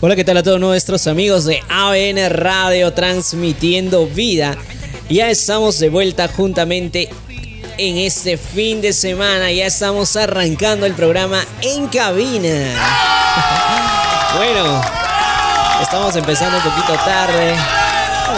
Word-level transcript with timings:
Hola, 0.00 0.14
¿qué 0.14 0.22
tal 0.22 0.36
a 0.36 0.44
todos 0.44 0.60
nuestros 0.60 1.08
amigos 1.08 1.44
de 1.44 1.60
ABN 1.68 2.30
Radio 2.30 2.92
transmitiendo 2.94 4.06
vida? 4.06 4.56
Ya 5.10 5.28
estamos 5.28 5.80
de 5.80 5.88
vuelta 5.88 6.28
juntamente 6.28 7.08
en 7.78 7.96
este 7.96 8.36
fin 8.36 8.80
de 8.80 8.92
semana. 8.92 9.50
Ya 9.50 9.66
estamos 9.66 10.14
arrancando 10.14 10.86
el 10.86 10.94
programa 10.94 11.44
en 11.62 11.88
cabina. 11.88 12.76
bueno, 14.36 14.80
estamos 15.82 16.14
empezando 16.14 16.58
un 16.58 16.62
poquito 16.62 16.92
tarde. 17.04 17.56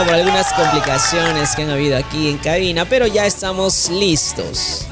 por 0.06 0.14
algunas 0.14 0.50
complicaciones 0.54 1.54
que 1.54 1.64
han 1.64 1.70
habido 1.70 1.98
aquí 1.98 2.30
en 2.30 2.38
cabina, 2.38 2.86
pero 2.86 3.06
ya 3.06 3.26
estamos 3.26 3.90
listos 3.90 4.86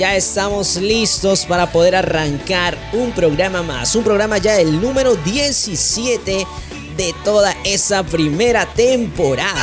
ya 0.00 0.16
estamos 0.16 0.76
listos 0.76 1.44
para 1.44 1.70
poder 1.70 1.94
arrancar 1.94 2.74
un 2.94 3.12
programa 3.12 3.62
más. 3.62 3.94
Un 3.94 4.02
programa 4.02 4.38
ya 4.38 4.56
el 4.56 4.80
número 4.80 5.14
17 5.14 6.46
de 6.96 7.14
toda 7.22 7.54
esa 7.64 8.02
primera 8.02 8.64
temporada. 8.64 9.60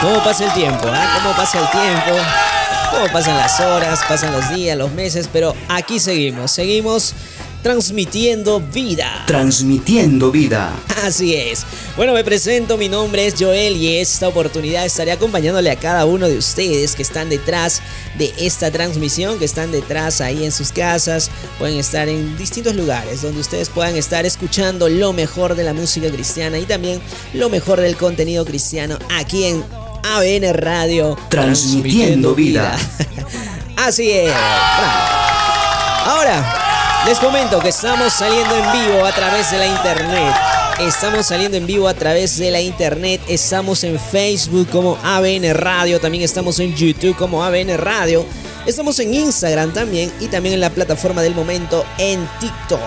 ¿Cómo 0.00 0.24
pasa 0.24 0.46
el 0.46 0.52
tiempo? 0.54 0.88
Ah? 0.88 1.20
¿Cómo 1.22 1.36
pasa 1.36 1.60
el 1.60 1.70
tiempo? 1.70 2.20
¿Cómo 2.90 3.12
pasan 3.12 3.36
las 3.36 3.60
horas? 3.60 4.00
Pasan 4.08 4.32
los 4.32 4.50
días, 4.50 4.76
los 4.76 4.90
meses, 4.90 5.30
pero 5.32 5.54
aquí 5.68 6.00
seguimos. 6.00 6.50
Seguimos 6.50 7.14
transmitiendo 7.62 8.60
vida. 8.60 9.24
Transmitiendo 9.26 10.30
vida. 10.30 10.72
Así 11.02 11.34
es. 11.34 11.64
Bueno, 11.96 12.12
me 12.12 12.24
presento, 12.24 12.76
mi 12.78 12.88
nombre 12.88 13.26
es 13.26 13.34
Joel 13.38 13.76
y 13.76 13.96
esta 13.96 14.28
oportunidad 14.28 14.86
estaré 14.86 15.12
acompañándole 15.12 15.70
a 15.70 15.76
cada 15.76 16.04
uno 16.04 16.28
de 16.28 16.38
ustedes 16.38 16.94
que 16.94 17.02
están 17.02 17.28
detrás 17.28 17.82
de 18.16 18.32
esta 18.38 18.70
transmisión, 18.70 19.38
que 19.38 19.44
están 19.44 19.72
detrás 19.72 20.20
ahí 20.20 20.44
en 20.44 20.52
sus 20.52 20.72
casas, 20.72 21.30
pueden 21.58 21.78
estar 21.78 22.08
en 22.08 22.36
distintos 22.38 22.74
lugares 22.74 23.22
donde 23.22 23.40
ustedes 23.40 23.68
puedan 23.68 23.96
estar 23.96 24.26
escuchando 24.26 24.88
lo 24.88 25.12
mejor 25.12 25.54
de 25.54 25.64
la 25.64 25.72
música 25.72 26.10
cristiana 26.10 26.58
y 26.58 26.64
también 26.64 27.00
lo 27.34 27.48
mejor 27.50 27.80
del 27.80 27.96
contenido 27.96 28.44
cristiano 28.44 28.98
aquí 29.10 29.44
en 29.44 29.64
ABN 30.04 30.54
Radio. 30.54 31.18
Transmitiendo, 31.28 32.34
vida. 32.34 32.78
Así 33.76 34.10
es. 34.10 34.32
Ahora, 36.04 36.67
les 37.08 37.18
comento 37.20 37.58
que 37.60 37.70
estamos 37.70 38.12
saliendo 38.12 38.54
en 38.54 38.70
vivo 38.70 39.06
a 39.06 39.12
través 39.12 39.50
de 39.50 39.56
la 39.56 39.66
internet. 39.66 40.34
Estamos 40.78 41.24
saliendo 41.24 41.56
en 41.56 41.66
vivo 41.66 41.88
a 41.88 41.94
través 41.94 42.36
de 42.36 42.50
la 42.50 42.60
internet. 42.60 43.22
Estamos 43.28 43.82
en 43.82 43.98
Facebook 43.98 44.68
como 44.68 44.98
ABN 45.02 45.54
Radio. 45.54 46.00
También 46.00 46.22
estamos 46.22 46.58
en 46.60 46.76
YouTube 46.76 47.16
como 47.16 47.42
ABN 47.42 47.78
Radio. 47.78 48.26
Estamos 48.66 48.98
en 48.98 49.14
Instagram 49.14 49.72
también 49.72 50.12
y 50.20 50.26
también 50.26 50.56
en 50.56 50.60
la 50.60 50.68
plataforma 50.68 51.22
del 51.22 51.34
momento 51.34 51.82
en 51.96 52.28
TikTok. 52.40 52.80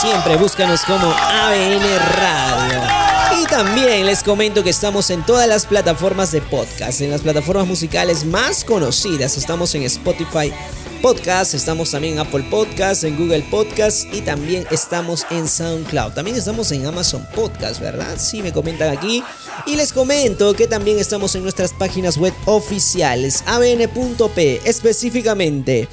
Siempre 0.00 0.36
búscanos 0.36 0.80
como 0.86 1.12
ABN 1.12 1.84
Radio. 2.16 3.02
Y 3.38 3.44
también 3.46 4.06
les 4.06 4.22
comento 4.22 4.64
que 4.64 4.70
estamos 4.70 5.10
en 5.10 5.24
todas 5.24 5.46
las 5.46 5.66
plataformas 5.66 6.32
de 6.32 6.40
podcast, 6.40 7.02
en 7.02 7.10
las 7.10 7.20
plataformas 7.20 7.66
musicales 7.66 8.24
más 8.24 8.64
conocidas. 8.64 9.36
Estamos 9.36 9.74
en 9.74 9.82
Spotify, 9.84 10.52
Podcast, 11.02 11.54
estamos 11.54 11.90
también 11.90 12.14
en 12.14 12.20
Apple 12.20 12.44
Podcast, 12.48 13.02
en 13.02 13.18
Google 13.18 13.42
Podcast 13.50 14.06
y 14.14 14.20
también 14.20 14.64
estamos 14.70 15.26
en 15.30 15.48
SoundCloud. 15.48 16.12
También 16.12 16.36
estamos 16.36 16.70
en 16.70 16.86
Amazon 16.86 17.26
Podcast, 17.34 17.80
¿verdad? 17.80 18.14
Sí, 18.18 18.40
me 18.40 18.52
comentan 18.52 18.96
aquí. 18.96 19.24
Y 19.66 19.74
les 19.74 19.92
comento 19.92 20.54
que 20.54 20.68
también 20.68 21.00
estamos 21.00 21.34
en 21.34 21.42
nuestras 21.42 21.72
páginas 21.72 22.16
web 22.16 22.32
oficiales, 22.46 23.42
abn.p, 23.46 24.60
específicamente 24.64 25.88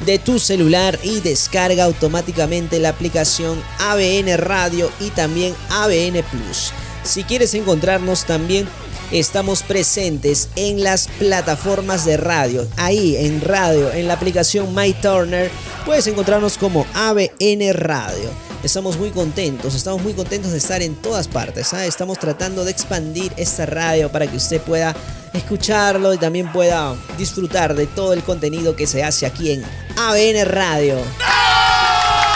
de 0.00 0.18
tu 0.18 0.38
celular 0.38 0.98
y 1.02 1.20
descarga 1.20 1.84
automáticamente 1.84 2.78
la 2.78 2.90
aplicación 2.90 3.62
ABN 3.78 4.36
Radio 4.36 4.90
y 5.00 5.10
también 5.10 5.54
ABN 5.70 6.22
Plus. 6.30 6.72
Si 7.04 7.24
quieres 7.24 7.54
encontrarnos 7.54 8.24
también 8.24 8.66
estamos 9.10 9.62
presentes 9.62 10.48
en 10.56 10.82
las 10.82 11.08
plataformas 11.18 12.04
de 12.04 12.16
radio. 12.16 12.66
Ahí 12.76 13.16
en 13.16 13.40
radio, 13.40 13.92
en 13.92 14.08
la 14.08 14.14
aplicación 14.14 14.74
My 14.74 14.92
Turner, 14.94 15.50
puedes 15.84 16.06
encontrarnos 16.06 16.58
como 16.58 16.86
ABN 16.94 17.72
Radio. 17.74 18.30
Estamos 18.62 18.96
muy 18.96 19.10
contentos, 19.10 19.74
estamos 19.74 20.02
muy 20.02 20.14
contentos 20.14 20.52
de 20.52 20.58
estar 20.58 20.80
en 20.80 20.96
todas 20.96 21.28
partes. 21.28 21.74
¿ah? 21.74 21.84
Estamos 21.84 22.18
tratando 22.18 22.64
de 22.64 22.70
expandir 22.70 23.30
esta 23.36 23.66
radio 23.66 24.10
para 24.10 24.26
que 24.26 24.38
usted 24.38 24.60
pueda 24.62 24.96
escucharlo 25.34 26.14
y 26.14 26.18
también 26.18 26.50
pueda 26.52 26.94
disfrutar 27.18 27.74
de 27.74 27.86
todo 27.86 28.12
el 28.12 28.22
contenido 28.22 28.74
que 28.76 28.86
se 28.86 29.04
hace 29.04 29.26
aquí 29.26 29.52
en 29.52 29.62
ABN 29.96 30.46
Radio. 30.46 30.96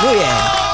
Muy 0.03 0.15
bien. 0.15 0.69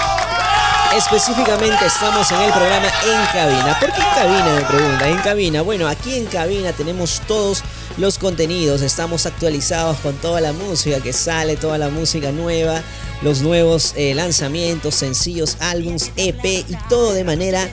Específicamente 0.97 1.87
estamos 1.87 2.31
en 2.31 2.41
el 2.41 2.53
programa 2.53 2.87
En 2.87 3.27
Cabina. 3.33 3.77
¿Por 3.81 3.93
qué 3.93 4.01
en 4.01 4.15
cabina? 4.15 4.55
Me 4.55 4.63
pregunta. 4.63 5.09
En 5.09 5.19
cabina. 5.19 5.63
Bueno, 5.63 5.89
aquí 5.89 6.15
en 6.15 6.27
cabina 6.27 6.73
tenemos 6.73 7.21
todos 7.27 7.65
los 7.99 8.17
contenidos. 8.17 8.81
Estamos 8.81 9.27
actualizados 9.27 9.99
con 9.99 10.15
toda 10.17 10.41
la 10.41 10.53
música 10.53 11.01
que 11.01 11.13
sale, 11.13 11.57
toda 11.57 11.79
la 11.79 11.89
música 11.89 12.31
nueva, 12.31 12.81
los 13.23 13.41
nuevos 13.41 13.93
eh, 13.97 14.15
lanzamientos, 14.15 14.95
sencillos, 14.95 15.57
álbums, 15.59 16.13
EP 16.17 16.45
y 16.45 16.77
todo 16.89 17.13
de 17.13 17.25
manera 17.25 17.69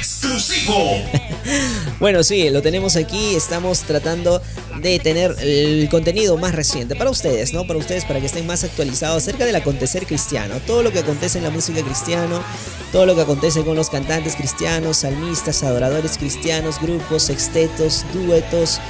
exclusivo. 0.00 0.74
bueno, 2.00 2.22
sí, 2.22 2.48
lo 2.50 2.62
tenemos 2.62 2.96
aquí. 2.96 3.34
Estamos 3.34 3.80
tratando 3.80 4.42
de 4.80 4.98
tener 4.98 5.36
el 5.40 5.88
contenido 5.90 6.38
más 6.38 6.54
reciente 6.54 6.96
para 6.96 7.10
ustedes, 7.10 7.52
¿no? 7.52 7.66
Para 7.66 7.78
ustedes, 7.78 8.04
para 8.04 8.18
que 8.20 8.26
estén 8.26 8.46
más 8.46 8.64
actualizados 8.64 9.22
acerca 9.22 9.44
del 9.44 9.56
acontecer 9.56 10.06
cristiano. 10.06 10.54
Todo 10.66 10.82
lo 10.82 10.90
que 10.90 11.00
acontece 11.00 11.38
en 11.38 11.44
la 11.44 11.50
música 11.50 11.82
cristiana, 11.82 12.40
todo 12.92 13.06
lo 13.06 13.14
que 13.14 13.22
acontece 13.22 13.62
con 13.62 13.76
los 13.76 13.90
cantantes 13.90 14.36
cristianos, 14.36 14.98
salmistas, 14.98 15.62
adoradores 15.62 16.16
cristianos, 16.16 16.80
grupos, 16.80 17.24
sextetos, 17.24 18.04
duetos. 18.14 18.80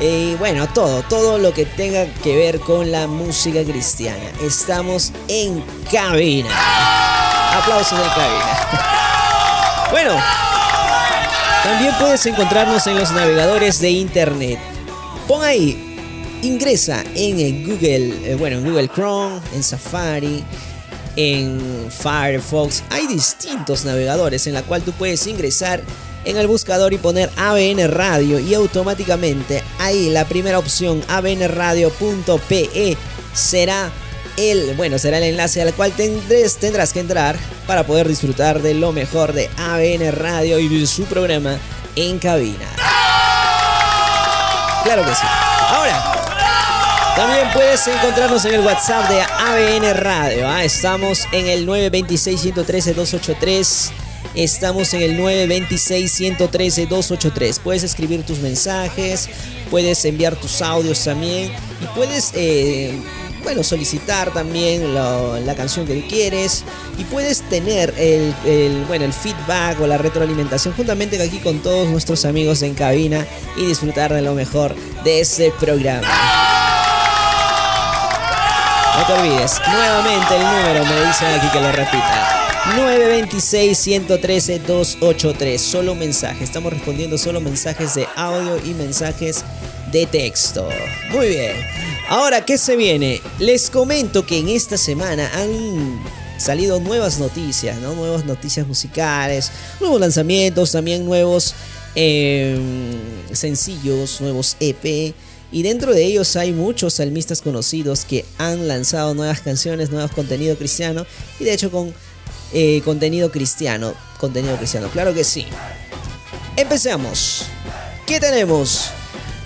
Y 0.00 0.34
bueno, 0.36 0.68
todo, 0.74 1.02
todo 1.02 1.38
lo 1.38 1.52
que 1.52 1.66
tenga 1.66 2.06
que 2.22 2.36
ver 2.36 2.60
con 2.60 2.90
la 2.90 3.06
música 3.06 3.62
cristiana. 3.64 4.30
Estamos 4.42 5.12
en 5.28 5.62
cabina. 5.90 6.50
Aplausos 7.54 7.98
de 7.98 8.04
cabina. 8.04 8.94
Bueno, 9.90 10.14
también 11.62 11.94
puedes 11.98 12.24
encontrarnos 12.26 12.86
en 12.86 12.98
los 12.98 13.12
navegadores 13.12 13.80
de 13.80 13.90
internet. 13.90 14.58
Pon 15.26 15.42
ahí, 15.42 15.96
ingresa 16.42 17.04
en 17.14 17.64
Google, 17.64 18.30
eh, 18.30 18.36
bueno, 18.38 18.58
en 18.58 18.64
Google 18.64 18.88
Chrome, 18.88 19.40
en 19.54 19.62
Safari, 19.62 20.44
en 21.16 21.88
Firefox. 21.90 22.82
Hay 22.90 23.06
distintos 23.06 23.84
navegadores 23.84 24.46
en 24.46 24.54
la 24.54 24.62
cual 24.62 24.82
tú 24.82 24.92
puedes 24.92 25.26
ingresar 25.26 25.82
en 26.24 26.36
el 26.36 26.46
buscador 26.46 26.92
y 26.92 26.98
poner 26.98 27.30
ABN 27.36 27.88
Radio 27.88 28.38
y 28.38 28.54
automáticamente 28.54 29.62
ahí 29.78 30.10
la 30.10 30.24
primera 30.26 30.58
opción 30.58 31.02
abnradio.pe 31.08 32.96
será 33.34 33.90
el, 34.38 34.74
bueno, 34.76 34.98
será 34.98 35.18
el 35.18 35.24
enlace 35.24 35.60
al 35.60 35.74
cual 35.74 35.92
tendrás, 35.92 36.56
tendrás 36.56 36.92
que 36.92 37.00
entrar 37.00 37.36
para 37.66 37.84
poder 37.84 38.06
disfrutar 38.08 38.62
de 38.62 38.74
lo 38.74 38.92
mejor 38.92 39.32
de 39.32 39.50
ABN 39.56 40.12
Radio 40.12 40.60
y 40.60 40.68
de 40.68 40.86
su 40.86 41.02
programa 41.04 41.58
en 41.96 42.20
cabina. 42.20 42.66
Claro 44.84 45.04
que 45.04 45.14
sí. 45.14 45.26
Ahora, 45.68 46.00
también 47.16 47.48
puedes 47.52 47.84
encontrarnos 47.88 48.44
en 48.44 48.54
el 48.54 48.60
WhatsApp 48.60 49.10
de 49.10 49.20
ABN 49.20 49.92
Radio. 49.94 50.48
¿ah? 50.48 50.62
Estamos 50.62 51.26
en 51.32 51.48
el 51.48 51.66
926-113-283. 51.66 53.90
Estamos 54.34 54.94
en 54.94 55.02
el 55.02 55.18
926-113-283. 55.18 57.58
Puedes 57.58 57.82
escribir 57.82 58.24
tus 58.24 58.38
mensajes, 58.38 59.28
puedes 59.68 60.04
enviar 60.04 60.36
tus 60.36 60.62
audios 60.62 61.02
también 61.02 61.50
y 61.82 61.86
puedes... 61.96 62.30
Eh, 62.34 63.02
bueno, 63.48 63.64
solicitar 63.64 64.30
también 64.30 64.94
la 64.94 65.54
canción 65.56 65.86
que 65.86 66.06
quieres 66.06 66.64
y 66.98 67.04
puedes 67.04 67.40
tener 67.48 67.94
el, 67.96 68.84
bueno, 68.86 69.06
el 69.06 69.12
feedback 69.14 69.80
o 69.80 69.86
la 69.86 69.96
retroalimentación 69.96 70.74
juntamente 70.74 71.20
aquí 71.22 71.38
con 71.38 71.60
todos 71.60 71.88
nuestros 71.88 72.26
amigos 72.26 72.60
en 72.60 72.74
cabina 72.74 73.26
y 73.56 73.64
disfrutar 73.64 74.12
de 74.12 74.20
lo 74.20 74.34
mejor 74.34 74.76
de 75.02 75.20
ese 75.20 75.50
programa. 75.58 76.06
No 78.98 79.06
te 79.06 79.12
olvides, 79.14 79.58
nuevamente 79.66 80.36
el 80.36 80.42
número 80.42 80.84
me 80.84 81.06
dicen 81.06 81.28
aquí 81.28 81.48
que 81.50 81.60
lo 81.62 81.72
repita. 81.72 82.37
926-113-283. 82.76 85.58
Solo 85.58 85.94
mensajes. 85.94 86.42
Estamos 86.42 86.70
respondiendo 86.72 87.16
solo 87.16 87.40
mensajes 87.40 87.94
de 87.94 88.06
audio 88.14 88.58
y 88.64 88.74
mensajes 88.74 89.42
de 89.90 90.04
texto. 90.06 90.68
Muy 91.10 91.28
bien. 91.28 91.56
Ahora, 92.08 92.44
¿qué 92.44 92.58
se 92.58 92.76
viene? 92.76 93.22
Les 93.38 93.70
comento 93.70 94.26
que 94.26 94.38
en 94.38 94.50
esta 94.50 94.76
semana 94.76 95.30
han 95.34 95.98
salido 96.38 96.78
nuevas 96.80 97.18
noticias, 97.18 97.78
¿no? 97.78 97.94
Nuevas 97.94 98.26
noticias 98.26 98.66
musicales, 98.66 99.50
nuevos 99.80 99.98
lanzamientos, 100.00 100.72
también 100.72 101.06
nuevos 101.06 101.54
em, 101.94 102.98
sencillos, 103.32 104.20
nuevos 104.20 104.56
EP. 104.60 105.14
Y 105.50 105.62
dentro 105.62 105.94
de 105.94 106.04
ellos 106.04 106.36
hay 106.36 106.52
muchos 106.52 106.92
salmistas 106.94 107.40
conocidos 107.40 108.04
que 108.04 108.26
han 108.36 108.68
lanzado 108.68 109.14
nuevas 109.14 109.40
canciones, 109.40 109.88
nuevos 109.90 110.12
contenido 110.12 110.54
cristiano. 110.56 111.06
Y 111.40 111.44
de 111.44 111.54
hecho 111.54 111.70
con 111.70 111.94
eh, 112.52 112.82
contenido 112.84 113.30
cristiano. 113.30 113.94
Contenido 114.18 114.56
cristiano, 114.56 114.88
claro 114.88 115.14
que 115.14 115.24
sí. 115.24 115.46
Empecemos. 116.56 117.46
¿Qué 118.06 118.18
tenemos? 118.18 118.90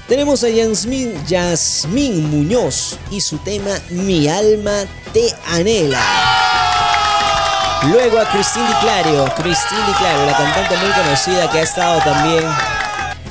Tenemos 0.09 0.45
a 0.45 0.49
Yasmín, 0.49 1.15
Yasmín 1.27 2.31
Muñoz 2.31 2.99
y 3.11 3.21
su 3.21 3.39
tema 3.39 3.71
Mi 3.91 4.29
alma 4.29 4.85
te 5.13 5.35
anhela. 5.47 6.01
Luego 7.91 8.19
a 8.19 8.31
Cristín 8.31 8.65
Di 8.67 8.73
Clario, 8.75 9.25
Cristín 9.37 9.79
Di 9.87 9.93
Clario, 9.95 10.27
la 10.27 10.37
cantante 10.37 10.77
muy 10.77 10.93
conocida 10.93 11.51
que 11.51 11.59
ha 11.59 11.63
estado 11.63 11.99
también 12.01 12.45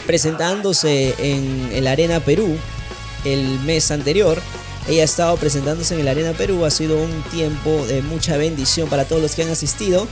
presentándose 0.05 1.15
en, 1.19 1.83
la 1.83 1.91
Arena 1.91 2.19
Perú 2.19 2.57
el 3.23 3.59
mes 3.61 3.91
anterior. 3.91 4.41
Ella 4.87 5.03
ha 5.03 5.05
estado 5.05 5.37
presentándose 5.37 5.97
en 5.97 6.05
la 6.05 6.11
Arena 6.11 6.33
Perú, 6.33 6.65
ha 6.65 6.71
sido 6.71 6.97
un 6.97 7.21
tiempo 7.31 7.85
de 7.85 8.01
mucha 8.01 8.37
bendición 8.37 8.89
para 8.89 9.05
todos 9.05 9.21
los 9.21 9.35
que 9.35 9.43
han 9.43 9.49
asistido. 9.49 10.07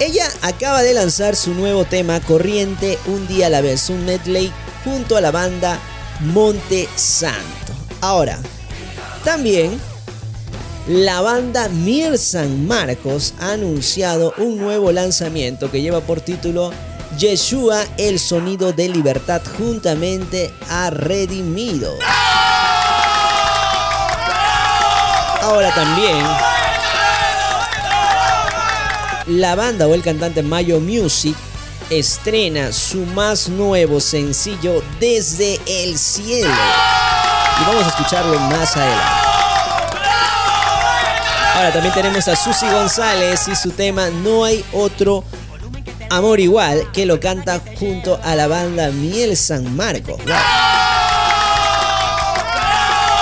Ella 0.00 0.28
acaba 0.42 0.82
de 0.82 0.94
lanzar 0.94 1.34
su 1.34 1.54
nuevo 1.54 1.84
tema 1.84 2.20
Corriente 2.20 2.98
un 3.06 3.26
día 3.26 3.46
a 3.46 3.50
la 3.50 3.62
vez, 3.62 3.88
un 3.88 4.04
medley 4.04 4.52
junto 4.84 5.16
a 5.16 5.20
la 5.20 5.30
banda 5.30 5.78
Monte 6.20 6.88
Santo. 6.94 7.72
Ahora, 8.00 8.38
también 9.24 9.80
la 10.88 11.20
banda 11.20 11.68
Mir 11.68 12.18
San 12.18 12.66
Marcos 12.66 13.34
ha 13.40 13.52
anunciado 13.52 14.34
un 14.36 14.58
nuevo 14.58 14.92
lanzamiento 14.92 15.70
que 15.70 15.80
lleva 15.80 16.00
por 16.00 16.20
título 16.20 16.72
Yeshua, 17.18 17.84
el 17.98 18.18
sonido 18.18 18.72
de 18.72 18.88
libertad, 18.88 19.42
juntamente 19.58 20.50
a 20.68 20.90
Redimido. 20.90 21.92
Ahora 25.42 25.74
también 25.74 26.24
la 29.26 29.54
banda 29.56 29.86
o 29.88 29.94
el 29.94 30.02
cantante 30.02 30.42
Mayo 30.42 30.78
Music 30.78 31.36
estrena 31.90 32.72
su 32.72 33.04
más 33.06 33.48
nuevo 33.48 34.00
sencillo 34.00 34.82
Desde 35.00 35.60
el 35.66 35.98
Cielo. 35.98 36.54
Y 37.60 37.64
vamos 37.66 37.84
a 37.84 37.88
escucharlo 37.88 38.38
más 38.38 38.76
adelante. 38.76 39.02
Ahora 41.56 41.72
también 41.72 41.94
tenemos 41.94 42.28
a 42.28 42.36
Susi 42.36 42.66
González 42.68 43.46
y 43.48 43.56
su 43.56 43.70
tema 43.70 44.10
No 44.10 44.44
hay 44.44 44.64
otro 44.72 45.24
amor 46.08 46.40
igual 46.40 46.90
que 46.92 47.04
lo 47.04 47.18
canta 47.20 47.60
junto 47.78 48.20
a 48.22 48.34
la 48.36 48.46
banda 48.46 48.90
Miel 48.90 49.36
San 49.36 49.76
Marcos. 49.76 50.20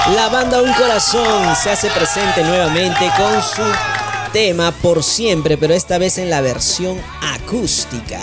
La 0.08 0.28
banda 0.28 0.60
Un 0.60 0.72
Corazón 0.72 1.54
se 1.54 1.70
hace 1.70 1.88
presente 1.90 2.42
nuevamente 2.42 3.08
con 3.16 3.40
su 3.42 3.62
tema 4.32 4.72
Por 4.72 5.04
Siempre, 5.04 5.56
pero 5.56 5.72
esta 5.74 5.98
vez 5.98 6.18
en 6.18 6.30
la 6.30 6.40
versión 6.40 7.00
acústica. 7.20 8.18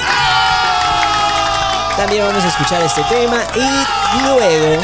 También 1.95 2.25
vamos 2.25 2.43
a 2.43 2.47
escuchar 2.47 2.81
este 2.81 3.03
tema 3.03 3.37
y 3.55 4.23
luego 4.27 4.83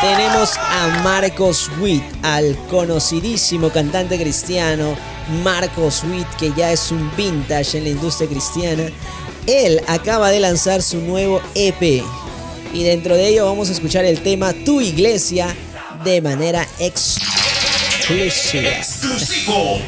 tenemos 0.00 0.56
a 0.56 1.00
Marcos 1.02 1.68
Witt, 1.78 2.04
al 2.22 2.56
conocidísimo 2.70 3.68
cantante 3.68 4.18
cristiano 4.18 4.96
Marcos 5.42 6.04
Witt, 6.04 6.28
que 6.38 6.52
ya 6.56 6.72
es 6.72 6.90
un 6.90 7.10
vintage 7.16 7.78
en 7.78 7.84
la 7.84 7.90
industria 7.90 8.28
cristiana. 8.28 8.84
Él 9.46 9.82
acaba 9.88 10.30
de 10.30 10.40
lanzar 10.40 10.80
su 10.80 10.98
nuevo 10.98 11.42
EP 11.54 12.02
y 12.72 12.84
dentro 12.84 13.16
de 13.16 13.28
ello 13.28 13.44
vamos 13.44 13.68
a 13.68 13.72
escuchar 13.72 14.04
el 14.06 14.22
tema 14.22 14.54
Tu 14.64 14.80
Iglesia 14.80 15.54
de 16.04 16.20
manera 16.20 16.66
exclusiva. 16.78 18.70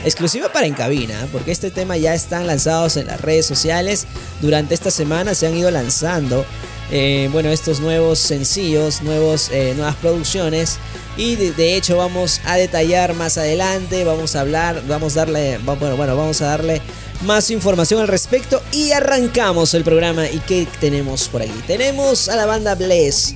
Exclusiva 0.04 0.52
para 0.52 0.66
en 0.66 0.74
cabina, 0.74 1.28
porque 1.32 1.52
este 1.52 1.70
tema 1.70 1.96
ya 1.96 2.14
están 2.14 2.46
lanzados 2.46 2.96
en 2.96 3.06
las 3.06 3.20
redes 3.20 3.46
sociales. 3.46 4.06
Durante 4.40 4.74
esta 4.74 4.90
semana 4.90 5.34
se 5.34 5.46
han 5.46 5.56
ido 5.56 5.70
lanzando, 5.70 6.44
eh, 6.90 7.28
bueno, 7.32 7.50
estos 7.50 7.80
nuevos 7.80 8.18
sencillos, 8.18 9.02
nuevos, 9.02 9.50
eh, 9.50 9.72
nuevas 9.76 9.96
producciones. 9.96 10.78
Y 11.16 11.36
de, 11.36 11.76
hecho 11.76 11.96
vamos 11.96 12.40
a 12.44 12.56
detallar 12.56 13.14
más 13.14 13.38
adelante, 13.38 14.04
vamos 14.04 14.34
a 14.34 14.40
hablar, 14.40 14.82
vamos 14.88 15.16
a 15.16 15.20
darle, 15.20 15.58
bueno, 15.58 15.96
bueno, 15.96 16.16
vamos 16.16 16.42
a 16.42 16.46
darle 16.46 16.82
más 17.22 17.50
información 17.50 18.00
al 18.00 18.08
respecto 18.08 18.60
y 18.72 18.92
arrancamos 18.92 19.74
el 19.74 19.84
programa. 19.84 20.28
¿Y 20.28 20.38
qué 20.40 20.66
tenemos 20.80 21.28
por 21.28 21.42
aquí? 21.42 21.62
Tenemos 21.66 22.28
a 22.28 22.36
la 22.36 22.46
banda 22.46 22.74
Bless 22.74 23.34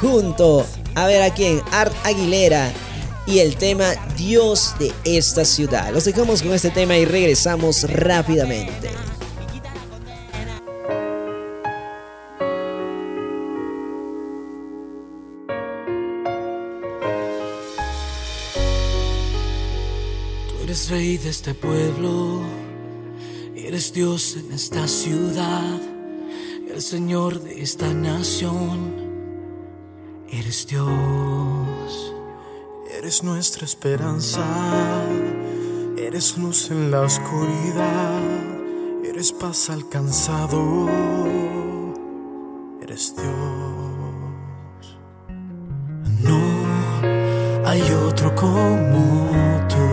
junto 0.00 0.66
a 0.96 1.06
ver 1.06 1.22
a 1.22 1.32
quién, 1.32 1.60
Art 1.72 1.94
Aguilera 2.04 2.72
y 3.26 3.40
el 3.40 3.56
tema 3.56 3.92
Dios 4.16 4.74
de 4.78 4.92
esta 5.04 5.44
ciudad. 5.44 5.92
Los 5.92 6.06
dejamos 6.06 6.42
con 6.42 6.54
este 6.54 6.70
tema 6.70 6.96
y 6.96 7.04
regresamos 7.04 7.82
rápidamente. 7.82 8.90
Tú 20.48 20.62
eres 20.64 20.88
rey 20.88 21.18
de 21.18 21.28
este 21.28 21.52
pueblo, 21.52 22.40
eres 23.54 23.92
Dios 23.92 24.38
en 24.38 24.50
esta 24.50 24.88
ciudad, 24.88 25.78
el 26.74 26.80
Señor 26.80 27.42
de 27.42 27.60
esta 27.60 27.92
nación 27.92 29.05
Eres 30.28 30.66
Dios, 30.66 32.14
eres 32.98 33.22
nuestra 33.22 33.64
esperanza, 33.64 34.44
eres 35.96 36.36
luz 36.36 36.70
en 36.72 36.90
la 36.90 37.02
oscuridad, 37.02 38.20
eres 39.04 39.32
paz 39.32 39.70
alcanzado, 39.70 40.88
eres 42.82 43.14
Dios. 43.14 44.98
No 46.22 46.40
hay 47.64 47.82
otro 48.08 48.34
como 48.34 49.64
tú, 49.68 49.86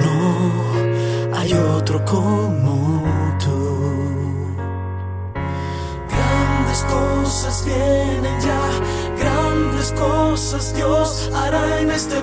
no 0.00 1.36
hay 1.36 1.52
otro 1.52 2.04
como 2.04 2.61
vienen 7.72 8.40
ya, 8.40 8.70
grandes 9.18 9.92
cosas 9.92 10.74
Dios 10.74 11.30
hará 11.34 11.80
en 11.80 11.90
este 11.90 12.21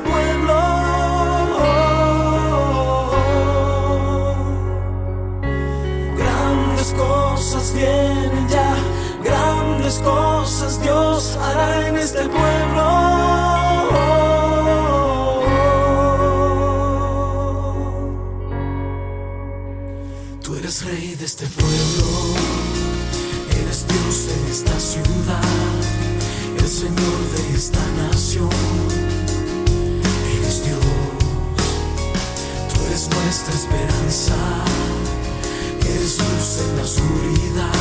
en 36.60 36.78
la 36.78 36.84
oscuridad, 36.84 37.72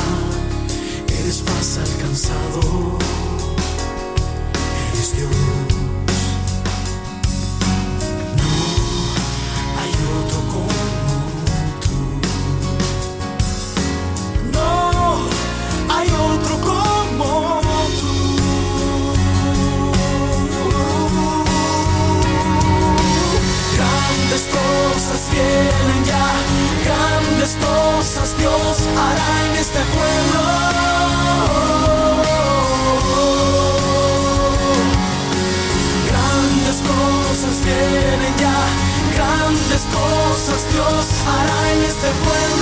eres 1.21 1.43
paz 1.43 1.79
alcanzado. 1.79 2.99
Eres 4.93 5.17
Dios. 5.17 5.58
Hará 28.99 29.31
en 29.47 29.53
este 29.57 29.81
pueblo. 29.95 30.41
Grandes 36.09 36.79
cosas 36.93 37.57
vienen 37.65 38.35
ya, 38.45 38.59
grandes 39.15 39.83
cosas 39.99 40.61
Dios 40.73 41.07
hará 41.27 41.59
en 41.73 41.81
este 41.85 42.09
pueblo. 42.25 42.58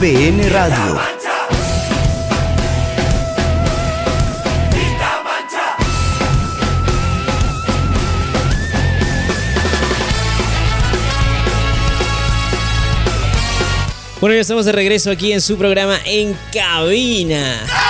ABN 0.00 0.40
Radio. 0.48 0.98
Bueno, 14.20 14.34
ya 14.34 14.40
estamos 14.40 14.64
de 14.64 14.72
regreso 14.72 15.10
aquí 15.10 15.34
en 15.34 15.42
su 15.42 15.58
programa 15.58 15.98
En 16.06 16.34
Cabina. 16.50 17.89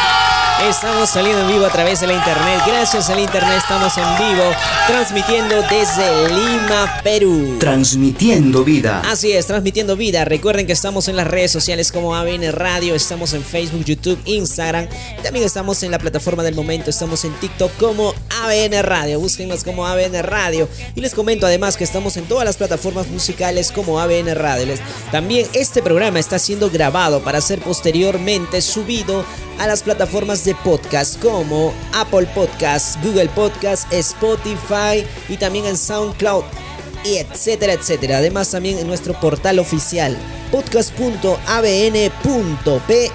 Estamos 0.68 1.08
saliendo 1.08 1.40
en 1.40 1.48
vivo 1.48 1.64
a 1.64 1.70
través 1.70 2.00
de 2.00 2.06
la 2.06 2.12
internet. 2.12 2.60
Gracias 2.66 3.08
al 3.08 3.18
internet 3.18 3.58
estamos 3.58 3.96
en 3.96 4.04
vivo, 4.18 4.44
transmitiendo 4.86 5.56
desde 5.62 6.28
Lima, 6.28 7.00
Perú. 7.02 7.56
Transmitiendo 7.58 8.62
vida. 8.62 9.02
Así 9.10 9.32
es, 9.32 9.46
transmitiendo 9.46 9.96
vida. 9.96 10.24
Recuerden 10.26 10.66
que 10.66 10.74
estamos 10.74 11.08
en 11.08 11.16
las 11.16 11.26
redes 11.26 11.50
sociales 11.50 11.90
como 11.90 12.14
ABN 12.14 12.52
Radio, 12.52 12.94
estamos 12.94 13.32
en 13.32 13.42
Facebook, 13.42 13.84
YouTube, 13.84 14.20
Instagram. 14.26 14.86
También 15.22 15.46
estamos 15.46 15.82
en 15.82 15.92
la 15.92 15.98
plataforma 15.98 16.42
del 16.42 16.54
momento, 16.54 16.90
estamos 16.90 17.24
en 17.24 17.32
TikTok 17.40 17.76
como 17.78 18.14
ABN 18.42 18.82
Radio. 18.82 19.18
Búsquenos 19.18 19.64
como 19.64 19.86
ABN 19.86 20.22
Radio. 20.22 20.68
Y 20.94 21.00
les 21.00 21.14
comento 21.14 21.46
además 21.46 21.78
que 21.78 21.84
estamos 21.84 22.18
en 22.18 22.26
todas 22.26 22.44
las 22.44 22.58
plataformas 22.58 23.08
musicales 23.08 23.72
como 23.72 23.98
ABN 23.98 24.34
Radio. 24.34 24.74
También 25.10 25.46
este 25.54 25.82
programa 25.82 26.18
está 26.18 26.38
siendo 26.38 26.68
grabado 26.70 27.20
para 27.22 27.40
ser 27.40 27.60
posteriormente 27.60 28.60
subido 28.60 29.24
a 29.58 29.66
las 29.66 29.82
plataformas 29.82 30.44
de 30.44 30.49
podcast 30.56 31.20
como 31.20 31.72
Apple 31.94 32.26
Podcast, 32.34 33.02
Google 33.02 33.28
Podcast, 33.28 33.90
Spotify 33.92 35.06
y 35.28 35.36
también 35.36 35.66
en 35.66 35.76
SoundCloud 35.76 36.44
y 37.04 37.16
etcétera, 37.16 37.72
etcétera. 37.72 38.18
Además 38.18 38.50
también 38.50 38.78
en 38.78 38.86
nuestro 38.86 39.18
portal 39.18 39.58
oficial 39.58 40.16
podcast.abn.pe. 40.50 43.10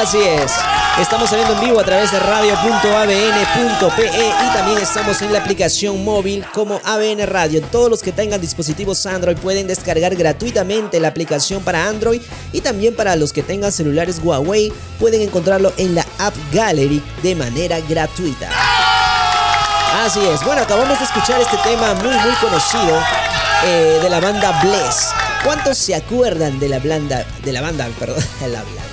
Así 0.00 0.18
es. 0.18 0.52
Estamos 0.98 1.30
saliendo 1.30 1.54
en 1.54 1.60
vivo 1.60 1.80
a 1.80 1.84
través 1.84 2.12
de 2.12 2.18
radio.abn.pe 2.18 4.06
y 4.06 4.52
también 4.52 4.78
estamos 4.78 5.22
en 5.22 5.32
la 5.32 5.38
aplicación 5.38 6.04
móvil 6.04 6.44
como 6.52 6.78
ABN 6.84 7.26
Radio. 7.26 7.62
Todos 7.62 7.88
los 7.88 8.02
que 8.02 8.12
tengan 8.12 8.40
dispositivos 8.40 9.06
Android 9.06 9.36
pueden 9.38 9.66
descargar 9.66 10.14
gratuitamente 10.14 11.00
la 11.00 11.08
aplicación 11.08 11.62
para 11.62 11.88
Android 11.88 12.20
y 12.52 12.60
también 12.60 12.94
para 12.94 13.16
los 13.16 13.32
que 13.32 13.42
tengan 13.42 13.72
celulares 13.72 14.20
Huawei 14.22 14.72
pueden 14.98 15.22
encontrarlo 15.22 15.72
en 15.78 15.94
la 15.94 16.04
App 16.18 16.34
Gallery 16.52 17.02
de 17.22 17.34
manera 17.34 17.80
gratuita. 17.80 18.50
Así 20.04 20.20
es. 20.20 20.44
Bueno, 20.44 20.62
acabamos 20.62 20.98
de 20.98 21.04
escuchar 21.04 21.40
este 21.40 21.56
tema 21.58 21.94
muy, 21.94 22.14
muy 22.14 22.34
conocido 22.40 23.02
eh, 23.64 24.00
de 24.02 24.10
la 24.10 24.20
banda 24.20 24.60
Bless. 24.62 25.08
¿Cuántos 25.44 25.78
se 25.78 25.94
acuerdan 25.94 26.58
de 26.58 26.68
la 26.68 26.78
banda, 26.78 27.24
de 27.42 27.52
la 27.52 27.62
banda, 27.62 27.88
perdón, 27.98 28.22
de 28.40 28.48
la 28.48 28.62
banda? 28.62 28.89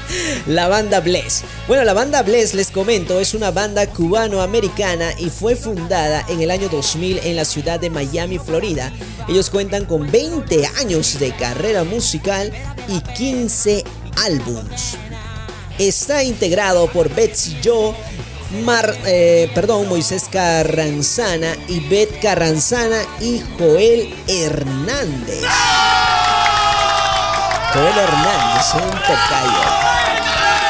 La 0.46 0.68
banda 0.68 1.00
Bless. 1.00 1.44
Bueno, 1.68 1.84
la 1.84 1.92
banda 1.92 2.22
Bless, 2.22 2.54
les 2.54 2.70
comento, 2.70 3.20
es 3.20 3.34
una 3.34 3.50
banda 3.50 3.86
cubano-americana 3.86 5.12
y 5.18 5.30
fue 5.30 5.56
fundada 5.56 6.24
en 6.28 6.42
el 6.42 6.50
año 6.50 6.68
2000 6.68 7.20
en 7.24 7.36
la 7.36 7.44
ciudad 7.44 7.80
de 7.80 7.90
Miami, 7.90 8.38
Florida. 8.38 8.92
Ellos 9.28 9.50
cuentan 9.50 9.84
con 9.84 10.10
20 10.10 10.66
años 10.80 11.18
de 11.18 11.34
carrera 11.36 11.84
musical 11.84 12.52
y 12.88 13.00
15 13.00 13.84
álbums. 14.24 14.96
Está 15.78 16.22
integrado 16.22 16.86
por 16.88 17.08
Betsy 17.14 17.56
Joe, 17.64 17.94
eh, 19.06 19.50
perdón, 19.54 19.88
Moisés 19.88 20.24
Carranzana, 20.30 21.56
Ivette 21.68 22.20
Carranzana 22.20 23.00
y 23.20 23.42
Joel 23.58 24.14
Hernández. 24.28 25.42
Joel 27.74 27.98
Hernández, 27.98 28.74
un 28.74 28.90
tocayo. 29.00 29.92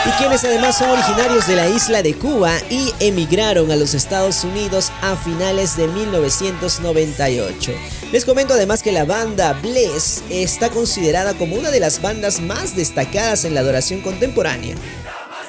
Y 0.05 0.11
quienes 0.19 0.45
además 0.45 0.79
son 0.79 0.91
originarios 0.91 1.47
de 1.49 1.57
la 1.57 1.67
isla 1.67 2.01
de 2.03 2.15
Cuba 2.15 2.53
y 2.71 2.93
emigraron 3.01 3.73
a 3.73 3.77
los 3.77 3.95
Estados 3.95 4.45
Unidos 4.45 4.93
a 5.01 5.17
finales 5.17 5.77
de 5.77 5.89
1998. 5.89 7.73
Les 8.13 8.25
comento 8.25 8.55
además 8.55 8.83
que 8.85 8.93
la 8.93 9.05
banda 9.05 9.53
Bless 9.55 10.23
está 10.31 10.71
considerada 10.71 11.35
como 11.35 11.57
una 11.57 11.71
de 11.71 11.81
las 11.81 12.01
bandas 12.01 12.41
más 12.41 12.77
destacadas 12.77 13.45
en 13.45 13.55
la 13.55 13.61
adoración 13.61 14.01
contemporánea. 14.01 14.77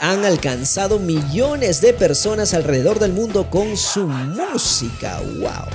Han 0.01 0.25
alcanzado 0.25 0.97
millones 0.97 1.81
de 1.81 1.93
personas 1.93 2.55
alrededor 2.55 2.97
del 2.97 3.13
mundo 3.13 3.49
con 3.49 3.77
su 3.77 4.07
música. 4.07 5.19
¡Wow! 5.19 5.67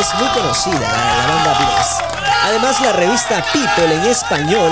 Es 0.00 0.14
muy 0.18 0.28
conocida 0.28 0.80
la, 0.80 1.26
banda 1.26 1.58
Bless. 1.58 2.23
Además, 2.44 2.78
la 2.82 2.92
revista 2.92 3.42
People 3.54 3.94
en 3.94 4.02
español 4.04 4.70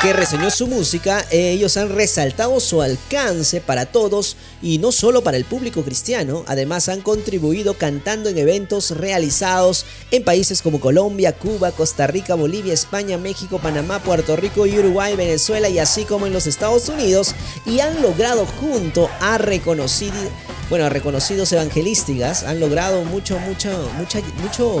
que 0.00 0.12
reseñó 0.12 0.50
su 0.50 0.66
música, 0.66 1.24
ellos 1.30 1.76
han 1.76 1.88
resaltado 1.88 2.58
su 2.60 2.82
alcance 2.82 3.60
para 3.60 3.86
todos 3.86 4.36
y 4.60 4.78
no 4.78 4.92
solo 4.92 5.22
para 5.22 5.36
el 5.36 5.44
público 5.44 5.82
cristiano, 5.82 6.44
además 6.46 6.88
han 6.88 7.00
contribuido 7.00 7.74
cantando 7.74 8.28
en 8.28 8.38
eventos 8.38 8.90
realizados 8.90 9.86
en 10.10 10.24
países 10.24 10.62
como 10.62 10.80
Colombia, 10.80 11.32
Cuba, 11.32 11.70
Costa 11.70 12.06
Rica, 12.06 12.34
Bolivia, 12.34 12.74
España, 12.74 13.16
México, 13.18 13.58
Panamá, 13.58 14.00
Puerto 14.00 14.36
Rico, 14.36 14.62
Uruguay, 14.62 15.14
Venezuela 15.16 15.68
y 15.68 15.78
así 15.78 16.04
como 16.04 16.26
en 16.26 16.32
los 16.32 16.46
Estados 16.46 16.88
Unidos 16.88 17.34
y 17.64 17.80
han 17.80 18.02
logrado 18.02 18.46
junto 18.46 19.08
a 19.20 19.38
reconocidos 19.38 20.30
bueno, 20.70 20.88
reconocidos 20.88 21.52
evangelísticas 21.52 22.44
han 22.44 22.58
logrado 22.58 23.04
mucho, 23.04 23.38
mucho, 23.40 23.68
mucha, 23.98 24.20
mucho 24.42 24.80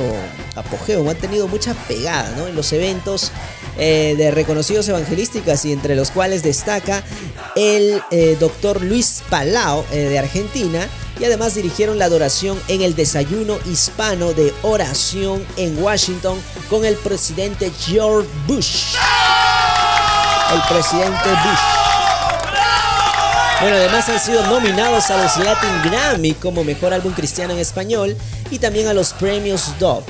apogeo, 0.56 1.08
han 1.10 1.18
tenido 1.18 1.48
mucha 1.48 1.74
pegada 1.86 2.48
en 2.48 2.56
los 2.56 2.72
eventos 2.72 3.30
eh, 3.78 4.14
de 4.16 4.30
reconocidos 4.30 4.88
evangelísticas 4.92 5.64
y 5.64 5.72
entre 5.72 5.96
los 5.96 6.10
cuales 6.10 6.42
destaca 6.42 7.02
el 7.56 8.02
eh, 8.10 8.36
doctor 8.38 8.82
Luis 8.82 9.22
Palau 9.28 9.84
eh, 9.90 10.08
de 10.08 10.18
Argentina 10.18 10.88
y 11.20 11.24
además 11.24 11.54
dirigieron 11.54 11.98
la 11.98 12.06
adoración 12.06 12.60
en 12.68 12.82
el 12.82 12.94
desayuno 12.94 13.58
hispano 13.70 14.32
de 14.32 14.52
oración 14.62 15.44
en 15.56 15.82
Washington 15.82 16.38
con 16.68 16.84
el 16.84 16.96
presidente 16.96 17.70
George 17.86 18.28
Bush. 18.46 18.94
El 20.54 20.60
presidente 20.68 21.28
Bush. 21.44 21.82
Bueno, 23.60 23.76
además 23.76 24.08
han 24.08 24.18
sido 24.18 24.44
nominados 24.46 25.10
a 25.10 25.22
los 25.22 25.36
Latin 25.36 25.70
Grammy 25.84 26.34
como 26.34 26.64
Mejor 26.64 26.92
Álbum 26.92 27.12
Cristiano 27.12 27.52
en 27.52 27.60
Español 27.60 28.16
y 28.50 28.58
también 28.58 28.88
a 28.88 28.94
los 28.94 29.12
premios 29.12 29.72
Dove 29.78 30.04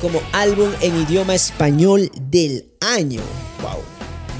como 0.00 0.20
álbum 0.32 0.70
en 0.82 1.00
idioma 1.00 1.34
español 1.34 2.10
del 2.30 2.66
año. 2.80 3.22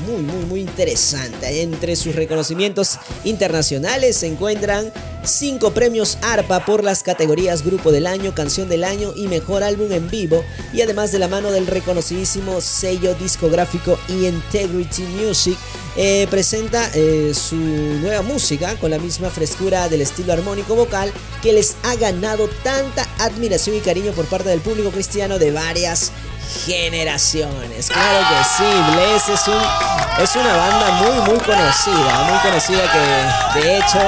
Muy, 0.07 0.23
muy, 0.23 0.45
muy 0.47 0.61
interesante. 0.61 1.63
Entre 1.63 1.97
sus 1.97 2.15
reconocimientos 2.17 2.99
internacionales 3.25 4.17
se 4.17 4.27
encuentran 4.27 4.93
cinco 5.25 5.73
premios 5.73 6.19
ARPA 6.23 6.65
por 6.65 6.83
las 6.83 7.03
categorías 7.03 7.63
Grupo 7.65 7.93
del 7.93 8.07
Año, 8.07 8.35
Canción 8.35 8.69
del 8.69 8.85
Año 8.85 9.13
y 9.15 9.29
Mejor 9.29 9.63
Álbum 9.63 9.93
en 9.93 10.11
Vivo. 10.11 10.45
Y 10.73 10.81
además 10.81 11.13
de 11.13 11.19
la 11.19 11.29
mano 11.29 11.53
del 11.53 11.67
reconocidísimo 11.67 12.61
sello 12.61 13.15
discográfico 13.15 13.99
Integrity 14.09 15.03
Music, 15.03 15.59
eh, 15.97 16.27
presenta 16.31 16.91
eh, 16.95 17.33
su 17.35 17.55
nueva 17.55 18.23
música 18.23 18.77
con 18.77 18.91
la 18.91 18.99
misma 18.99 19.29
frescura 19.29 19.91
del 19.91 20.01
estilo 20.01 20.33
armónico 20.33 20.75
vocal 20.75 21.13
que 21.43 21.53
les 21.53 21.77
ha 21.83 21.95
ganado 21.97 22.49
tanta 22.65 23.07
admiración 23.19 23.77
y 23.77 23.81
cariño 23.81 24.12
por 24.12 24.25
parte 24.25 24.49
del 24.49 24.61
público 24.61 24.91
cristiano 24.91 25.38
de 25.38 25.53
varias 25.53 26.11
generaciones. 26.67 27.88
Claro 27.88 28.27
que 28.29 28.45
sí, 28.57 28.93
Bless 28.93 29.29
es, 29.29 29.49
un, 29.49 30.23
es 30.23 30.37
una 30.37 30.57
banda 30.57 30.93
muy, 30.93 31.33
muy 31.33 31.45
conocida, 31.45 32.25
muy 32.29 32.38
conocida 32.41 32.83
que 32.93 33.61
de 33.61 33.79
hecho 33.79 33.99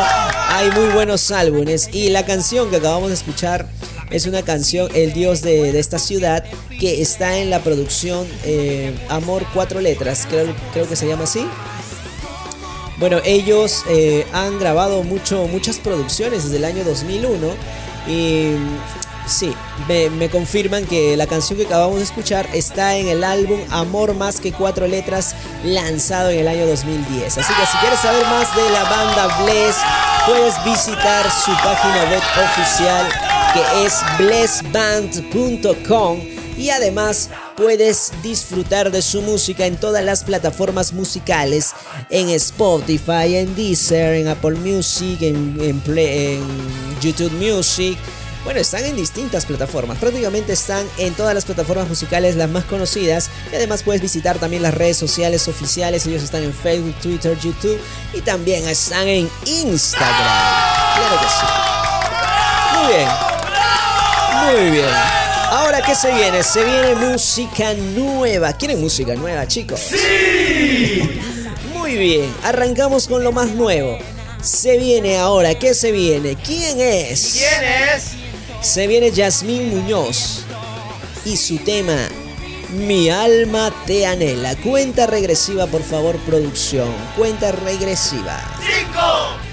hay 0.48 0.70
muy 0.70 0.92
buenos 0.92 1.30
álbumes 1.30 1.88
y 1.92 2.10
la 2.10 2.24
canción 2.24 2.70
que 2.70 2.76
acabamos 2.76 3.08
de 3.08 3.14
escuchar 3.14 3.66
es 4.10 4.26
una 4.26 4.42
canción, 4.42 4.88
El 4.94 5.12
Dios 5.12 5.42
de, 5.42 5.78
esta 5.78 5.98
ciudad, 5.98 6.44
que 6.78 7.02
está 7.02 7.38
en 7.38 7.50
la 7.50 7.60
producción 7.60 8.26
eh, 8.44 8.94
Amor 9.08 9.44
Cuatro 9.52 9.80
Letras, 9.80 10.26
creo, 10.28 10.54
creo 10.72 10.88
que 10.88 10.94
se 10.94 11.08
llama 11.08 11.24
así. 11.24 11.44
Bueno, 12.98 13.20
ellos 13.24 13.82
eh, 13.88 14.24
han 14.32 14.58
grabado 14.60 15.02
mucho, 15.02 15.48
muchas 15.48 15.78
producciones 15.78 16.44
desde 16.44 16.58
el 16.58 16.64
año 16.64 16.84
2001 16.84 17.48
y 18.06 18.52
Sí, 19.26 19.54
me, 19.88 20.28
confirman 20.28 20.84
que 20.84 21.16
la 21.16 21.26
canción 21.26 21.58
que 21.58 21.64
acabamos 21.64 21.96
de 21.96 22.04
escuchar 22.04 22.46
está 22.52 22.96
en 22.96 23.08
el 23.08 23.24
álbum 23.24 23.58
Amor 23.70 24.12
más 24.14 24.38
que 24.38 24.52
cuatro 24.52 24.86
letras 24.86 25.34
lanzado 25.64 26.28
en 26.30 26.40
el 26.40 26.48
año 26.48 26.66
2010. 26.66 27.38
Así 27.38 27.54
que 27.54 27.66
si 27.66 27.78
quieres 27.78 28.00
saber 28.00 28.26
más 28.26 28.54
de 28.54 28.68
la 28.70 28.84
banda 28.84 29.42
Bless, 29.42 29.76
puedes 30.26 30.62
visitar 30.64 31.24
su 31.30 31.52
página 31.52 32.04
web 32.10 32.22
oficial 32.44 33.08
que 33.54 33.62
es 33.86 33.94
blessband.com 34.18 36.20
y 36.58 36.68
además 36.70 37.30
puedes 37.56 38.12
disfrutar 38.22 38.90
de 38.90 39.00
su 39.00 39.22
música 39.22 39.64
en 39.66 39.76
todas 39.76 40.04
las 40.04 40.22
plataformas 40.22 40.92
musicales, 40.92 41.72
en 42.10 42.28
Spotify, 42.30 43.36
en 43.36 43.54
Deezer, 43.56 44.16
en 44.16 44.28
Apple 44.28 44.56
Music, 44.56 45.22
en, 45.22 45.56
en 45.60 45.80
YouTube 47.00 47.32
Music 47.32 47.98
bueno, 48.44 48.60
están 48.60 48.84
en 48.84 48.94
distintas 48.94 49.46
plataformas, 49.46 49.98
prácticamente 49.98 50.52
están 50.52 50.86
en 50.98 51.14
todas 51.14 51.34
las 51.34 51.46
plataformas 51.46 51.88
musicales 51.88 52.36
las 52.36 52.50
más 52.50 52.64
conocidas 52.64 53.30
y 53.50 53.56
además 53.56 53.82
puedes 53.82 54.02
visitar 54.02 54.38
también 54.38 54.62
las 54.62 54.74
redes 54.74 54.98
sociales 54.98 55.48
oficiales, 55.48 56.06
ellos 56.06 56.22
están 56.22 56.42
en 56.42 56.52
Facebook, 56.52 56.94
Twitter, 57.00 57.38
YouTube 57.38 57.80
y 58.12 58.20
también 58.20 58.68
están 58.68 59.08
en 59.08 59.30
Instagram. 59.46 60.14
Claro 60.94 61.20
que 61.20 61.26
sí. 61.26 61.46
Muy 62.78 62.94
bien. 62.94 63.08
Muy 64.44 64.70
bien. 64.70 64.94
Ahora, 65.50 65.80
¿qué 65.80 65.94
se 65.94 66.12
viene? 66.12 66.42
Se 66.42 66.64
viene 66.64 66.94
música 66.96 67.72
nueva. 67.74 68.52
¿Quieren 68.52 68.80
música 68.80 69.14
nueva, 69.14 69.48
chicos? 69.48 69.80
¡Sí! 69.80 71.20
Muy 71.72 71.96
bien, 71.96 72.34
arrancamos 72.42 73.08
con 73.08 73.24
lo 73.24 73.32
más 73.32 73.50
nuevo. 73.50 73.98
Se 74.42 74.76
viene 74.76 75.16
ahora, 75.16 75.54
¿qué 75.54 75.74
se 75.74 75.92
viene? 75.92 76.36
¿Quién 76.36 76.78
es? 76.80 77.38
¿Quién 77.38 77.64
es? 77.94 78.23
Se 78.64 78.86
viene 78.86 79.10
Yasmín 79.10 79.68
Muñoz 79.68 80.42
y 81.26 81.36
su 81.36 81.58
tema 81.58 82.08
Mi 82.70 83.10
alma 83.10 83.70
te 83.86 84.06
anhela. 84.06 84.56
Cuenta 84.56 85.06
regresiva, 85.06 85.66
por 85.66 85.82
favor, 85.82 86.16
producción. 86.20 86.88
Cuenta 87.16 87.52
regresiva. 87.52 88.40
5, 88.60 89.43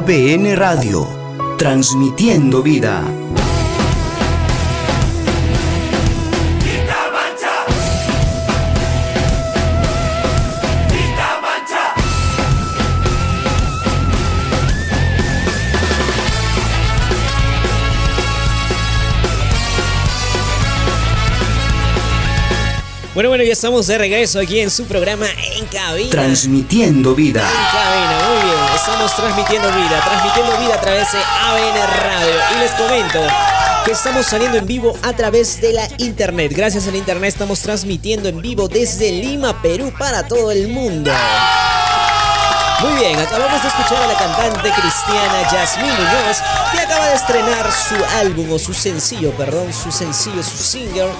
ABN 0.00 0.56
Radio, 0.56 1.06
transmitiendo 1.58 2.62
vida. 2.62 3.04
Bueno, 23.12 23.28
bueno, 23.28 23.44
ya 23.44 23.52
estamos 23.52 23.86
de 23.86 23.98
regreso 23.98 24.38
aquí 24.40 24.60
en 24.60 24.70
su 24.70 24.86
programa 24.86 25.26
En 25.58 25.66
Cabina. 25.66 26.08
Transmitiendo 26.08 27.14
vida. 27.14 27.42
En 27.42 27.78
Cabina. 27.78 28.29
Estamos 28.80 29.14
transmitiendo 29.14 29.68
vida, 29.72 30.00
transmitiendo 30.02 30.56
vida 30.56 30.74
a 30.74 30.80
través 30.80 31.12
de 31.12 31.18
ABN 31.18 31.86
Radio. 32.02 32.34
Y 32.56 32.60
les 32.60 32.70
comento 32.70 33.20
que 33.84 33.92
estamos 33.92 34.24
saliendo 34.24 34.56
en 34.56 34.66
vivo 34.66 34.96
a 35.02 35.12
través 35.12 35.60
de 35.60 35.74
la 35.74 35.86
internet. 35.98 36.50
Gracias 36.56 36.88
a 36.88 36.90
la 36.90 36.96
internet 36.96 37.28
estamos 37.28 37.60
transmitiendo 37.60 38.30
en 38.30 38.40
vivo 38.40 38.68
desde 38.68 39.12
Lima, 39.12 39.60
Perú, 39.60 39.92
para 39.98 40.26
todo 40.26 40.50
el 40.50 40.68
mundo. 40.68 41.12
Muy 42.82 42.94
bien, 42.98 43.18
acabamos 43.18 43.62
de 43.62 43.68
escuchar 43.68 44.02
a 44.02 44.06
la 44.06 44.16
cantante 44.16 44.70
cristiana 44.70 45.48
Jasmine 45.50 45.92
Muñoz, 45.92 46.38
que 46.72 46.80
acaba 46.80 47.08
de 47.08 47.14
estrenar 47.14 47.70
su 47.72 47.94
álbum 48.16 48.52
o 48.52 48.58
su 48.58 48.72
sencillo, 48.72 49.32
perdón, 49.32 49.72
su 49.72 49.92
sencillo, 49.92 50.42
su 50.42 50.56
single 50.56 51.10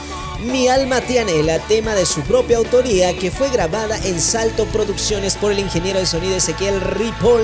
mi 0.44 0.68
alma 0.68 1.03
te 1.03 1.20
anhela, 1.20 1.59
tema 1.59 1.94
de 1.94 2.07
su 2.07 2.23
propia 2.23 2.57
autoría 2.57 3.14
que 3.16 3.31
fue 3.31 3.51
grabada 3.51 3.99
en 4.05 4.18
Salto 4.18 4.64
Producciones 4.66 5.37
por 5.37 5.53
el 5.53 5.59
ingeniero 5.59 5.99
de 5.99 6.07
sonido 6.07 6.35
Ezequiel 6.35 6.81
Ripoll. 6.81 7.42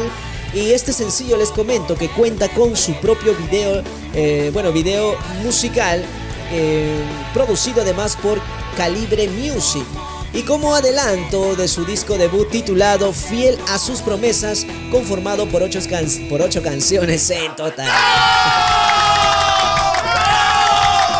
Y 0.54 0.70
este 0.70 0.94
sencillo 0.94 1.36
les 1.36 1.50
comento 1.50 1.94
que 1.96 2.08
cuenta 2.08 2.48
con 2.48 2.74
su 2.74 2.94
propio 2.94 3.34
video, 3.34 3.82
eh, 4.14 4.50
bueno, 4.54 4.72
video 4.72 5.14
musical, 5.42 6.02
eh, 6.52 6.98
producido 7.34 7.82
además 7.82 8.16
por 8.16 8.40
Calibre 8.78 9.28
Music. 9.28 9.84
Y 10.36 10.42
como 10.42 10.74
adelanto 10.74 11.56
de 11.56 11.66
su 11.66 11.86
disco 11.86 12.18
debut 12.18 12.50
titulado 12.50 13.10
Fiel 13.14 13.58
a 13.68 13.78
sus 13.78 14.02
promesas, 14.02 14.66
conformado 14.90 15.48
por 15.48 15.62
ocho, 15.62 15.80
canciones 16.62 17.30
en 17.30 17.56
total. 17.56 17.88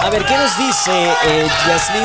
A 0.02 0.10
ver, 0.12 0.22
¿qué 0.26 0.36
nos 0.36 0.58
dice 0.58 0.92
eh, 1.28 1.48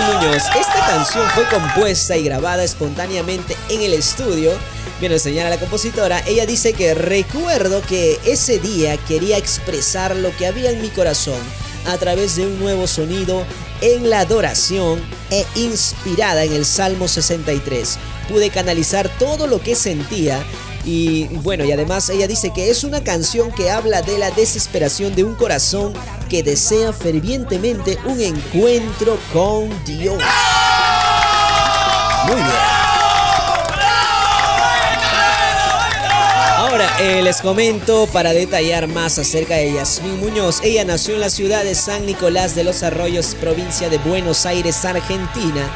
Muñoz? 0.07 0.43
Esta 0.57 0.87
canción 0.87 1.29
fue 1.31 1.43
compuesta 1.49 2.15
y 2.15 2.23
grabada 2.23 2.63
espontáneamente 2.63 3.57
en 3.67 3.81
el 3.81 3.91
estudio. 3.91 4.53
Bien, 5.01 5.19
señala 5.19 5.49
la 5.49 5.57
compositora. 5.57 6.23
Ella 6.25 6.45
dice 6.45 6.71
que 6.71 6.93
recuerdo 6.93 7.81
que 7.81 8.21
ese 8.23 8.57
día 8.59 8.95
quería 8.95 9.37
expresar 9.37 10.15
lo 10.15 10.33
que 10.37 10.47
había 10.47 10.71
en 10.71 10.81
mi 10.81 10.87
corazón 10.87 11.41
a 11.85 11.97
través 11.97 12.35
de 12.35 12.47
un 12.47 12.59
nuevo 12.59 12.87
sonido 12.87 13.43
en 13.81 14.09
la 14.09 14.21
adoración 14.21 15.01
e 15.29 15.45
inspirada 15.55 16.43
en 16.43 16.53
el 16.53 16.65
Salmo 16.65 17.07
63. 17.07 17.97
Pude 18.29 18.49
canalizar 18.49 19.09
todo 19.17 19.47
lo 19.47 19.61
que 19.61 19.75
sentía 19.75 20.43
y 20.83 21.25
bueno, 21.27 21.63
y 21.63 21.71
además 21.71 22.09
ella 22.09 22.27
dice 22.27 22.51
que 22.53 22.69
es 22.69 22.83
una 22.83 23.03
canción 23.03 23.51
que 23.51 23.69
habla 23.69 24.01
de 24.01 24.17
la 24.17 24.31
desesperación 24.31 25.15
de 25.15 25.23
un 25.23 25.35
corazón 25.35 25.93
que 26.29 26.43
desea 26.43 26.91
fervientemente 26.93 27.97
un 28.05 28.19
encuentro 28.19 29.17
con 29.31 29.69
Dios. 29.85 30.21
Muy 32.27 32.35
bien. 32.35 32.90
Ahora 36.81 36.99
eh, 36.99 37.21
les 37.21 37.41
comento 37.41 38.07
para 38.07 38.33
detallar 38.33 38.87
más 38.87 39.19
acerca 39.19 39.55
de 39.55 39.71
Yasmín 39.71 40.19
Muñoz. 40.19 40.61
Ella 40.63 40.83
nació 40.83 41.13
en 41.13 41.19
la 41.19 41.29
ciudad 41.29 41.63
de 41.63 41.75
San 41.75 42.07
Nicolás 42.07 42.55
de 42.55 42.63
los 42.63 42.81
Arroyos, 42.81 43.35
provincia 43.35 43.87
de 43.87 43.99
Buenos 43.99 44.47
Aires, 44.47 44.83
Argentina, 44.83 45.69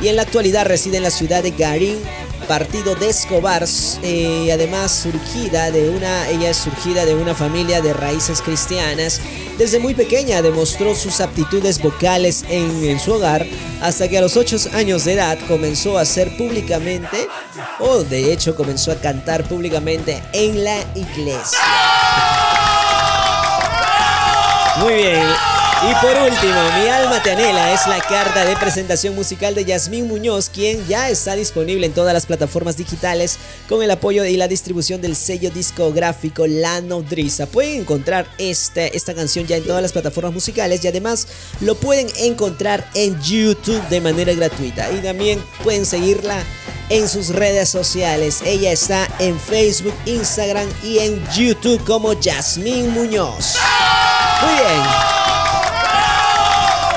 y 0.00 0.06
en 0.06 0.14
la 0.14 0.22
actualidad 0.22 0.66
reside 0.66 0.98
en 0.98 1.02
la 1.02 1.10
ciudad 1.10 1.42
de 1.42 1.50
Garín, 1.50 1.98
partido 2.42 2.94
de 2.94 3.08
Escobar, 3.08 3.64
eh, 4.02 4.50
además 4.52 4.92
surgida 4.92 5.70
de 5.70 5.90
una, 5.90 6.28
ella 6.28 6.50
es 6.50 6.56
surgida 6.56 7.04
de 7.04 7.14
una 7.14 7.34
familia 7.34 7.80
de 7.80 7.92
raíces 7.92 8.42
cristianas. 8.42 9.20
Desde 9.58 9.78
muy 9.78 9.94
pequeña 9.94 10.42
demostró 10.42 10.94
sus 10.94 11.20
aptitudes 11.20 11.80
vocales 11.80 12.44
en, 12.48 12.84
en 12.84 12.98
su 13.00 13.12
hogar 13.12 13.46
hasta 13.80 14.08
que 14.08 14.18
a 14.18 14.20
los 14.20 14.36
8 14.36 14.56
años 14.74 15.04
de 15.04 15.14
edad 15.14 15.38
comenzó 15.48 15.98
a 15.98 16.02
hacer 16.02 16.36
públicamente, 16.36 17.28
o 17.80 18.04
de 18.04 18.32
hecho 18.32 18.54
comenzó 18.54 18.92
a 18.92 18.96
cantar 18.96 19.44
públicamente 19.44 20.22
en 20.32 20.64
la 20.64 20.78
iglesia. 20.94 21.58
Muy 24.78 24.94
bien, 24.94 25.26
y 25.84 25.94
por 25.94 26.16
último, 26.22 26.60
Mi 26.78 26.88
alma 26.88 27.22
te 27.22 27.32
anhela 27.32 27.72
es 27.72 27.86
la 27.88 27.98
carta 28.00 28.44
de 28.44 28.56
presentación 28.56 29.14
musical 29.14 29.54
de 29.54 29.64
Yasmín 29.64 30.06
Muñoz, 30.06 30.48
quien 30.48 30.86
ya 30.86 31.08
está 31.10 31.34
disponible 31.34 31.86
en 31.86 31.92
todas 31.92 32.14
las 32.14 32.26
plataformas 32.26 32.76
digitales 32.76 33.38
con 33.68 33.82
el 33.82 33.90
apoyo 33.90 34.24
y 34.24 34.36
la 34.36 34.46
distribución 34.46 35.00
del 35.00 35.16
sello 35.16 35.50
discográfico 35.50 36.46
La 36.46 36.80
Nodriza. 36.80 37.46
Pueden 37.46 37.80
encontrar 37.80 38.26
este, 38.38 38.96
esta 38.96 39.14
canción 39.14 39.46
ya 39.46 39.56
en 39.56 39.64
todas 39.64 39.82
las 39.82 39.92
plataformas 39.92 40.32
musicales 40.32 40.84
y 40.84 40.88
además 40.88 41.26
lo 41.60 41.74
pueden 41.74 42.08
encontrar 42.18 42.88
en 42.94 43.20
YouTube 43.20 43.82
de 43.88 44.00
manera 44.00 44.32
gratuita. 44.34 44.90
Y 44.92 44.98
también 44.98 45.42
pueden 45.64 45.84
seguirla 45.84 46.42
en 46.90 47.08
sus 47.08 47.30
redes 47.30 47.68
sociales. 47.68 48.40
Ella 48.44 48.70
está 48.70 49.08
en 49.18 49.38
Facebook, 49.38 49.94
Instagram 50.06 50.68
y 50.84 50.98
en 50.98 51.24
YouTube 51.30 51.82
como 51.84 52.12
Yasmín 52.12 52.90
Muñoz. 52.90 53.56
Muy 54.42 54.54
bien. 54.54 55.21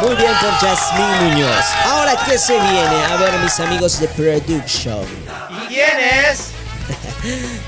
Muy 0.01 0.15
bien 0.15 0.31
por 0.41 0.51
Jasmine 0.51 1.21
Muñoz. 1.21 1.65
Ahora, 1.85 2.17
¿qué 2.25 2.37
se 2.37 2.53
viene? 2.53 3.05
A 3.09 3.15
ver, 3.17 3.39
mis 3.39 3.59
amigos 3.59 3.99
de 3.99 4.07
Production. 4.09 5.05
¿Y 5.49 5.67
quién 5.67 5.99
es? 5.99 6.49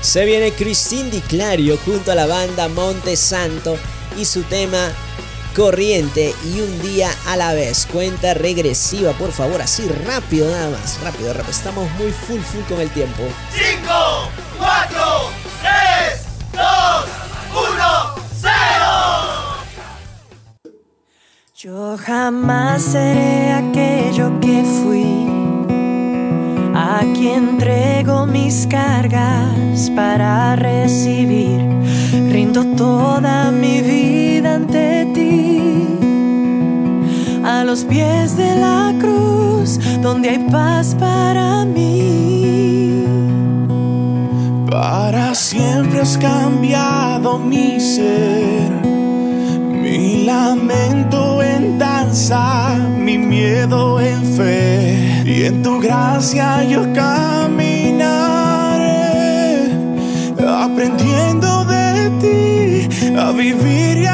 se 0.00 0.24
viene 0.24 0.52
Christine 0.52 1.10
Di 1.10 1.20
Clario 1.22 1.78
junto 1.84 2.12
a 2.12 2.14
la 2.14 2.26
banda 2.26 2.68
Monte 2.68 3.16
Santo 3.16 3.78
y 4.16 4.24
su 4.24 4.42
tema 4.42 4.92
Corriente 5.56 6.34
y 6.44 6.60
un 6.60 6.82
día 6.82 7.10
a 7.26 7.36
la 7.36 7.54
vez. 7.54 7.88
Cuenta 7.90 8.34
regresiva, 8.34 9.12
por 9.12 9.32
favor, 9.32 9.60
así 9.60 9.88
rápido 10.06 10.50
nada 10.50 10.70
más. 10.70 11.00
Rápido, 11.02 11.32
rápido. 11.32 11.50
Estamos 11.50 11.90
muy 11.92 12.12
full, 12.12 12.40
full 12.40 12.62
con 12.68 12.80
el 12.80 12.90
tiempo. 12.90 13.22
5, 13.52 14.30
4, 14.58 15.17
Yo 21.60 21.96
jamás 21.98 22.82
seré 22.82 23.50
aquello 23.50 24.38
que 24.38 24.62
fui, 24.62 25.26
a 26.72 27.00
quien 27.14 27.48
entrego 27.48 28.26
mis 28.26 28.64
cargas 28.68 29.90
para 29.96 30.54
recibir. 30.54 31.60
Rindo 32.30 32.64
toda 32.76 33.50
mi 33.50 33.82
vida 33.82 34.54
ante 34.54 35.04
ti, 35.12 35.98
a 37.44 37.64
los 37.64 37.82
pies 37.82 38.36
de 38.36 38.54
la 38.54 38.94
cruz, 39.00 39.80
donde 40.00 40.28
hay 40.28 40.38
paz 40.52 40.94
para 40.94 41.64
mí. 41.64 43.02
Para 44.70 45.34
siempre 45.34 46.02
has 46.02 46.16
cambiado 46.18 47.36
mi 47.36 47.80
ser 47.80 48.87
lamento 50.28 51.42
en 51.42 51.78
danza, 51.78 52.76
mi 53.06 53.16
miedo 53.16 53.98
en 53.98 54.20
fe. 54.36 55.24
Y 55.24 55.44
en 55.44 55.62
tu 55.62 55.80
gracia 55.80 56.64
yo 56.64 56.82
caminaré, 56.92 58.08
aprendiendo 60.66 61.64
de 61.74 61.88
ti 62.22 63.16
a 63.16 63.32
vivir 63.32 64.07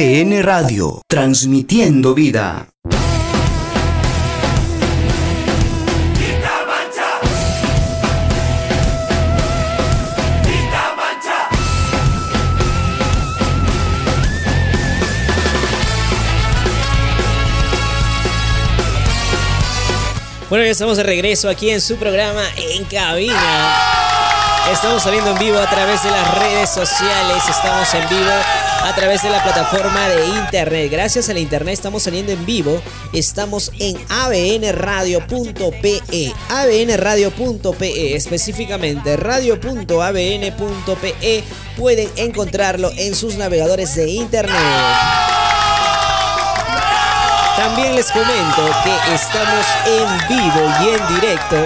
ABN 0.00 0.42
Radio, 0.42 1.02
transmitiendo 1.06 2.14
vida. 2.14 2.68
Bueno, 20.48 20.64
ya 20.64 20.70
estamos 20.70 20.96
de 20.96 21.02
regreso 21.02 21.50
aquí 21.50 21.68
en 21.68 21.82
su 21.82 21.96
programa 21.96 22.44
En 22.56 22.86
Cabina. 22.86 23.76
Estamos 24.72 25.02
saliendo 25.02 25.32
en 25.32 25.38
vivo 25.38 25.58
a 25.58 25.68
través 25.68 26.02
de 26.02 26.10
las 26.10 26.38
redes 26.38 26.70
sociales, 26.70 27.42
estamos 27.50 27.92
en 27.92 28.08
vivo 28.08 28.69
a 28.82 28.94
través 28.94 29.22
de 29.22 29.30
la 29.30 29.42
plataforma 29.42 30.08
de 30.08 30.26
internet. 30.26 30.90
Gracias 30.90 31.28
a 31.28 31.34
la 31.34 31.40
internet 31.40 31.74
estamos 31.74 32.02
saliendo 32.02 32.32
en 32.32 32.46
vivo. 32.46 32.80
Estamos 33.12 33.70
en 33.78 33.96
abnradio.pe, 34.08 36.00
abnradio.pe, 36.48 38.16
específicamente 38.16 39.16
radio.abn.pe. 39.16 39.94
Pueden 41.76 42.08
encontrarlo 42.16 42.90
en 42.96 43.14
sus 43.14 43.36
navegadores 43.36 43.94
de 43.94 44.08
internet. 44.10 44.56
También 47.56 47.94
les 47.94 48.10
comento 48.10 48.70
que 48.82 49.14
estamos 49.14 49.66
en 49.86 50.28
vivo 50.28 50.62
y 50.82 50.88
en 50.88 51.14
directo 51.14 51.56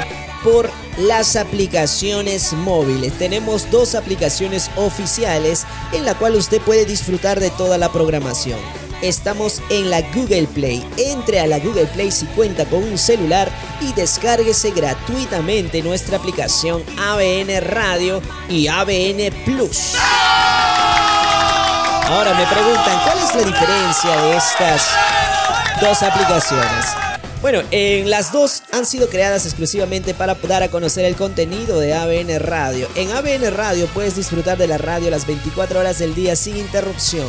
por 0.43 0.84
las 0.99 1.37
aplicaciones 1.37 2.53
móviles. 2.53 3.13
Tenemos 3.19 3.71
dos 3.71 3.95
aplicaciones 3.95 4.71
oficiales 4.77 5.67
en 5.93 6.05
la 6.05 6.15
cual 6.15 6.37
usted 6.37 6.61
puede 6.61 6.85
disfrutar 6.85 7.41
de 7.41 7.51
toda 7.51 7.79
la 7.79 7.91
programación. 7.91 8.59
Estamos 9.03 9.61
en 9.71 9.91
la 9.91 10.01
Google 10.01 10.47
Play. 10.47 10.87
Entre 10.97 11.41
a 11.41 11.47
la 11.47 11.59
Google 11.59 11.87
Play 11.87 12.11
si 12.11 12.27
cuenta 12.27 12.65
con 12.65 12.83
un 12.83 12.97
celular 12.97 13.51
y 13.81 13.93
descárguese 13.93 14.71
gratuitamente 14.71 15.83
nuestra 15.83 16.17
aplicación 16.17 16.83
ABN 16.99 17.61
Radio 17.61 18.23
y 18.49 18.69
ABN 18.69 19.31
Plus. 19.45 19.95
Ahora 22.07 22.35
me 22.35 22.47
preguntan, 22.47 23.01
¿cuál 23.05 23.19
es 23.19 23.35
la 23.35 23.43
diferencia 23.43 24.23
de 24.23 24.37
estas 24.37 24.89
dos 25.81 26.03
aplicaciones? 26.03 27.14
Bueno, 27.45 27.61
en 27.73 28.09
las 28.09 28.33
dos 28.33 28.63
han 28.73 28.87
sido 28.87 29.11
creadas 29.11 29.45
exclusivamente 29.45 30.15
para 30.15 30.33
dar 30.35 30.63
a 30.63 30.71
conocer 30.71 31.05
el 31.05 31.15
contenido 31.15 31.79
de 31.79 31.93
ABN 31.93 32.39
Radio. 32.39 32.89
En 32.95 33.11
ABN 33.11 33.55
Radio 33.55 33.87
puedes 33.89 34.17
disfrutar 34.17 34.57
de 34.57 34.67
la 34.67 34.79
radio 34.79 35.11
las 35.11 35.27
24 35.27 35.79
horas 35.79 35.99
del 35.99 36.15
día 36.15 36.37
sin 36.37 36.57
interrupción. 36.57 37.29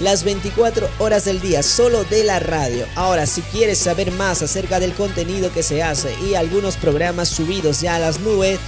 Las 0.00 0.24
24 0.24 0.88
horas 0.98 1.26
del 1.26 1.42
día 1.42 1.62
solo 1.62 2.04
de 2.04 2.24
la 2.24 2.38
radio. 2.38 2.86
Ahora, 2.94 3.26
si 3.26 3.42
quieres 3.42 3.76
saber 3.76 4.12
más 4.12 4.40
acerca 4.40 4.80
del 4.80 4.94
contenido 4.94 5.52
que 5.52 5.62
se 5.62 5.82
hace 5.82 6.14
y 6.22 6.36
algunos 6.36 6.78
programas 6.78 7.28
subidos 7.28 7.82
ya 7.82 7.96
a 7.96 7.98
las 7.98 8.20
nubes, 8.20 8.58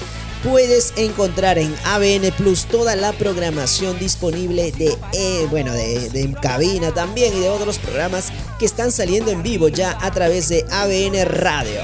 puedes 0.43 0.93
encontrar 0.97 1.59
en 1.59 1.75
ABN 1.85 2.33
Plus 2.37 2.67
toda 2.67 2.97
la 2.97 3.13
programación 3.13 3.99
disponible 3.99 4.73
de, 4.73 4.97
eh, 5.13 5.47
bueno, 5.51 5.73
de, 5.73 6.11
de 6.11 6.33
cabina 6.33 6.93
también 6.93 7.37
y 7.37 7.41
de 7.41 7.49
otros 7.49 7.79
programas 7.79 8.33
que 8.59 8.65
están 8.65 8.93
saliendo 8.93 9.31
en 9.31 9.43
vivo 9.43 9.69
ya 9.69 9.97
a 10.01 10.11
través 10.11 10.49
de 10.49 10.65
ABN 10.71 11.25
Radio. 11.27 11.81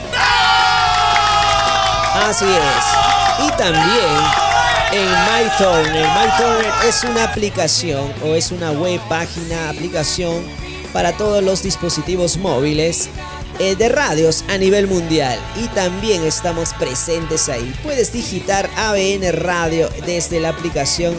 Así 2.15 2.45
es. 2.45 3.47
Y 3.47 3.51
también 3.57 4.49
en 4.93 5.09
MyTurner. 5.09 6.07
MyTurner 6.09 6.73
es 6.89 7.05
una 7.05 7.25
aplicación 7.25 8.13
o 8.25 8.35
es 8.35 8.51
una 8.51 8.73
web 8.73 9.01
página, 9.09 9.71
aplicación 9.71 10.43
para 10.93 11.13
todos 11.13 11.43
los 11.43 11.63
dispositivos 11.63 12.37
móviles 12.39 13.09
de 13.59 13.89
radios 13.89 14.45
a 14.49 14.57
nivel 14.57 14.87
mundial 14.87 15.37
y 15.57 15.67
también 15.69 16.25
estamos 16.25 16.73
presentes 16.75 17.49
ahí. 17.49 17.75
Puedes 17.83 18.13
digitar 18.13 18.71
ABN 18.77 19.33
Radio 19.33 19.89
desde 20.07 20.39
la 20.39 20.51
aplicación 20.51 21.17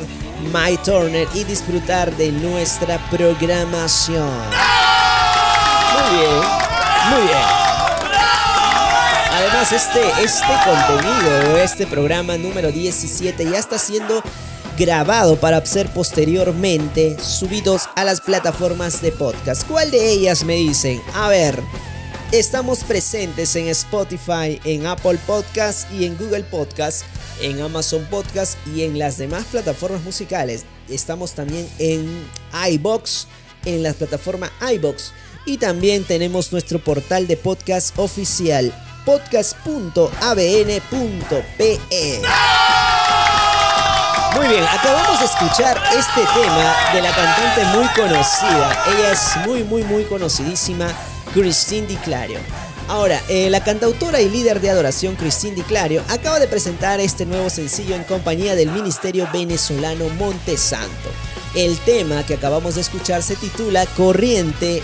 MyTurner 0.54 1.28
y 1.34 1.44
disfrutar 1.44 2.16
de 2.16 2.32
nuestra 2.32 2.98
programación. 3.10 4.32
Muy 5.94 6.18
bien, 6.18 6.42
muy 7.10 7.22
bien. 7.28 7.44
Además, 9.34 9.72
este, 9.74 10.02
este 10.24 10.54
contenido, 10.64 11.58
este 11.58 11.88
programa 11.88 12.38
número 12.38 12.72
17 12.72 13.52
ya 13.52 13.60
está 13.60 13.78
siendo 13.78 14.24
grabado 14.78 15.36
para 15.36 15.64
ser 15.66 15.90
posteriormente 15.90 17.18
subidos 17.20 17.90
a 17.98 18.06
las 18.06 18.22
plataformas 18.22 19.02
de 19.02 19.12
podcast. 19.12 19.68
¿Cuál 19.68 19.92
de 19.92 20.10
ellas 20.10 20.46
me 20.46 20.56
dicen? 20.56 21.02
A 21.14 21.28
ver, 21.28 21.62
estamos 22.32 22.84
presentes 22.84 23.56
en 23.56 23.68
Spotify, 23.70 24.60
en 24.64 24.86
Apple 24.86 25.18
Podcast 25.26 25.92
y 25.92 26.06
en 26.06 26.16
Google 26.18 26.44
Podcast, 26.44 27.04
en 27.42 27.60
Amazon 27.62 28.06
Podcast 28.10 28.58
y 28.68 28.84
en 28.84 29.00
las 29.00 29.18
demás 29.18 29.46
plataformas 29.46 30.04
musicales. 30.04 30.66
Estamos 30.90 31.34
también 31.34 31.68
en 31.80 32.28
iBox, 32.72 33.28
en 33.66 33.84
la 33.84 33.94
plataforma 33.94 34.52
iBox. 34.74 35.14
Y 35.46 35.58
también 35.58 36.04
tenemos 36.04 36.52
nuestro 36.52 36.84
portal 36.84 37.26
de 37.28 37.38
podcast 37.38 37.98
oficial 37.98 38.74
podcast.abn.pe. 39.06 41.80
bien, 44.50 44.64
acabamos 44.64 45.20
de 45.20 45.26
escuchar 45.26 45.78
este 45.98 46.22
tema 46.22 46.76
de 46.94 47.02
la 47.02 47.16
cantante 47.16 47.64
muy 47.66 47.88
conocida. 47.90 48.84
Ella 48.88 49.12
es 49.12 49.38
muy, 49.46 49.64
muy, 49.64 49.84
muy 49.84 50.06
conocidísima, 50.06 50.88
Christine 51.34 51.88
Di 51.88 51.96
Clario. 51.98 52.40
Ahora, 52.88 53.22
eh, 53.30 53.50
la 53.50 53.64
cantautora 53.64 54.20
y 54.20 54.30
líder 54.30 54.62
de 54.62 54.72
adoración 54.72 55.16
Christine 55.16 55.56
Di 55.56 55.62
Clario 55.62 56.04
acaba 56.10 56.40
de 56.40 56.48
presentar 56.48 57.00
este 57.00 57.26
nuevo 57.26 57.50
sencillo 57.50 57.96
en 57.96 58.04
compañía 58.04 58.56
del 58.56 58.72
Ministerio 58.72 59.28
Venezolano 59.32 60.10
Montesanto. 60.10 61.10
El 61.56 61.78
tema 61.80 62.26
que 62.26 62.34
acabamos 62.36 62.76
de 62.76 62.82
escuchar 62.82 63.22
se 63.22 63.36
titula 63.36 63.86
Corriente, 63.96 64.82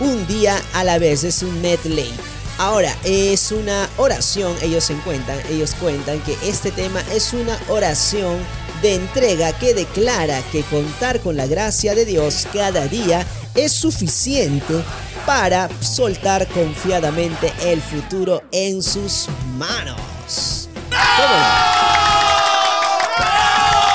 un 0.00 0.26
día 0.26 0.60
a 0.74 0.82
la 0.82 0.98
vez, 0.98 1.22
es 1.22 1.42
un 1.42 1.60
medley. 1.62 2.12
Ahora, 2.58 2.94
es 3.04 3.52
una 3.52 3.88
oración, 3.98 4.54
ellos 4.62 4.84
se 4.84 4.94
cuentan, 4.94 5.38
ellos 5.48 5.74
cuentan 5.78 6.20
que 6.20 6.36
este 6.44 6.70
tema 6.70 7.02
es 7.12 7.32
una 7.32 7.58
oración 7.68 8.36
de 8.82 8.96
entrega 8.96 9.52
que 9.52 9.74
declara 9.74 10.42
que 10.50 10.62
contar 10.64 11.20
con 11.20 11.36
la 11.36 11.46
gracia 11.46 11.94
de 11.94 12.04
Dios 12.04 12.48
cada 12.52 12.88
día 12.88 13.24
es 13.54 13.72
suficiente 13.72 14.82
para 15.26 15.68
soltar 15.80 16.46
confiadamente 16.48 17.52
el 17.64 17.80
futuro 17.80 18.42
en 18.52 18.82
sus 18.82 19.28
manos. 19.56 20.68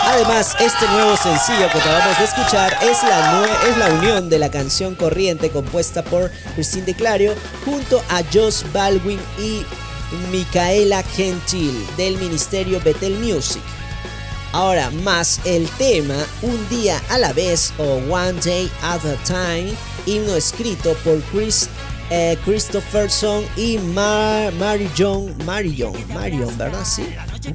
Además, 0.10 0.56
este 0.60 0.88
nuevo 0.88 1.16
sencillo 1.18 1.70
que 1.72 1.78
acabamos 1.78 2.18
de 2.18 2.26
escuchar 2.26 2.78
es 2.82 3.04
la, 3.04 3.46
es 3.70 3.78
la 3.78 3.88
unión 4.00 4.30
de 4.30 4.40
la 4.40 4.50
canción 4.50 4.96
Corriente 4.96 5.50
compuesta 5.50 6.04
por 6.04 6.32
Christine 6.56 6.86
De 6.86 6.94
Clario 6.96 7.36
junto 7.66 8.02
a 8.10 8.24
Josh 8.34 8.64
Baldwin 8.72 9.20
y 9.38 9.66
Micaela 10.32 11.04
Gentil 11.04 11.86
del 11.98 12.18
Ministerio 12.18 12.80
Bethel 12.84 13.20
Music. 13.20 13.62
Ahora, 14.54 14.90
más 14.92 15.42
el 15.46 15.68
tema 15.78 16.16
Un 16.42 16.70
día 16.70 17.02
a 17.10 17.18
la 17.18 17.34
vez 17.34 17.74
o 17.78 17.84
One 18.12 18.40
Day 18.44 18.72
at 18.82 19.06
a 19.06 19.16
Time, 19.26 19.74
himno 20.06 20.36
escrito 20.36 20.94
por 21.04 21.22
Chris 21.32 21.70
eh, 22.10 22.38
Christopherson 22.46 23.44
y 23.58 23.78
Mar 23.78 24.54
Marion, 24.54 25.36
Marion, 25.46 25.94
Marion, 26.14 26.58
¿verdad? 26.58 26.86
Sí. 26.86 27.06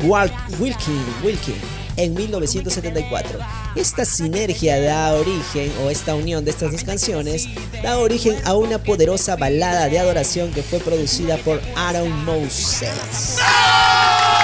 Walt 0.05 0.33
Wilkin, 0.59 1.03
Wilkin 1.25 1.83
en 1.97 2.15
1974. 2.15 3.39
Esta 3.77 4.05
sinergia 4.05 4.81
da 4.81 5.15
origen, 5.15 5.73
o 5.83 5.91
esta 5.91 6.15
unión 6.15 6.45
de 6.45 6.51
estas 6.51 6.73
dos 6.73 6.85
canciones, 6.85 7.49
da 7.83 7.99
origen 7.99 8.37
a 8.45 8.55
una 8.55 8.79
poderosa 8.79 9.37
balada 9.37 9.89
de 9.89 9.99
adoración 9.99 10.51
que 10.53 10.63
fue 10.63 10.79
producida 10.79 11.37
por 11.39 11.61
Aaron 11.77 12.25
Moses. 12.25 13.39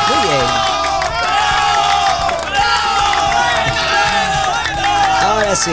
Muy 0.08 0.28
bien. 0.28 0.97
Ahora 5.38 5.54
sí, 5.54 5.70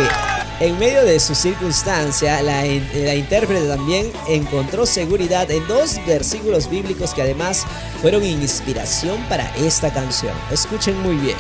en 0.59 0.77
medio 0.77 1.03
de 1.03 1.19
su 1.19 1.33
circunstancia, 1.33 2.39
la, 2.43 2.67
in- 2.67 2.87
la 3.03 3.15
intérprete 3.15 3.67
también 3.67 4.11
encontró 4.27 4.85
seguridad 4.85 5.49
en 5.49 5.67
dos 5.67 5.99
versículos 6.05 6.69
bíblicos 6.69 7.15
que 7.15 7.23
además 7.23 7.65
fueron 7.99 8.23
inspiración 8.23 9.17
para 9.27 9.49
esta 9.55 9.91
canción. 9.91 10.33
Escuchen 10.51 11.01
muy 11.01 11.15
bien. 11.15 11.37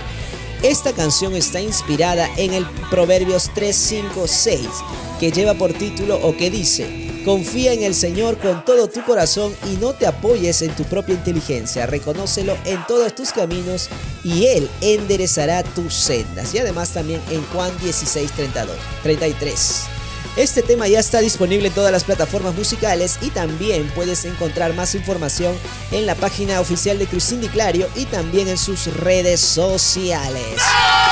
Esta 0.63 0.91
canción 0.93 1.35
está 1.35 1.61
inspirada 1.61 2.27
en 2.37 2.55
el 2.55 2.65
Proverbios 2.89 3.51
3, 3.53 3.75
5, 3.75 4.27
6, 4.27 4.67
que 5.19 5.31
lleva 5.31 5.53
por 5.53 5.73
título 5.73 6.15
o 6.23 6.35
que 6.35 6.49
dice, 6.49 7.04
confía 7.25 7.73
en 7.73 7.83
el 7.83 7.95
Señor 7.95 8.37
con 8.37 8.63
todo 8.63 8.87
tu 8.87 9.03
corazón 9.03 9.51
y 9.71 9.77
no 9.77 9.93
te 9.93 10.05
apoyes 10.05 10.61
en 10.61 10.73
tu 10.75 10.83
propia 10.83 11.15
inteligencia, 11.15 11.87
reconócelo 11.87 12.55
en 12.65 12.85
todos 12.87 13.13
tus 13.15 13.31
caminos 13.31 13.89
y 14.23 14.45
Él 14.45 14.69
enderezará 14.79 15.63
tus 15.63 15.93
sendas. 15.93 16.53
Y 16.53 16.59
además 16.59 16.91
también 16.91 17.19
en 17.31 17.43
Juan 17.47 17.71
16, 17.81 18.31
32, 18.31 18.75
33. 19.03 19.94
Este 20.37 20.61
tema 20.61 20.85
ya 20.89 20.99
está 20.99 21.19
disponible 21.19 21.69
en 21.69 21.73
todas 21.73 21.93
las 21.93 22.03
plataformas 22.03 22.53
musicales 22.55 23.19
y 23.21 23.29
también 23.29 23.89
puedes 23.95 24.25
encontrar 24.25 24.73
más 24.73 24.93
información 24.93 25.55
en 25.91 26.05
la 26.05 26.13
página 26.13 26.59
oficial 26.59 26.99
de 26.99 27.07
Cristín 27.07 27.39
Di 27.39 27.47
Clario 27.47 27.87
y 27.95 28.03
también 28.03 28.49
en 28.49 28.57
sus 28.57 28.93
redes 28.97 29.39
sociales. 29.39 30.57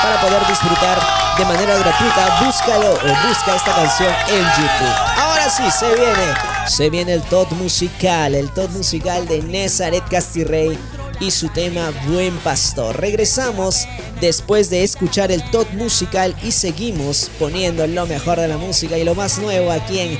Para 0.02 0.20
poder 0.20 0.46
disfrutar 0.46 0.98
de 1.38 1.44
manera 1.46 1.78
gratuita, 1.78 2.44
búscalo 2.44 2.90
o 2.92 3.28
busca 3.28 3.56
esta 3.56 3.74
canción 3.74 4.12
en 4.28 4.42
YouTube. 4.42 4.94
Ahora 5.16 5.48
sí, 5.48 5.62
se 5.70 5.94
viene, 5.94 6.34
se 6.68 6.90
viene 6.90 7.14
el 7.14 7.22
top 7.22 7.50
musical, 7.52 8.34
el 8.34 8.50
top 8.50 8.70
musical 8.72 9.26
de 9.26 9.40
Nezaret 9.42 10.06
Castirrey 10.06 10.78
y 11.20 11.30
su 11.30 11.48
tema 11.48 11.92
Buen 12.08 12.36
Pastor. 12.38 13.00
Regresamos 13.00 13.86
después 14.20 14.70
de 14.70 14.82
escuchar 14.84 15.32
el 15.32 15.42
top 15.50 15.70
musical 15.72 16.34
y 16.42 16.52
seguimos 16.52 17.30
poniendo 17.38 17.86
lo 17.86 18.06
mejor 18.06 18.38
de 18.38 18.48
la 18.48 18.58
música 18.58 18.98
y 18.98 19.04
lo 19.04 19.14
más 19.14 19.38
nuevo 19.38 19.70
aquí 19.70 19.98
en 19.98 20.18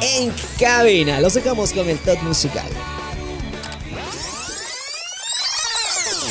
En 0.00 0.32
Cabina. 0.58 1.20
Los 1.20 1.34
dejamos 1.34 1.72
con 1.72 1.88
el 1.88 1.98
top 1.98 2.20
musical. 2.22 2.66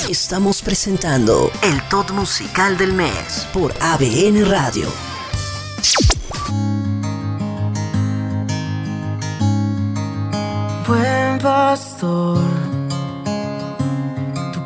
Estamos 0.09 0.61
presentando 0.61 1.49
el 1.63 1.81
Top 1.87 2.11
Musical 2.11 2.77
del 2.77 2.91
Mes 2.91 3.47
por 3.53 3.73
ABN 3.79 4.45
Radio. 4.49 4.89
Buen 10.85 11.37
pastor, 11.39 12.43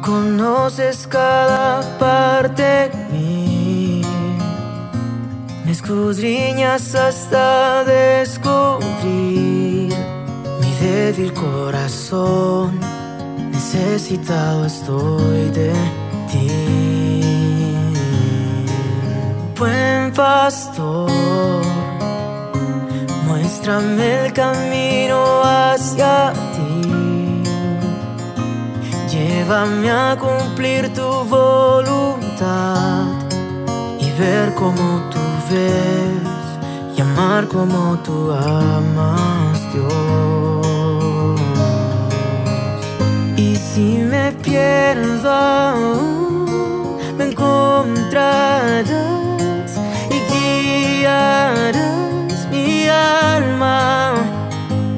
conoces 0.06 1.08
cada 1.08 1.82
parte 1.97 2.62
de 2.62 2.91
mí. 3.12 4.01
Me 5.66 5.72
escudriñas 5.72 6.93
hasta 6.93 7.84
descubrir 7.84 8.84
mi 10.62 10.72
débil 10.80 11.34
corazón. 11.34 12.80
Necesitado 13.51 14.66
estoy 14.68 15.49
de 15.49 15.74
ti. 16.32 16.51
Buen 19.58 20.14
pastor. 20.14 21.10
Muéstrame 23.26 24.26
el 24.26 24.34
camino 24.34 25.41
hacia 25.43 26.32
Llévame 29.46 29.91
a 29.91 30.18
cumplir 30.18 30.91
tu 30.91 31.08
voluntad 31.30 33.06
y 34.00 34.10
ver 34.20 34.56
como 34.56 35.04
tú 35.12 35.20
ves 35.52 36.98
y 36.98 37.02
amar 37.02 37.48
como 37.48 37.96
tú 38.00 38.32
amas, 38.32 39.62
Dios. 39.72 41.39
Y 43.38 43.56
si 43.56 44.00
me 44.00 44.32
pierdo, 44.32 45.93
me 47.16 47.26
encontrarás 47.26 48.89
y 50.10 50.18
guiarás 51.04 52.48
mi 52.50 52.88
alma 52.89 54.16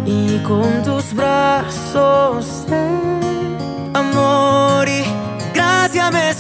y 0.06 0.40
con 0.40 0.84
tus 0.84 1.14
brazos 1.14 2.66
de 2.68 3.07
amor 4.28 4.90
y 4.90 5.04
gracia 5.54 6.12
me 6.12 6.34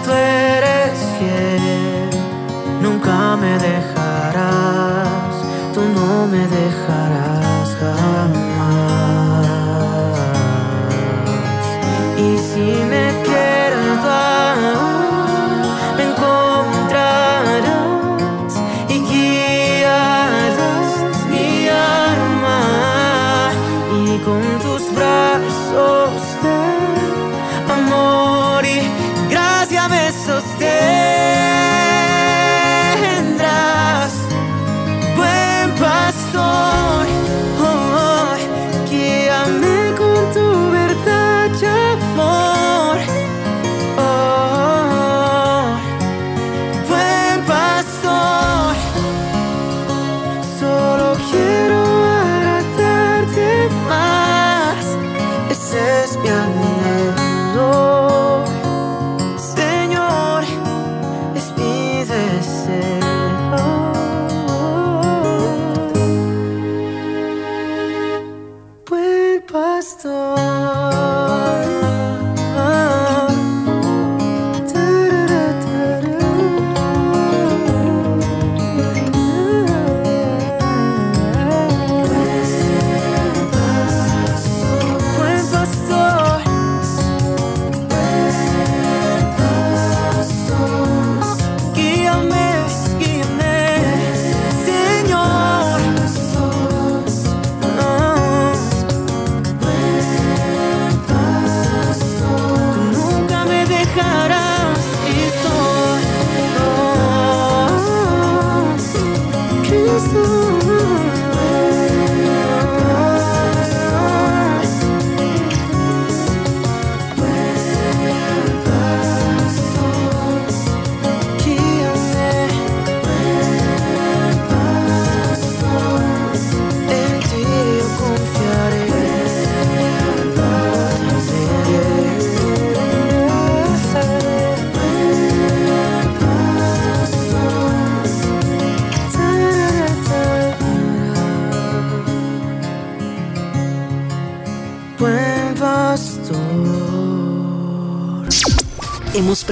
Let 0.00 0.61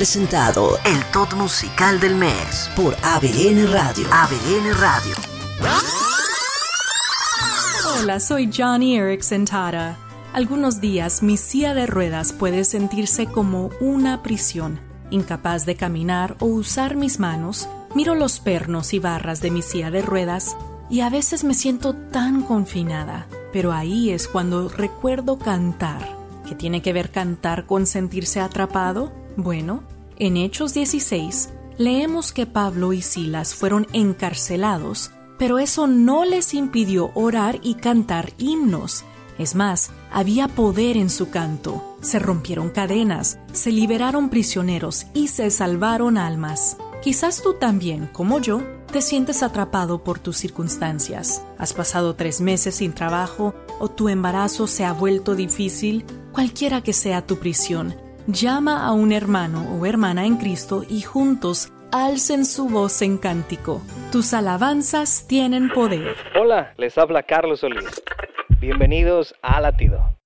presentado 0.01 0.79
el 0.87 1.05
top 1.13 1.35
musical 1.35 2.01
del 2.01 2.15
mes 2.15 2.71
por 2.75 2.97
ABN 3.03 3.71
Radio. 3.71 4.07
ABN 4.11 4.73
Radio. 4.81 5.15
Hola, 8.01 8.19
soy 8.19 8.51
Johnny 8.51 8.97
Erickson 8.97 9.45
Tara. 9.45 9.99
Algunos 10.33 10.81
días 10.81 11.23
mi 11.23 11.37
silla 11.37 11.75
de 11.75 11.85
ruedas 11.87 12.33
puede 12.33 12.65
sentirse 12.65 13.27
como 13.27 13.73
una 13.79 14.23
prisión. 14.23 14.81
Incapaz 15.11 15.67
de 15.67 15.77
caminar 15.77 16.35
o 16.41 16.47
usar 16.47 16.97
mis 16.97 17.21
manos, 17.21 17.69
miro 17.95 18.15
los 18.15 18.41
pernos 18.41 18.95
y 18.95 19.01
barras 19.01 19.43
de 19.43 19.51
mi 19.51 19.61
silla 19.61 19.91
de 19.91 20.01
ruedas 20.01 20.57
y 20.89 21.01
a 21.01 21.11
veces 21.11 21.45
me 21.45 21.53
siento 21.53 21.93
tan 21.93 22.41
confinada. 22.41 23.27
Pero 23.53 23.71
ahí 23.71 24.09
es 24.09 24.29
cuando 24.29 24.71
recuerdo 24.71 25.39
cantar. 25.39 26.17
¿Qué 26.49 26.55
tiene 26.55 26.81
que 26.81 26.95
ver 26.95 27.11
cantar 27.11 27.67
con 27.67 27.85
sentirse 27.85 28.41
atrapado? 28.41 29.13
Bueno, 29.37 29.85
en 30.21 30.37
Hechos 30.37 30.75
16 30.75 31.49
leemos 31.79 32.33
que 32.33 32.47
Pablo 32.47 32.93
y 32.93 33.01
Silas 33.01 33.55
fueron 33.55 33.87
encarcelados, 33.95 35.11
pero 35.39 35.59
eso 35.59 35.87
no 35.87 36.27
les 36.27 36.53
impidió 36.53 37.11
orar 37.15 37.59
y 37.63 37.75
cantar 37.75 38.35
himnos. 38.37 39.05
Es 39.39 39.55
más, 39.55 39.91
había 40.13 40.47
poder 40.47 40.99
en 40.99 41.09
su 41.09 41.31
canto. 41.31 41.97
Se 42.03 42.19
rompieron 42.19 42.69
cadenas, 42.69 43.39
se 43.53 43.73
liberaron 43.73 44.29
prisioneros 44.29 45.07
y 45.15 45.29
se 45.29 45.51
salvaron 45.51 46.19
almas. 46.19 46.77
Quizás 47.03 47.43
tú 47.43 47.55
también, 47.55 48.07
como 48.07 48.41
yo, 48.41 48.63
te 48.93 49.01
sientes 49.01 49.43
atrapado 49.43 50.05
por 50.05 50.19
tus 50.19 50.37
circunstancias. 50.37 51.41
Has 51.57 51.73
pasado 51.73 52.15
tres 52.15 52.43
meses 52.43 52.75
sin 52.75 52.93
trabajo 52.93 53.55
o 53.79 53.89
tu 53.89 54.11
embarazo 54.11 54.67
se 54.67 54.85
ha 54.85 54.93
vuelto 54.93 55.35
difícil. 55.35 56.05
Cualquiera 56.33 56.83
que 56.83 56.93
sea 56.93 57.27
tu 57.27 57.39
prisión, 57.39 57.95
llama 58.33 58.87
a 58.87 58.93
un 58.93 59.13
hermano 59.13 59.69
o 59.73 59.87
hermana 59.87 60.27
en 60.27 60.37
Cristo 60.37 60.85
y 60.89 61.03
juntos 61.03 61.73
alcen 61.93 62.45
su 62.45 62.69
voz 62.69 63.03
en 63.03 63.19
cántico. 63.19 63.83
Tus 64.13 64.33
alabanzas 64.35 65.27
tienen 65.27 65.71
poder. 65.71 66.17
Hola, 66.39 66.75
les 66.77 66.97
habla 66.99 67.23
Carlos 67.23 67.61
Solís. 67.61 67.85
Bienvenidos 68.61 69.35
a 69.43 69.61
Latido. 69.61 70.19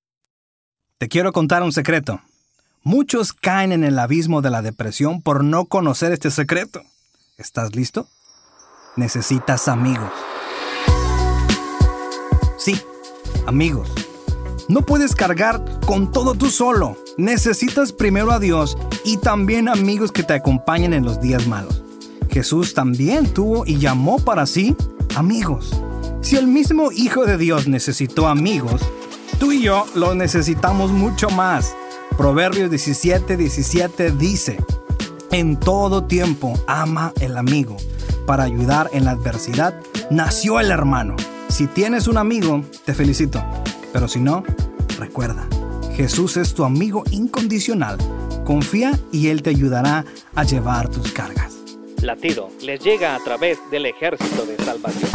Te 0.99 1.09
quiero 1.09 1.33
contar 1.33 1.63
un 1.63 1.73
secreto. 1.73 2.21
Muchos 2.83 3.33
caen 3.33 3.73
en 3.73 3.85
el 3.85 3.99
abismo 3.99 4.43
de 4.43 4.51
la 4.51 4.63
depresión 4.63 5.23
por 5.23 5.43
no 5.43 5.67
conocer 5.67 6.13
este 6.13 6.31
secreto. 6.31 6.83
¿Estás 7.39 7.75
listo? 7.75 8.07
Necesitas 8.97 9.69
amigos. 9.69 10.11
Sí, 12.59 12.81
amigos. 13.47 14.14
No 14.69 14.81
puedes 14.81 15.15
cargar 15.15 15.63
con 15.87 16.11
todo 16.11 16.35
tú 16.35 16.51
solo. 16.51 16.97
Necesitas 17.17 17.93
primero 17.93 18.33
a 18.33 18.39
Dios 18.39 18.77
y 19.05 19.19
también 19.19 19.69
amigos 19.69 20.11
que 20.11 20.23
te 20.23 20.33
acompañen 20.33 20.93
en 20.93 21.05
los 21.05 21.21
días 21.21 21.47
malos. 21.47 21.83
Jesús 22.31 22.75
también 22.75 23.33
tuvo 23.33 23.65
y 23.67 23.79
llamó 23.79 24.19
para 24.19 24.47
sí 24.47 24.75
amigos. 25.15 25.71
Si 26.23 26.37
el 26.37 26.47
mismo 26.47 26.91
Hijo 26.91 27.27
de 27.27 27.37
Dios 27.37 27.69
necesitó 27.69 28.27
amigos, 28.27 28.81
tú 29.39 29.53
y 29.53 29.63
yo 29.63 29.87
lo 29.95 30.15
necesitamos 30.15 30.91
mucho 30.91 31.29
más. 31.29 31.75
Proverbios 32.17 32.71
17, 32.71 33.37
17 33.37 34.13
dice, 34.13 34.57
en 35.31 35.59
todo 35.59 36.05
tiempo 36.05 36.59
ama 36.67 37.13
el 37.21 37.37
amigo. 37.37 37.77
Para 38.27 38.45
ayudar 38.45 38.89
en 38.93 39.05
la 39.05 39.11
adversidad, 39.11 39.79
nació 40.11 40.61
el 40.61 40.71
hermano. 40.71 41.17
Si 41.49 41.67
tienes 41.67 42.07
un 42.07 42.17
amigo, 42.17 42.65
te 42.85 42.95
felicito. 42.95 43.45
Pero 43.95 44.09
si 44.09 44.19
no, 44.19 44.43
recuerda, 44.99 45.47
Jesús 45.95 46.37
es 46.37 46.53
tu 46.53 46.65
amigo 46.65 47.05
incondicional. 47.13 47.97
Confía 48.45 48.91
y 49.13 49.29
Él 49.29 49.41
te 49.41 49.51
ayudará 49.51 50.05
a 50.35 50.43
llevar 50.43 50.89
tus 50.89 51.13
cargas. 51.13 51.55
Latido 52.03 52.51
les 52.61 52.83
llega 52.83 53.15
a 53.15 53.21
través 53.21 53.57
del 53.71 53.87
ejército 53.87 54.47
de 54.47 54.57
salvación. 54.57 55.11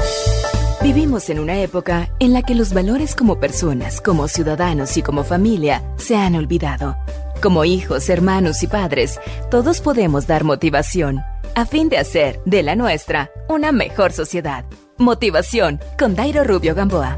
Vivimos 0.81 1.29
en 1.29 1.39
una 1.39 1.59
época 1.59 2.09
en 2.19 2.31
la 2.31 2.41
que 2.41 2.55
los 2.55 2.73
valores 2.73 3.15
como 3.15 3.37
personas, 3.37 3.99
como 3.99 4.29
ciudadanos 4.29 4.95
y 4.95 5.01
como 5.01 5.25
familia 5.25 5.83
se 5.97 6.15
han 6.15 6.35
olvidado. 6.35 6.95
Como 7.43 7.65
hijos, 7.65 8.07
hermanos 8.07 8.63
y 8.63 8.67
padres, 8.67 9.19
todos 9.51 9.81
podemos 9.81 10.25
dar 10.25 10.45
motivación 10.45 11.19
a 11.53 11.65
fin 11.65 11.89
de 11.89 11.97
hacer 11.97 12.39
de 12.45 12.63
la 12.63 12.77
nuestra 12.77 13.29
una 13.49 13.73
mejor 13.73 14.13
sociedad. 14.13 14.63
Motivación 14.97 15.81
con 15.97 16.15
Dairo 16.15 16.45
Rubio 16.45 16.75
Gamboa. 16.75 17.17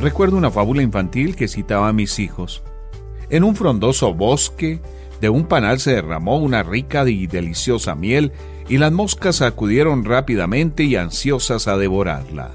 Recuerdo 0.00 0.36
una 0.36 0.50
fábula 0.50 0.82
infantil 0.82 1.36
que 1.36 1.48
citaba 1.48 1.88
a 1.88 1.92
mis 1.92 2.18
hijos. 2.18 2.62
En 3.30 3.44
un 3.44 3.56
frondoso 3.56 4.14
bosque 4.14 4.80
De 5.20 5.30
un 5.30 5.46
panal 5.46 5.80
se 5.80 5.94
derramó 5.94 6.36
una 6.36 6.62
rica 6.62 7.08
y 7.08 7.26
deliciosa 7.26 7.94
miel, 7.94 8.32
y 8.68 8.76
las 8.76 8.92
moscas 8.92 9.40
acudieron 9.40 10.04
rápidamente 10.04 10.84
y 10.84 10.96
ansiosas 10.96 11.68
a 11.68 11.78
devorarla. 11.78 12.50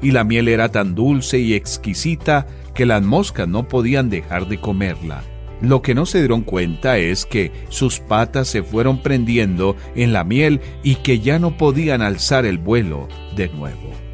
Y 0.00 0.12
la 0.12 0.24
miel 0.24 0.48
era 0.48 0.70
tan 0.70 0.94
dulce 0.94 1.38
y 1.38 1.52
exquisita 1.52 2.46
que 2.74 2.86
las 2.86 3.02
moscas 3.02 3.46
no 3.46 3.68
podían 3.68 4.08
dejar 4.08 4.48
de 4.48 4.58
comerla. 4.58 5.24
Lo 5.60 5.82
que 5.82 5.94
no 5.94 6.06
se 6.06 6.20
dieron 6.20 6.40
cuenta 6.40 6.96
es 6.96 7.26
que 7.26 7.52
sus 7.68 8.00
patas 8.00 8.48
se 8.48 8.62
fueron 8.62 9.02
prendiendo 9.02 9.76
en 9.94 10.14
la 10.14 10.24
miel 10.24 10.62
y 10.82 10.96
que 10.96 11.20
ya 11.20 11.38
no 11.38 11.58
podían 11.58 12.00
alzar 12.00 12.46
el 12.46 12.56
vuelo 12.56 13.08
de 13.36 13.48
nuevo. 13.50 14.05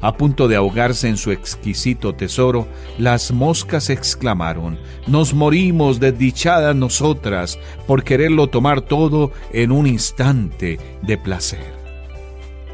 A 0.00 0.16
punto 0.16 0.48
de 0.48 0.56
ahogarse 0.56 1.08
en 1.08 1.16
su 1.16 1.30
exquisito 1.32 2.14
tesoro, 2.14 2.66
las 2.98 3.32
moscas 3.32 3.90
exclamaron, 3.90 4.78
Nos 5.06 5.34
morimos 5.34 6.00
desdichadas 6.00 6.76
nosotras 6.76 7.58
por 7.86 8.04
quererlo 8.04 8.48
tomar 8.48 8.82
todo 8.82 9.32
en 9.52 9.72
un 9.72 9.86
instante 9.86 10.78
de 11.02 11.18
placer. 11.18 11.74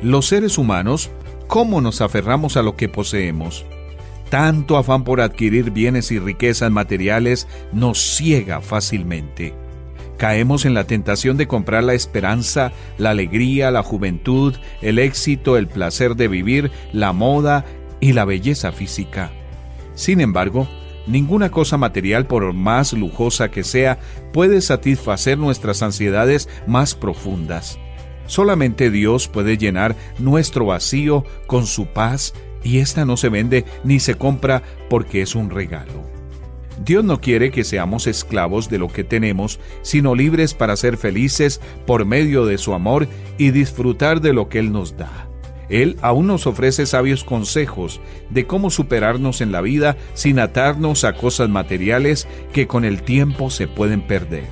Los 0.03 0.27
seres 0.27 0.59
humanos, 0.59 1.11
¿cómo 1.47 1.81
nos 1.81 2.01
aferramos 2.01 2.57
a 2.57 2.63
lo 2.63 2.77
que 2.77 2.89
poseemos? 2.89 3.65
Tanto 4.31 4.77
afán 4.77 5.05
por 5.05 5.21
adquirir 5.21 5.71
bienes 5.71 6.11
y 6.11 6.19
riquezas 6.19 6.71
materiales 6.71 7.47
nos 7.73 7.99
ciega 7.99 8.61
fácilmente 8.61 9.62
caemos 10.23 10.67
en 10.67 10.75
la 10.75 10.85
tentación 10.85 11.37
de 11.37 11.49
comprar 11.49 11.83
la 11.83 11.95
esperanza, 11.95 12.71
la 12.97 13.11
alegría, 13.11 13.73
la 13.73 13.83
juventud, 13.83 14.55
el 14.81 15.01
éxito, 15.01 15.57
el 15.57 15.67
placer 15.67 16.15
de 16.15 16.29
vivir, 16.29 16.71
la 16.93 17.13
moda 17.13 17.65
y 17.99 18.13
la 18.13 18.25
belleza 18.25 18.71
física. 18.71 19.33
Sin 19.97 20.21
embargo, 20.21 20.69
ninguna 21.09 21.51
cosa 21.51 21.77
material, 21.77 22.27
por 22.27 22.53
más 22.53 22.93
lujosa 22.93 23.51
que 23.51 23.65
sea, 23.65 23.99
puede 24.33 24.61
satisfacer 24.61 25.39
nuestras 25.39 25.83
ansiedades 25.83 26.49
más 26.69 26.95
profundas. 26.95 27.81
Solamente 28.27 28.93
Dios 28.93 29.27
puede 29.27 29.59
llenar 29.59 29.97
nuestro 30.21 30.67
vacío 30.67 31.25
con 31.49 31.67
su 31.67 31.87
paz 31.87 32.33
y 32.63 32.79
esta 32.79 33.05
no 33.05 33.17
se 33.17 33.29
vende 33.29 33.65
ni 33.83 33.99
se 33.99 34.15
compra 34.15 34.63
porque 34.89 35.21
es 35.21 35.35
un 35.35 35.51
regalo. 35.51 36.12
Dios 36.79 37.05
no 37.05 37.21
quiere 37.21 37.51
que 37.51 37.65
seamos 37.65 38.07
esclavos 38.07 38.69
de 38.69 38.79
lo 38.79 38.89
que 38.89 39.05
tenemos, 39.05 39.61
sino 39.83 40.15
libres 40.15 40.55
para 40.55 40.77
ser 40.77 40.97
felices 40.97 41.61
por 41.87 42.05
medio 42.05 42.47
de 42.47 42.59
su 42.59 42.75
amor 42.75 43.09
y 43.39 43.51
disfrutar 43.51 44.21
de 44.21 44.33
lo 44.33 44.49
que 44.49 44.59
Él 44.59 44.73
nos 44.73 44.97
da. 44.97 45.29
Él 45.69 45.97
aún 46.03 46.27
nos 46.27 46.47
ofrece 46.47 46.85
sabios 46.85 47.25
consejos 47.25 48.01
de 48.31 48.47
cómo 48.47 48.71
superarnos 48.71 49.41
en 49.41 49.53
la 49.53 49.63
vida 49.63 49.97
sin 50.13 50.39
atarnos 50.39 51.05
a 51.05 51.15
cosas 51.15 51.49
materiales 51.49 52.29
que 52.53 52.67
con 52.67 52.85
el 52.85 53.03
tiempo 53.03 53.49
se 53.51 53.69
pueden 53.69 54.03
perder. 54.07 54.45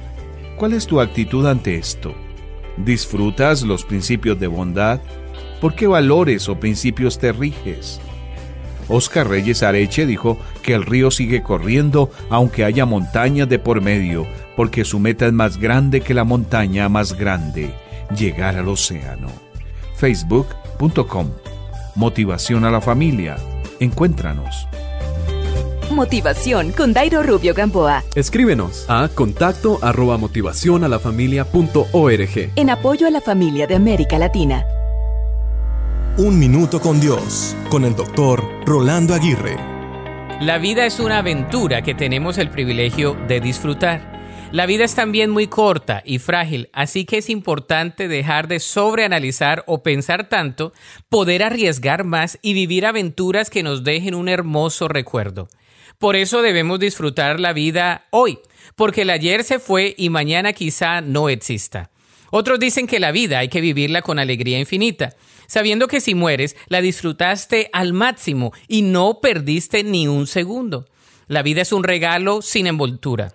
¿Cuál 0.56 0.72
es 0.72 0.86
tu 0.86 1.00
actitud 1.00 1.46
ante 1.46 1.76
esto? 1.76 2.14
¿Disfrutas 2.78 3.62
los 3.62 3.84
principios 3.84 4.40
de 4.40 4.46
bondad? 4.46 5.00
¿Por 5.60 5.74
qué 5.74 5.86
valores 5.86 6.48
o 6.48 6.58
principios 6.58 7.18
te 7.18 7.32
riges? 7.32 8.00
Oscar 8.90 9.28
Reyes 9.28 9.62
Areche 9.62 10.04
dijo 10.04 10.38
que 10.62 10.74
el 10.74 10.84
río 10.84 11.10
sigue 11.10 11.42
corriendo 11.42 12.10
aunque 12.28 12.64
haya 12.64 12.84
montañas 12.84 13.48
de 13.48 13.58
por 13.58 13.80
medio, 13.80 14.26
porque 14.56 14.84
su 14.84 14.98
meta 14.98 15.26
es 15.26 15.32
más 15.32 15.56
grande 15.56 16.00
que 16.00 16.14
la 16.14 16.24
montaña 16.24 16.88
más 16.88 17.16
grande, 17.16 17.70
llegar 18.16 18.56
al 18.56 18.68
océano. 18.68 19.28
Facebook.com 19.96 21.28
Motivación 21.94 22.64
a 22.64 22.70
la 22.70 22.80
familia. 22.80 23.36
Encuéntranos. 23.80 24.66
Motivación 25.90 26.72
con 26.72 26.92
Dairo 26.92 27.22
Rubio 27.22 27.52
Gamboa. 27.52 28.04
Escríbenos 28.14 28.84
a 28.88 29.08
contacto 29.08 29.78
arroba 29.82 30.16
motivacionalafamilia.org. 30.18 32.52
En 32.56 32.70
apoyo 32.70 33.08
a 33.08 33.10
la 33.10 33.20
familia 33.20 33.66
de 33.66 33.74
América 33.74 34.18
Latina. 34.18 34.64
Un 36.18 36.38
minuto 36.38 36.80
con 36.80 37.00
Dios, 37.00 37.56
con 37.70 37.84
el 37.84 37.94
doctor 37.94 38.44
Rolando 38.66 39.14
Aguirre. 39.14 39.56
La 40.40 40.58
vida 40.58 40.84
es 40.84 40.98
una 40.98 41.18
aventura 41.18 41.82
que 41.82 41.94
tenemos 41.94 42.36
el 42.36 42.50
privilegio 42.50 43.16
de 43.28 43.40
disfrutar. 43.40 44.50
La 44.50 44.66
vida 44.66 44.84
es 44.84 44.96
también 44.96 45.30
muy 45.30 45.46
corta 45.46 46.02
y 46.04 46.18
frágil, 46.18 46.68
así 46.72 47.04
que 47.04 47.18
es 47.18 47.30
importante 47.30 48.08
dejar 48.08 48.48
de 48.48 48.58
sobreanalizar 48.58 49.62
o 49.68 49.84
pensar 49.84 50.28
tanto, 50.28 50.72
poder 51.08 51.44
arriesgar 51.44 52.02
más 52.02 52.38
y 52.42 52.54
vivir 52.54 52.86
aventuras 52.86 53.48
que 53.48 53.62
nos 53.62 53.84
dejen 53.84 54.14
un 54.16 54.28
hermoso 54.28 54.88
recuerdo. 54.88 55.48
Por 55.98 56.16
eso 56.16 56.42
debemos 56.42 56.80
disfrutar 56.80 57.38
la 57.38 57.52
vida 57.52 58.08
hoy, 58.10 58.40
porque 58.74 59.02
el 59.02 59.10
ayer 59.10 59.44
se 59.44 59.60
fue 59.60 59.94
y 59.96 60.10
mañana 60.10 60.52
quizá 60.52 61.00
no 61.00 61.28
exista. 61.28 61.90
Otros 62.32 62.58
dicen 62.60 62.86
que 62.86 63.00
la 63.00 63.10
vida 63.10 63.38
hay 63.38 63.48
que 63.48 63.60
vivirla 63.60 64.02
con 64.02 64.18
alegría 64.18 64.58
infinita 64.58 65.14
sabiendo 65.50 65.88
que 65.88 66.00
si 66.00 66.14
mueres, 66.14 66.54
la 66.68 66.80
disfrutaste 66.80 67.70
al 67.72 67.92
máximo 67.92 68.52
y 68.68 68.82
no 68.82 69.18
perdiste 69.20 69.82
ni 69.82 70.06
un 70.06 70.28
segundo. 70.28 70.86
La 71.26 71.42
vida 71.42 71.62
es 71.62 71.72
un 71.72 71.82
regalo 71.82 72.40
sin 72.40 72.68
envoltura. 72.68 73.34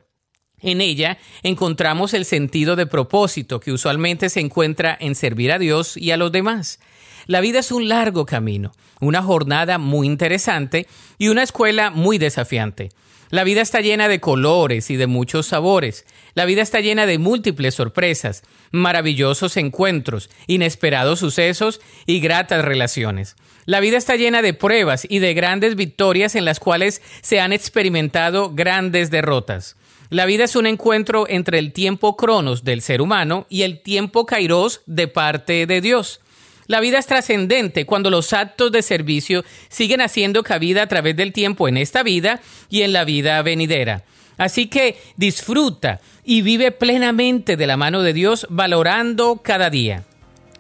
En 0.62 0.80
ella 0.80 1.18
encontramos 1.44 2.14
el 2.14 2.24
sentido 2.24 2.78
de 2.78 2.88
propósito 2.88 3.60
que 3.60 3.74
usualmente 3.74 4.30
se 4.30 4.40
encuentra 4.40 4.98
en 4.98 5.14
servir 5.14 5.52
a 5.52 5.60
Dios 5.60 5.98
y 5.98 6.12
a 6.12 6.18
los 6.18 6.32
demás. 6.32 6.80
La 7.28 7.42
vida 7.42 7.60
es 7.60 7.74
un 7.74 7.90
largo 7.90 8.26
camino, 8.26 8.72
una 9.02 9.22
jornada 9.22 9.78
muy 9.78 10.08
interesante 10.08 10.88
y 11.18 11.28
una 11.28 11.44
escuela 11.44 11.90
muy 11.90 12.18
desafiante. 12.18 12.92
La 13.36 13.44
vida 13.44 13.60
está 13.60 13.82
llena 13.82 14.08
de 14.08 14.22
colores 14.22 14.90
y 14.90 14.96
de 14.96 15.08
muchos 15.08 15.48
sabores. 15.48 16.06
La 16.36 16.46
vida 16.46 16.62
está 16.62 16.80
llena 16.80 17.06
de 17.06 17.18
múltiples 17.18 17.76
sorpresas, 17.76 18.44
maravillosos 18.72 19.58
encuentros, 19.58 20.30
inesperados 20.48 21.20
sucesos 21.20 21.82
y 22.06 22.22
gratas 22.22 22.64
relaciones. 22.64 23.36
La 23.66 23.82
vida 23.82 23.98
está 23.98 24.16
llena 24.16 24.42
de 24.42 24.54
pruebas 24.54 25.06
y 25.10 25.20
de 25.20 25.34
grandes 25.34 25.76
victorias 25.76 26.36
en 26.36 26.46
las 26.46 26.62
cuales 26.62 27.02
se 27.22 27.42
han 27.42 27.52
experimentado 27.52 28.54
grandes 28.54 29.12
derrotas. 29.12 29.76
La 30.10 30.26
vida 30.26 30.46
es 30.46 30.56
un 30.56 30.66
encuentro 30.66 31.26
entre 31.28 31.60
el 31.60 31.74
tiempo 31.74 32.16
cronos 32.16 32.64
del 32.64 32.82
ser 32.82 33.02
humano 33.02 33.48
y 33.50 33.64
el 33.64 33.82
tiempo 33.82 34.26
kairos 34.26 34.82
de 34.86 35.10
parte 35.10 35.66
de 35.66 35.82
Dios. 35.82 36.22
La 36.68 36.80
vida 36.80 36.98
es 36.98 37.06
trascendente 37.06 37.86
cuando 37.86 38.10
los 38.10 38.34
actos 38.34 38.72
de 38.72 38.82
servicio 38.82 39.44
siguen 39.70 40.02
haciendo 40.02 40.44
cabida 40.44 40.84
a 40.84 40.88
través 40.88 41.16
del 41.16 41.32
tiempo 41.32 41.68
en 41.68 41.78
esta 41.78 42.02
vida 42.02 42.42
y 42.70 42.82
en 42.82 42.94
la 42.94 43.06
vida 43.06 43.42
venidera. 43.42 44.04
Así 44.38 44.68
que 44.68 44.98
disfruta 45.16 46.02
y 46.24 46.42
vive 46.42 46.72
plenamente 46.72 47.56
de 47.56 47.68
la 47.68 47.78
mano 47.78 48.02
de 48.02 48.14
Dios 48.14 48.48
valorando 48.50 49.42
cada 49.44 49.70
día. 49.70 50.04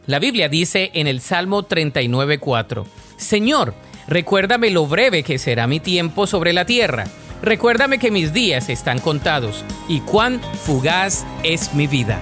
La 0.06 0.20
Biblia 0.20 0.47
dice 0.47 0.91
en 0.93 1.08
el 1.08 1.20
Salmo 1.20 1.68
39.4, 1.68 2.86
Señor, 3.18 3.74
recuérdame 4.08 4.70
lo 4.70 4.86
breve 4.86 5.24
que 5.24 5.39
será 5.39 5.66
mi 5.66 5.80
tiempo 5.80 6.28
sobre 6.28 6.53
la 6.53 6.66
tierra. 6.66 7.06
Recuérdame 7.41 7.97
que 7.97 8.12
mis 8.12 8.32
días 8.32 8.70
están 8.70 8.99
contados 8.99 9.66
y 9.89 9.99
cuán 10.01 10.39
fugaz 10.64 11.26
es 11.43 11.74
mi 11.74 11.88
vida. 11.88 12.22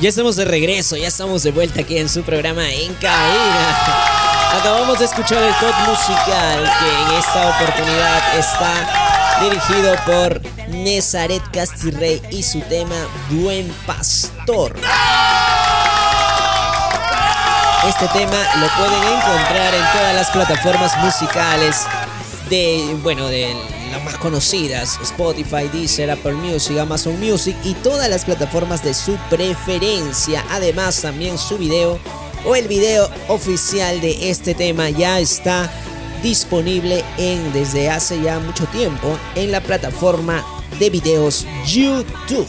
Ya 0.00 0.08
estamos 0.08 0.36
de 0.36 0.46
regreso, 0.46 0.96
ya 0.96 1.08
estamos 1.08 1.42
de 1.42 1.50
vuelta 1.50 1.82
aquí 1.82 1.98
en 1.98 2.08
su 2.08 2.22
programa 2.22 2.66
En. 2.72 2.96
Acabamos 4.58 4.98
de 4.98 5.04
escuchar 5.04 5.42
el 5.42 5.54
top 5.56 5.74
musical 5.86 6.72
que 6.78 6.88
en 7.02 7.18
esta 7.18 7.50
oportunidad 7.50 8.38
está 8.38 9.40
dirigido 9.42 9.94
por 10.06 10.40
Nezaret 10.70 11.42
Castirrey 11.52 12.22
y 12.30 12.42
su 12.42 12.60
tema 12.62 12.96
Buen 13.28 13.70
Pastor. 13.86 14.74
Este 17.86 18.08
tema 18.08 18.38
lo 18.56 18.68
pueden 18.78 19.02
encontrar 19.02 19.74
en 19.74 19.92
todas 19.92 20.14
las 20.14 20.30
plataformas 20.30 20.96
musicales 20.96 21.84
de, 22.50 22.96
bueno, 23.02 23.28
de 23.28 23.54
las 23.92 24.04
más 24.04 24.16
conocidas, 24.18 24.98
Spotify, 25.02 25.68
Deezer, 25.72 26.10
Apple 26.10 26.32
Music, 26.32 26.78
Amazon 26.78 27.18
Music 27.18 27.56
y 27.64 27.74
todas 27.74 28.10
las 28.10 28.24
plataformas 28.24 28.84
de 28.84 28.92
su 28.92 29.16
preferencia. 29.30 30.44
Además, 30.50 31.00
también 31.00 31.38
su 31.38 31.56
video 31.56 31.98
o 32.44 32.56
el 32.56 32.68
video 32.68 33.08
oficial 33.28 34.00
de 34.00 34.30
este 34.30 34.54
tema 34.54 34.90
ya 34.90 35.20
está 35.20 35.70
disponible 36.22 37.04
en 37.16 37.52
desde 37.52 37.88
hace 37.88 38.20
ya 38.20 38.38
mucho 38.40 38.66
tiempo 38.66 39.16
en 39.34 39.52
la 39.52 39.60
plataforma 39.60 40.44
de 40.78 40.90
videos 40.90 41.46
YouTube. 41.66 42.46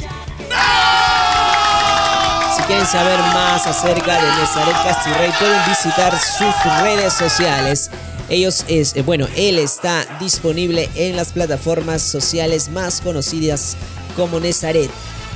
Si 2.55 2.61
quieren 2.63 2.85
saber 2.85 3.19
más 3.19 3.65
acerca 3.67 4.21
de 4.21 4.27
Nazaret 4.27 4.75
Castirrey, 4.83 5.31
pueden 5.39 5.61
visitar 5.69 6.17
sus 6.19 6.81
redes 6.81 7.13
sociales. 7.13 7.89
Ellos 8.31 8.63
es, 8.69 8.95
eh, 8.95 9.01
bueno, 9.01 9.27
él 9.35 9.59
está 9.59 10.05
disponible 10.21 10.89
en 10.95 11.17
las 11.17 11.33
plataformas 11.33 12.01
sociales 12.01 12.69
más 12.69 13.01
conocidas 13.01 13.75
como 14.15 14.39
Nezaret. 14.39 14.89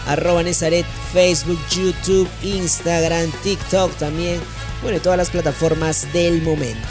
Arroba 0.07 0.41
Nezaret, 0.43 0.85
Facebook, 1.11 1.59
YouTube, 1.69 2.29
Instagram, 2.41 3.29
TikTok 3.43 3.93
también. 3.97 4.39
Bueno, 4.81 5.01
todas 5.01 5.17
las 5.17 5.29
plataformas 5.29 6.07
del 6.13 6.41
momento. 6.41 6.87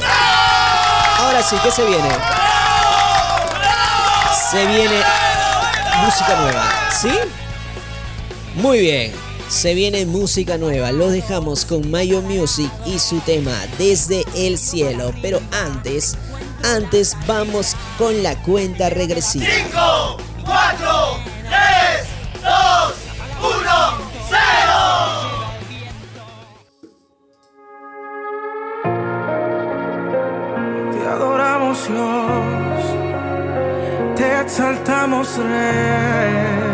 Ahora 1.21 1.43
sí, 1.43 1.57
¿qué 1.63 1.71
se 1.71 1.87
viene? 1.87 2.11
Se 4.51 4.67
viene 4.67 5.01
música 6.05 6.37
nueva, 6.39 6.71
¿sí? 7.01 7.13
Muy 8.57 8.81
bien, 8.81 9.13
se 9.49 9.75
viene 9.75 10.07
música 10.07 10.59
nueva. 10.59 10.93
Lo 10.93 11.09
dejamos 11.09 11.65
con 11.65 11.91
Mayo 11.91 12.23
Music 12.23 12.71
y 12.87 12.99
su 12.99 13.19
tema 13.21 13.57
Desde 13.79 14.25
el 14.35 14.59
Cielo. 14.59 15.13
Pero 15.23 15.41
antes, 15.53 16.17
antes 16.63 17.17
vamos 17.27 17.75
con 17.99 18.23
la 18.23 18.41
cuenta 18.43 18.91
regresiva. 18.91 19.47
5, 19.47 20.17
4, 20.45 21.19
3, 21.45 22.07
2, 22.43 22.95
1, 23.41 23.61
0. 24.29 24.45
Te 30.93 31.09
adoramos 31.09 31.89
Dios, 31.89 32.85
te 34.17 34.41
exaltamos 34.41 35.37
Rey. 35.39 36.74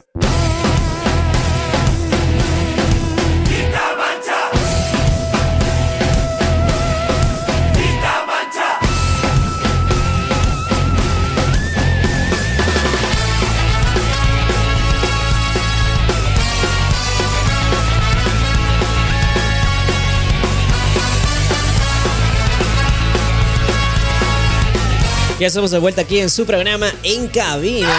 Ya 25.41 25.47
estamos 25.47 25.71
de 25.71 25.79
vuelta 25.79 26.03
aquí 26.03 26.19
en 26.19 26.29
su 26.29 26.45
programa 26.45 26.93
En 27.01 27.27
Cabina. 27.27 27.89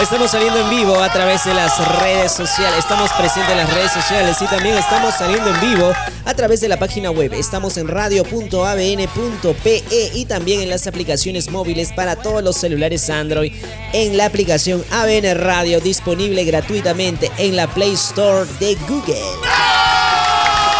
Estamos 0.00 0.30
saliendo 0.30 0.60
en 0.60 0.70
vivo 0.70 0.96
a 1.02 1.12
través 1.12 1.44
de 1.44 1.52
las 1.52 1.76
redes 1.98 2.30
sociales. 2.30 2.78
Estamos 2.78 3.10
presentes 3.14 3.50
en 3.50 3.58
las 3.58 3.74
redes 3.74 3.90
sociales 3.90 4.36
y 4.40 4.44
también 4.46 4.76
estamos 4.76 5.12
saliendo 5.12 5.50
en 5.52 5.60
vivo 5.60 5.92
a 6.24 6.34
través 6.34 6.60
de 6.60 6.68
la 6.68 6.78
página 6.78 7.10
web. 7.10 7.32
Estamos 7.34 7.76
en 7.78 7.88
radio.abn.pe 7.88 9.84
y 10.14 10.24
también 10.26 10.60
en 10.60 10.70
las 10.70 10.86
aplicaciones 10.86 11.50
móviles 11.50 11.92
para 11.92 12.14
todos 12.14 12.44
los 12.44 12.56
celulares 12.56 13.10
Android 13.10 13.52
en 13.92 14.16
la 14.16 14.26
aplicación 14.26 14.84
ABN 14.92 15.34
Radio 15.34 15.80
disponible 15.80 16.44
gratuitamente 16.44 17.28
en 17.38 17.56
la 17.56 17.66
Play 17.66 17.94
Store 17.94 18.46
de 18.60 18.76
Google. 18.86 19.18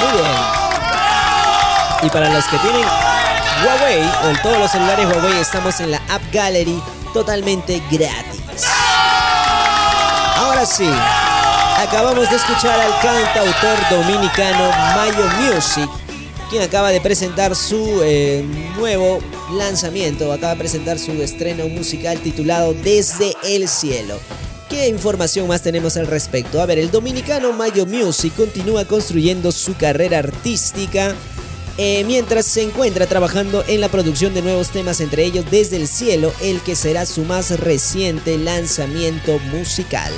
Muy 0.01 0.13
bien. 0.13 0.31
Y 2.05 2.09
para 2.11 2.33
los 2.33 2.45
que 2.45 2.57
tienen 2.59 3.06
Huawei 3.65 4.03
o 4.25 4.31
en 4.31 4.43
todos 4.43 4.59
los 4.59 4.71
celulares 4.71 5.07
Huawei 5.07 5.39
estamos 5.41 5.81
en 5.81 5.91
la 5.91 6.03
App 6.09 6.23
Gallery 6.33 6.83
totalmente 7.13 7.83
gratis. 7.91 8.65
Ahora 10.37 10.67
sí, 10.67 10.89
acabamos 11.79 12.29
de 12.29 12.37
escuchar 12.37 12.79
al 12.79 12.93
cantautor 13.01 13.79
dominicano 13.91 14.71
Mayo 14.95 15.27
Music, 15.41 15.89
quien 16.51 16.63
acaba 16.63 16.91
de 16.91 17.01
presentar 17.01 17.57
su 17.57 18.03
eh, 18.03 18.45
nuevo 18.77 19.21
lanzamiento, 19.53 20.33
acaba 20.33 20.53
de 20.53 20.59
presentar 20.59 20.99
su 20.99 21.13
estreno 21.23 21.67
musical 21.69 22.19
titulado 22.19 22.75
Desde 22.75 23.35
el 23.45 23.69
Cielo. 23.69 24.19
¿Qué 24.69 24.89
información 24.89 25.49
más 25.49 25.63
tenemos 25.63 25.97
al 25.97 26.07
respecto? 26.07 26.61
A 26.61 26.67
ver, 26.67 26.79
el 26.79 26.91
dominicano 26.91 27.53
Mayo 27.53 27.87
Music 27.87 28.35
continúa 28.37 28.85
construyendo 28.85 29.53
su 29.53 29.75
carrera 29.77 30.19
artística 30.19 31.15
eh, 31.79 32.05
mientras 32.05 32.47
se 32.47 32.63
encuentra 32.63 33.07
trabajando 33.07 33.65
en 33.67 33.81
la 33.81 33.89
producción 33.89 34.33
de 34.35 34.43
nuevos 34.43 34.71
temas, 34.71 35.01
entre 35.01 35.25
ellos 35.25 35.45
Desde 35.51 35.77
el 35.77 35.89
Cielo, 35.89 36.33
el 36.41 36.61
que 36.61 36.75
será 36.75 37.07
su 37.07 37.25
más 37.25 37.59
reciente 37.59 38.39
lanzamiento 38.39 39.39
musical. 39.51 40.13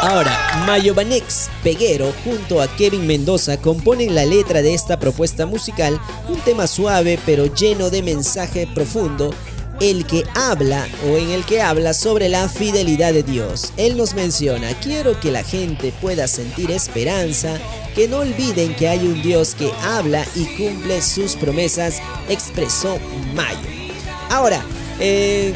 Ahora, 0.00 0.64
Mayo 0.64 0.94
Banex 0.94 1.50
Peguero 1.62 2.12
junto 2.24 2.62
a 2.62 2.68
Kevin 2.68 3.06
Mendoza 3.06 3.60
componen 3.60 4.14
la 4.14 4.24
letra 4.24 4.62
de 4.62 4.72
esta 4.72 4.98
propuesta 4.98 5.44
musical, 5.44 6.00
un 6.28 6.40
tema 6.40 6.66
suave 6.66 7.18
pero 7.26 7.52
lleno 7.52 7.90
de 7.90 8.02
mensaje 8.02 8.66
profundo 8.66 9.34
el 9.80 10.06
que 10.06 10.24
habla 10.34 10.86
o 11.06 11.16
en 11.16 11.30
el 11.30 11.44
que 11.44 11.62
habla 11.62 11.94
sobre 11.94 12.28
la 12.28 12.48
fidelidad 12.48 13.12
de 13.12 13.22
Dios. 13.22 13.72
Él 13.76 13.96
nos 13.96 14.14
menciona, 14.14 14.72
quiero 14.80 15.18
que 15.20 15.30
la 15.30 15.44
gente 15.44 15.92
pueda 16.00 16.26
sentir 16.26 16.70
esperanza, 16.70 17.58
que 17.94 18.08
no 18.08 18.18
olviden 18.18 18.74
que 18.74 18.88
hay 18.88 19.00
un 19.00 19.22
Dios 19.22 19.54
que 19.54 19.72
habla 19.82 20.24
y 20.34 20.46
cumple 20.56 21.00
sus 21.02 21.36
promesas, 21.36 22.00
expresó 22.28 22.98
Mayo. 23.34 23.68
Ahora, 24.30 24.62
eh, 25.00 25.54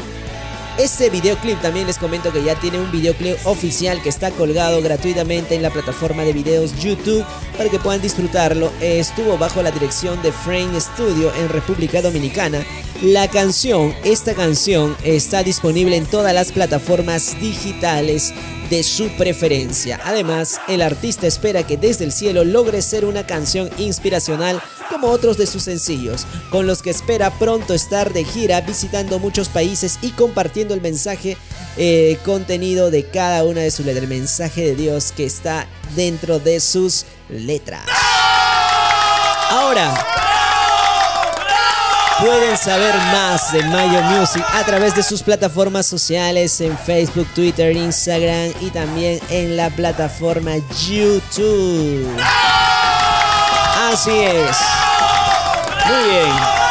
este 0.77 1.11
videoclip 1.11 1.61
también 1.61 1.85
les 1.85 1.99
comento 1.99 2.31
que 2.31 2.43
ya 2.43 2.55
tiene 2.55 2.79
un 2.79 2.91
videoclip 2.91 3.37
oficial 3.45 4.01
que 4.01 4.09
está 4.09 4.31
colgado 4.31 4.81
gratuitamente 4.81 5.53
en 5.53 5.61
la 5.61 5.69
plataforma 5.69 6.23
de 6.23 6.33
videos 6.33 6.75
YouTube 6.79 7.23
para 7.55 7.69
que 7.69 7.77
puedan 7.77 8.01
disfrutarlo. 8.01 8.71
Estuvo 8.81 9.37
bajo 9.37 9.61
la 9.61 9.69
dirección 9.69 10.19
de 10.23 10.31
Frame 10.31 10.79
Studio 10.81 11.31
en 11.35 11.49
República 11.49 12.01
Dominicana. 12.01 12.65
La 13.03 13.27
canción, 13.27 13.93
esta 14.05 14.33
canción 14.33 14.95
está 15.03 15.43
disponible 15.43 15.97
en 15.97 16.05
todas 16.05 16.33
las 16.33 16.53
plataformas 16.53 17.37
digitales 17.41 18.33
de 18.69 18.81
su 18.81 19.09
preferencia. 19.17 19.99
Además, 20.05 20.61
el 20.69 20.81
artista 20.81 21.27
espera 21.27 21.67
que 21.67 21.75
desde 21.75 22.05
el 22.05 22.13
cielo 22.13 22.45
logre 22.45 22.81
ser 22.81 23.03
una 23.03 23.27
canción 23.27 23.69
inspiracional 23.77 24.61
como 24.89 25.07
otros 25.09 25.37
de 25.37 25.47
sus 25.47 25.63
sencillos, 25.63 26.25
con 26.49 26.65
los 26.65 26.81
que 26.81 26.91
espera 26.91 27.29
pronto 27.29 27.73
estar 27.73 28.13
de 28.13 28.23
gira 28.23 28.61
visitando 28.61 29.19
muchos 29.19 29.49
países 29.49 29.99
y 30.01 30.11
compartiendo 30.11 30.73
el 30.73 30.79
mensaje 30.79 31.35
eh, 31.75 32.17
contenido 32.23 32.89
de 32.89 33.05
cada 33.05 33.43
una 33.43 33.59
de 33.59 33.71
sus 33.71 33.85
letras, 33.85 34.03
el 34.03 34.09
mensaje 34.09 34.61
de 34.61 34.75
Dios 34.77 35.11
que 35.11 35.25
está 35.25 35.67
dentro 35.97 36.39
de 36.39 36.61
sus 36.61 37.03
letras. 37.27 37.83
Ahora, 39.49 39.93
Pueden 42.19 42.57
saber 42.57 42.95
más 43.11 43.51
de 43.51 43.63
Mayo 43.63 44.01
Music 44.03 44.45
a 44.53 44.63
través 44.63 44.95
de 44.95 45.03
sus 45.03 45.23
plataformas 45.23 45.85
sociales 45.85 46.61
en 46.61 46.77
Facebook, 46.77 47.27
Twitter, 47.33 47.75
Instagram 47.75 48.53
y 48.61 48.69
también 48.69 49.19
en 49.29 49.57
la 49.57 49.69
plataforma 49.69 50.51
YouTube. 50.87 52.07
Así 53.91 54.11
es. 54.11 54.57
Muy 55.87 56.09
bien. 56.11 56.62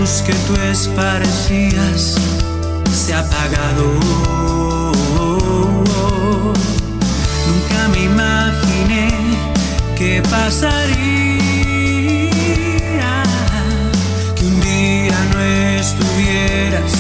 Que 0.06 0.32
tú 0.46 0.54
esparcías 0.54 2.14
se 2.92 3.12
ha 3.12 3.18
apagado. 3.18 3.98
Nunca 7.48 7.88
me 7.90 8.04
imaginé 8.04 9.08
que 9.96 10.22
pasaría 10.30 10.76
que 14.36 14.44
un 14.44 14.60
día 14.60 15.18
no 15.32 15.40
estuvieras 15.40 16.92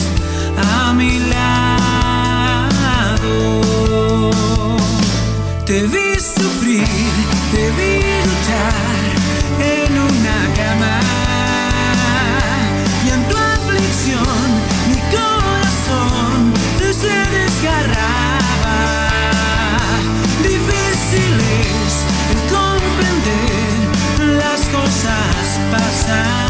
a 0.74 0.92
mi 0.92 1.20
lado. 1.30 1.80
Te 5.64 5.82
vi 5.86 6.18
sufrir, 6.18 7.14
te 7.52 7.70
vi 7.70 8.00
luchar 8.26 8.95
mi 14.06 15.00
corazón 15.10 16.52
se 16.92 17.16
desgarraba. 17.36 18.78
Difícil 20.42 21.34
es 21.62 22.04
comprender 22.52 23.80
las 24.36 24.60
cosas 24.68 25.60
pasan, 25.72 26.45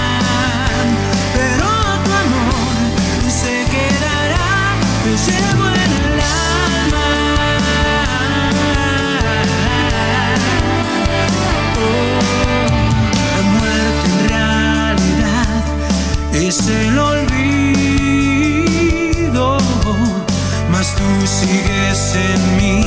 sigues 21.41 22.15
en 22.15 22.57
mí, 22.57 22.81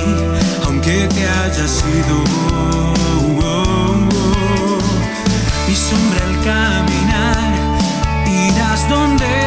aunque 0.66 1.08
te 1.14 1.28
hayas 1.28 1.84
ido. 2.00 2.18
Mi 5.68 5.76
sombra 5.76 6.22
al 6.30 6.38
caminar, 6.50 7.54
irás 8.26 8.90
donde 8.90 9.39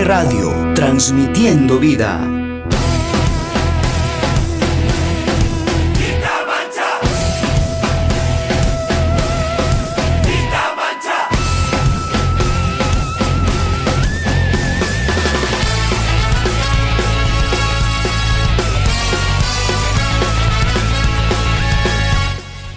Radio, 0.00 0.72
transmitiendo 0.74 1.78
vida. 1.78 2.18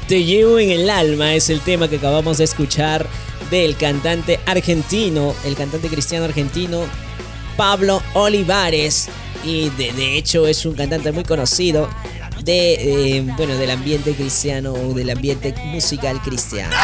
Te 0.07 0.23
llevo 0.23 0.59
en 0.59 0.69
el 0.69 0.89
alma 0.89 1.33
es 1.33 1.49
el 1.49 1.61
tema 1.61 1.87
que 1.87 1.95
acabamos 1.95 2.37
de 2.37 2.43
escuchar 2.43 3.07
del 3.49 3.75
cantante 3.77 4.39
argentino, 4.45 5.33
el 5.45 5.55
cantante 5.55 5.87
cristiano 5.87 6.25
argentino 6.25 7.04
Pablo 7.57 8.01
Olivares. 8.13 9.09
Y 9.43 9.69
de, 9.69 10.17
hecho 10.17 10.47
es 10.47 10.65
un 10.65 10.73
cantante 10.73 11.11
muy 11.11 11.23
conocido 11.23 11.87
de, 12.43 13.17
eh, 13.17 13.21
bueno, 13.37 13.55
del 13.55 13.71
ambiente 13.71 14.13
cristiano 14.13 14.73
o 14.73 14.93
del 14.93 15.09
ambiente 15.11 15.53
musical 15.65 16.21
cristiano. 16.21 16.75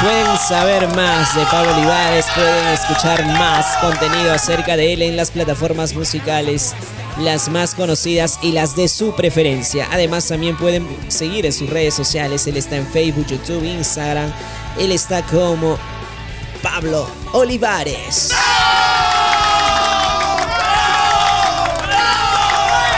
Pueden 0.00 0.38
saber 0.38 0.86
más 0.94 1.34
de 1.34 1.44
Pablo 1.46 1.74
Olivares, 1.74 2.24
pueden 2.32 2.68
escuchar 2.68 3.24
más 3.26 3.66
contenido 3.78 4.32
acerca 4.32 4.76
de 4.76 4.92
él 4.92 5.02
en 5.02 5.16
las 5.16 5.32
plataformas 5.32 5.92
musicales, 5.92 6.72
las 7.18 7.48
más 7.48 7.74
conocidas 7.74 8.38
y 8.40 8.52
las 8.52 8.76
de 8.76 8.86
su 8.86 9.16
preferencia. 9.16 9.88
Además 9.90 10.28
también 10.28 10.56
pueden 10.56 10.86
seguir 11.08 11.46
en 11.46 11.52
sus 11.52 11.68
redes 11.68 11.94
sociales, 11.94 12.46
él 12.46 12.56
está 12.56 12.76
en 12.76 12.86
Facebook, 12.86 13.26
YouTube, 13.26 13.64
Instagram, 13.64 14.32
él 14.78 14.92
está 14.92 15.22
como 15.22 15.76
Pablo 16.62 17.06
Olivares. 17.32 18.30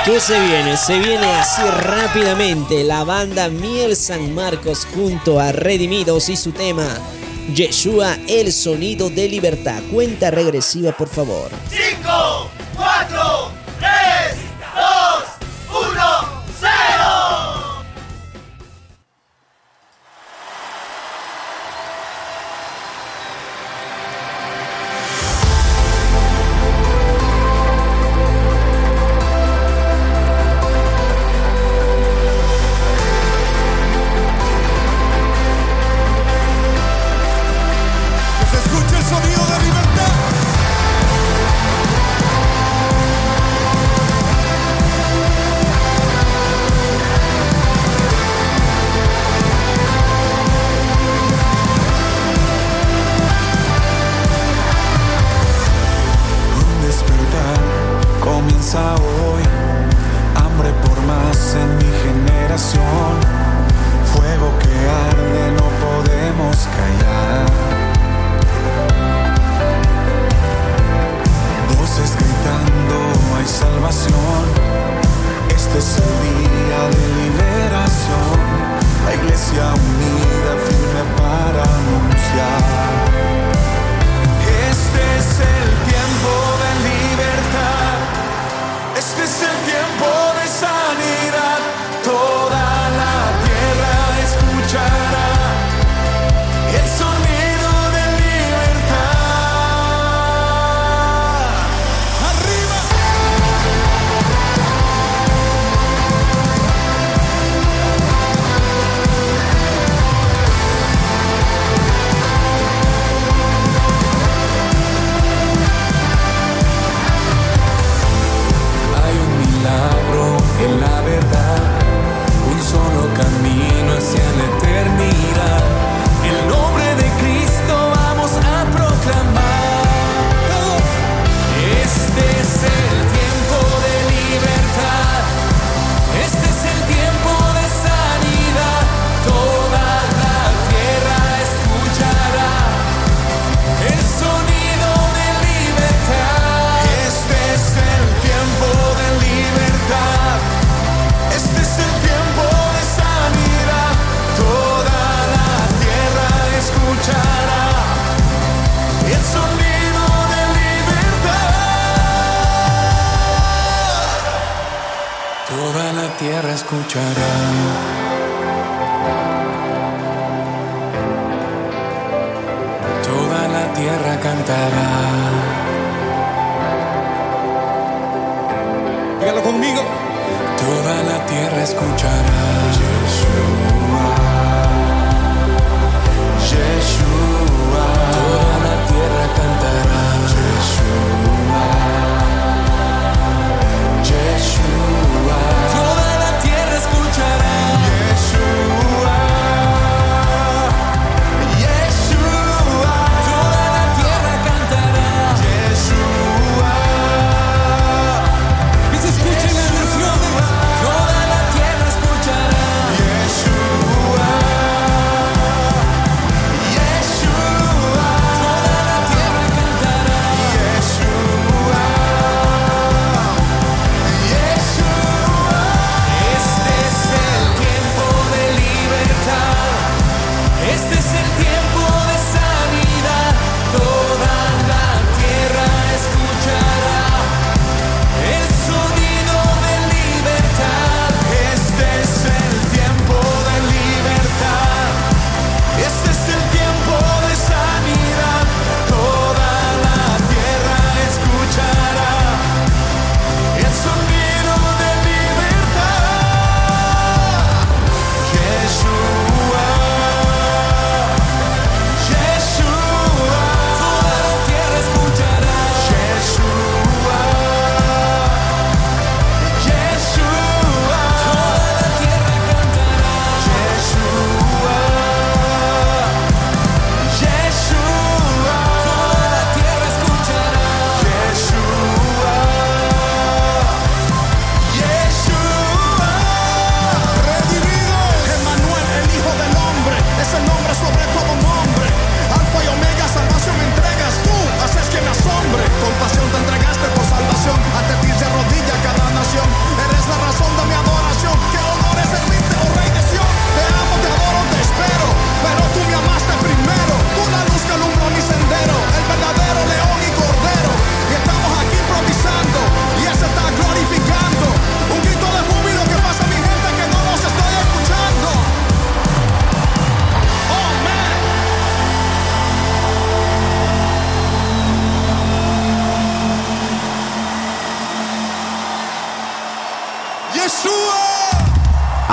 ¿Qué 0.05 0.19
se 0.19 0.41
viene? 0.41 0.77
Se 0.77 0.99
viene 0.99 1.27
así 1.35 1.63
rápidamente 1.63 2.85
la 2.85 3.05
banda 3.05 3.49
Miel 3.49 3.97
San 3.97 4.35
Marcos 4.35 4.87
junto 4.95 5.39
a 5.39 5.53
Redimidos 5.53 6.29
y 6.31 6.37
su 6.37 6.53
tema 6.53 6.87
Yeshua, 7.55 8.17
el 8.27 8.53
sonido 8.53 9.11
de 9.11 9.29
libertad. 9.29 9.83
Cuenta 9.93 10.31
regresiva, 10.31 10.93
por 10.93 11.09
favor. 11.09 11.51
5, 11.69 12.51
4, 12.77 13.20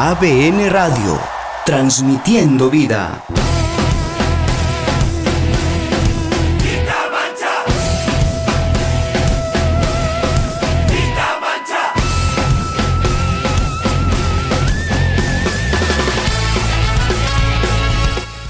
ABN 0.10 0.70
Radio, 0.70 1.20
transmitiendo 1.66 2.70
vida. 2.70 3.26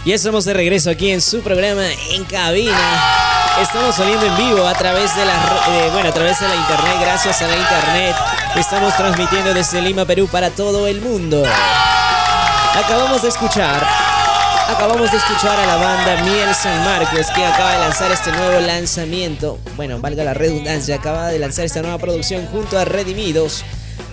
Ya 0.06 0.14
estamos 0.14 0.46
de 0.46 0.54
regreso 0.54 0.92
aquí 0.92 1.10
en 1.10 1.22
su 1.22 1.42
programa 1.42 1.88
en 2.12 2.24
cabina. 2.26 2.78
Estamos 3.60 3.96
saliendo 3.96 4.28
en 4.28 4.38
vivo 4.38 4.68
a 4.68 4.76
través 4.76 5.16
de 5.16 5.26
la 5.26 5.34
eh, 5.34 5.90
bueno, 5.92 6.10
a 6.10 6.14
través 6.14 6.40
de 6.40 6.50
la 6.50 6.56
internet, 6.56 6.98
gracias 7.02 7.42
a 7.42 7.48
la 7.48 7.58
internet. 7.58 8.16
Estamos 8.58 8.96
transmitiendo 8.98 9.54
desde 9.54 9.82
Lima, 9.82 10.06
Perú 10.06 10.28
para 10.32 10.50
todo 10.50 10.88
el 10.88 11.02
mundo. 11.02 11.44
Acabamos 12.76 13.22
de 13.22 13.30
escuchar 13.30 13.86
Acabamos 14.70 15.10
de 15.12 15.18
escuchar 15.18 15.58
a 15.58 15.66
la 15.66 15.78
banda 15.78 16.24
Miel 16.24 16.54
San 16.54 16.84
Marcos 16.84 17.28
que 17.34 17.46
acaba 17.46 17.72
de 17.72 17.80
lanzar 17.80 18.12
este 18.12 18.34
nuevo 18.34 18.60
lanzamiento. 18.60 19.60
Bueno, 19.78 20.00
valga 20.00 20.26
la 20.26 20.34
redundancia, 20.34 20.96
acaba 20.96 21.30
de 21.30 21.40
lanzar 21.40 21.66
esta 21.66 21.82
nueva 21.82 21.98
producción 21.98 22.46
junto 22.48 22.78
a 22.78 22.84
Redimidos. 22.84 23.64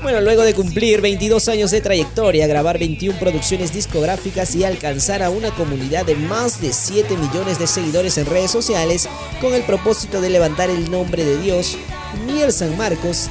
Bueno, 0.03 0.21
luego 0.21 0.43
de 0.43 0.55
cumplir 0.55 1.01
22 1.01 1.49
años 1.49 1.73
de 1.73 1.81
trayectoria, 1.81 2.47
grabar 2.47 2.79
21 2.79 3.19
producciones 3.19 3.73
discográficas 3.73 4.55
y 4.55 4.62
alcanzar 4.62 5.25
a 5.25 5.31
una 5.31 5.51
comunidad 5.51 6.07
de 6.07 6.15
más 6.15 6.61
de 6.61 6.73
7 6.73 7.16
millones 7.16 7.59
de 7.59 7.66
seguidores 7.66 8.16
en 8.16 8.27
redes 8.27 8.53
sociales 8.53 9.09
con 9.41 9.55
el 9.55 9.65
propósito 9.65 10.21
de 10.21 10.31
levantar 10.31 10.71
el 10.71 10.89
nombre 10.89 11.25
de 11.25 11.39
Dios, 11.39 11.77
Miel 12.27 12.53
San 12.53 12.77
Marcos 12.77 13.31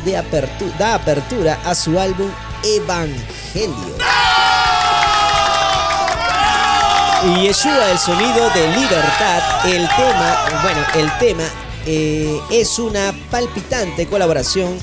da 0.78 0.96
apertura 0.96 1.60
a 1.64 1.76
su 1.76 2.00
álbum 2.00 2.30
Evangelio. 2.64 3.96
Y 7.26 7.44
Yeshua, 7.44 7.92
el 7.92 7.98
sonido 8.00 8.50
de 8.50 8.68
libertad, 8.76 9.66
el 9.66 9.88
tema, 9.88 10.62
bueno, 10.62 10.82
el 10.96 11.20
tema 11.20 11.44
eh, 11.86 12.38
es 12.52 12.80
una 12.80 13.14
palpitante 13.32 14.08
colaboración 14.08 14.78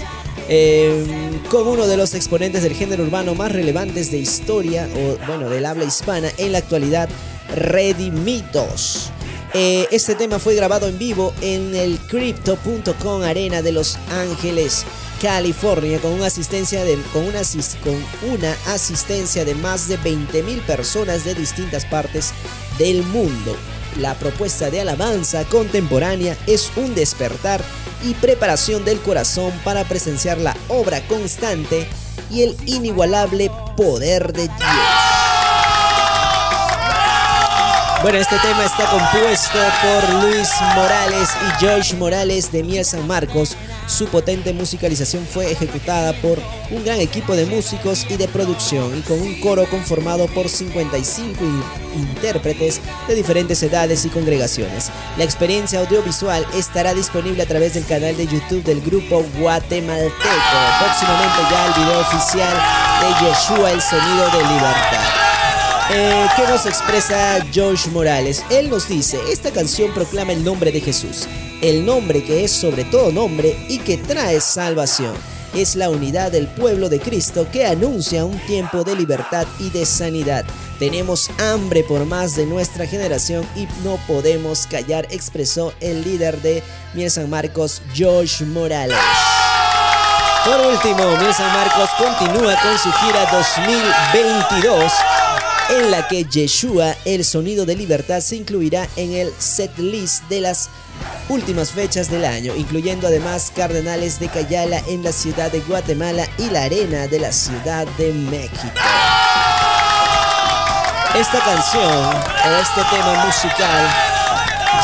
eh, 0.48 1.04
con 1.50 1.68
uno 1.68 1.86
de 1.86 1.96
los 1.96 2.14
exponentes 2.14 2.62
del 2.62 2.74
género 2.74 3.04
urbano 3.04 3.34
más 3.34 3.52
relevantes 3.52 4.10
de 4.10 4.18
historia, 4.18 4.88
o 4.96 5.26
bueno, 5.26 5.48
del 5.48 5.66
habla 5.66 5.84
hispana 5.84 6.30
en 6.38 6.52
la 6.52 6.58
actualidad, 6.58 7.08
Redimitos. 7.54 9.10
Eh, 9.52 9.88
este 9.90 10.14
tema 10.14 10.38
fue 10.38 10.54
grabado 10.54 10.86
en 10.86 10.98
vivo 10.98 11.34
en 11.40 11.74
el 11.74 11.98
Crypto.com 11.98 13.22
Arena 13.22 13.62
de 13.62 13.72
Los 13.72 13.98
Ángeles, 14.12 14.84
California, 15.20 15.98
con 15.98 16.12
una 16.12 16.26
asistencia 16.26 16.84
de, 16.84 16.96
con 17.12 17.24
con 17.24 18.30
una 18.30 18.56
asistencia 18.68 19.44
de 19.44 19.56
más 19.56 19.88
de 19.88 19.98
20.000 19.98 20.60
personas 20.62 21.24
de 21.24 21.34
distintas 21.34 21.84
partes 21.84 22.32
del 22.78 23.02
mundo. 23.02 23.56
La 23.98 24.14
propuesta 24.14 24.70
de 24.70 24.82
alabanza 24.82 25.44
contemporánea 25.44 26.36
es 26.46 26.70
un 26.76 26.94
despertar 26.94 27.60
y 28.04 28.14
preparación 28.14 28.84
del 28.84 29.00
corazón 29.00 29.52
para 29.64 29.82
presenciar 29.84 30.38
la 30.38 30.56
obra 30.68 31.00
constante 31.08 31.88
y 32.30 32.42
el 32.42 32.56
inigualable 32.66 33.50
poder 33.76 34.32
de 34.32 34.42
Dios. 34.42 35.29
Bueno, 38.02 38.16
este 38.18 38.38
tema 38.38 38.64
está 38.64 38.86
compuesto 38.86 39.58
por 39.82 40.22
Luis 40.24 40.48
Morales 40.74 41.28
y 41.46 41.64
Josh 41.64 41.94
Morales 41.96 42.50
de 42.50 42.62
Miel 42.62 42.84
San 42.84 43.06
Marcos. 43.06 43.56
Su 43.86 44.06
potente 44.06 44.54
musicalización 44.54 45.26
fue 45.26 45.52
ejecutada 45.52 46.14
por 46.14 46.38
un 46.70 46.82
gran 46.82 46.98
equipo 46.98 47.36
de 47.36 47.44
músicos 47.44 48.06
y 48.08 48.16
de 48.16 48.26
producción 48.26 48.96
y 48.96 49.02
con 49.02 49.20
un 49.20 49.38
coro 49.40 49.66
conformado 49.68 50.28
por 50.28 50.48
55 50.48 51.44
in- 51.44 51.62
intérpretes 51.94 52.80
de 53.06 53.14
diferentes 53.14 53.62
edades 53.62 54.02
y 54.06 54.08
congregaciones. 54.08 54.90
La 55.18 55.24
experiencia 55.24 55.80
audiovisual 55.80 56.46
estará 56.54 56.94
disponible 56.94 57.42
a 57.42 57.46
través 57.46 57.74
del 57.74 57.84
canal 57.84 58.16
de 58.16 58.26
YouTube 58.26 58.64
del 58.64 58.80
grupo 58.80 59.22
Guatemalteco. 59.38 60.10
Próximamente 60.78 61.42
ya 61.50 61.66
el 61.66 61.72
video 61.74 62.00
oficial 62.00 62.56
de 63.02 63.26
Yeshua, 63.26 63.72
el 63.72 63.82
sonido 63.82 64.24
de 64.30 64.38
libertad. 64.54 65.29
Eh, 65.92 66.26
¿Qué 66.36 66.42
nos 66.46 66.66
expresa 66.66 67.44
George 67.50 67.90
Morales? 67.90 68.44
Él 68.48 68.70
nos 68.70 68.88
dice, 68.88 69.18
esta 69.28 69.50
canción 69.50 69.92
proclama 69.92 70.32
el 70.32 70.44
nombre 70.44 70.70
de 70.70 70.80
Jesús, 70.80 71.26
el 71.62 71.84
nombre 71.84 72.22
que 72.22 72.44
es 72.44 72.52
sobre 72.52 72.84
todo 72.84 73.10
nombre 73.10 73.56
y 73.68 73.78
que 73.78 73.96
trae 73.96 74.40
salvación. 74.40 75.14
Es 75.52 75.74
la 75.74 75.90
unidad 75.90 76.30
del 76.30 76.46
pueblo 76.46 76.88
de 76.88 77.00
Cristo 77.00 77.48
que 77.50 77.66
anuncia 77.66 78.24
un 78.24 78.38
tiempo 78.46 78.84
de 78.84 78.94
libertad 78.94 79.48
y 79.58 79.70
de 79.70 79.84
sanidad. 79.84 80.44
Tenemos 80.78 81.28
hambre 81.40 81.82
por 81.82 82.04
más 82.04 82.36
de 82.36 82.46
nuestra 82.46 82.86
generación 82.86 83.44
y 83.56 83.66
no 83.82 83.98
podemos 84.06 84.68
callar, 84.68 85.08
expresó 85.10 85.72
el 85.80 86.04
líder 86.04 86.40
de 86.40 86.62
Miel 86.94 87.10
San 87.10 87.28
Marcos, 87.28 87.82
George 87.94 88.44
Morales. 88.44 88.96
Por 90.44 90.66
último, 90.68 91.16
Miel 91.16 91.34
San 91.34 91.52
Marcos 91.52 91.90
continúa 91.98 92.54
con 92.62 92.78
su 92.78 92.92
gira 92.92 93.26
2022 93.32 94.92
en 95.70 95.90
la 95.90 96.08
que 96.08 96.24
Yeshua, 96.24 96.96
el 97.04 97.24
sonido 97.24 97.64
de 97.64 97.76
libertad, 97.76 98.20
se 98.20 98.36
incluirá 98.36 98.88
en 98.96 99.12
el 99.12 99.32
set 99.38 99.76
list 99.78 100.24
de 100.28 100.40
las 100.40 100.68
últimas 101.28 101.70
fechas 101.70 102.10
del 102.10 102.24
año, 102.24 102.54
incluyendo 102.56 103.06
además 103.06 103.52
Cardenales 103.54 104.18
de 104.18 104.28
Cayala 104.28 104.82
en 104.88 105.04
la 105.04 105.12
ciudad 105.12 105.50
de 105.52 105.60
Guatemala 105.60 106.26
y 106.38 106.50
la 106.50 106.64
Arena 106.64 107.06
de 107.06 107.20
la 107.20 107.32
Ciudad 107.32 107.86
de 107.98 108.12
México. 108.12 108.74
Esta 111.14 111.38
canción 111.40 111.84
o 111.84 112.56
este 112.60 112.82
tema 112.90 113.24
musical 113.24 114.09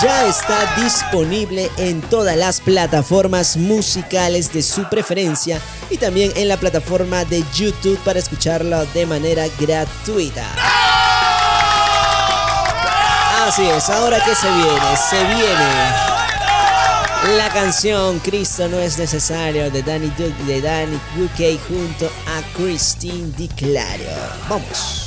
ya 0.03 0.27
está 0.27 0.77
disponible 0.77 1.71
en 1.79 2.01
todas 2.03 2.37
las 2.37 2.61
plataformas 2.61 3.57
musicales 3.57 4.53
de 4.53 4.63
su 4.63 4.89
preferencia 4.89 5.61
y 5.91 5.97
también 5.97 6.33
en 6.37 6.49
la 6.49 6.57
plataforma 6.57 7.25
de 7.25 7.45
YouTube 7.55 7.99
para 8.05 8.19
escucharlo 8.19 8.85
de 8.87 9.07
manera 9.07 9.47
gratuita. 9.59 10.45
Así 13.47 13.63
es, 13.65 13.89
ahora 13.89 14.19
que 14.25 14.35
se 14.35 14.49
viene, 14.49 14.97
se 15.09 15.25
viene 15.25 16.17
la 17.35 17.49
canción 17.49 18.21
Cristo 18.21 18.69
no 18.69 18.79
es 18.79 18.99
necesario 18.99 19.69
de 19.71 19.83
Danny 19.83 20.13
Duke 20.17 20.45
de 20.47 20.61
Danny 20.61 20.95
UK 20.95 21.59
junto 21.67 22.07
a 22.07 22.57
Christine 22.57 23.33
DiClario. 23.37 24.07
Vamos. 24.49 25.06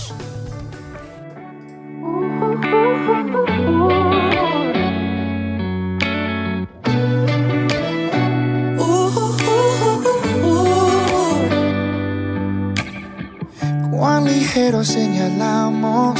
Cuán 14.49 14.63
ligero 14.63 14.83
señalamos, 14.83 16.19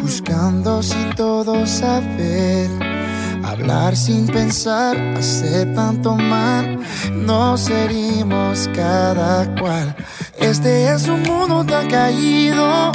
buscando 0.00 0.82
sin 0.82 1.10
todo 1.14 1.66
saber. 1.66 2.70
Hablar 3.44 3.96
sin 3.96 4.26
pensar, 4.26 4.96
hacer 5.16 5.74
tanto 5.74 6.16
mal, 6.16 6.78
nos 7.12 7.68
herimos 7.68 8.68
cada 8.74 9.54
cual. 9.56 9.94
Este 10.38 10.90
es 10.92 11.06
un 11.08 11.22
mundo 11.22 11.64
tan 11.64 11.88
caído, 11.88 12.92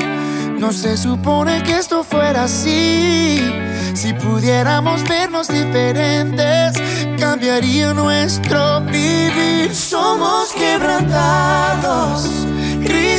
no 0.60 0.72
se 0.72 0.98
supone 0.98 1.62
que 1.64 1.78
esto 1.78 2.04
fuera 2.04 2.46
así. 2.46 3.40
Si 3.94 4.14
pudiéramos 4.14 5.04
vernos 5.08 5.48
diferentes, 5.48 6.74
cambiaría 7.20 7.94
nuestro 7.94 8.82
vivir. 8.82 9.76
Somos 9.76 10.52
quebrantados, 10.54 12.48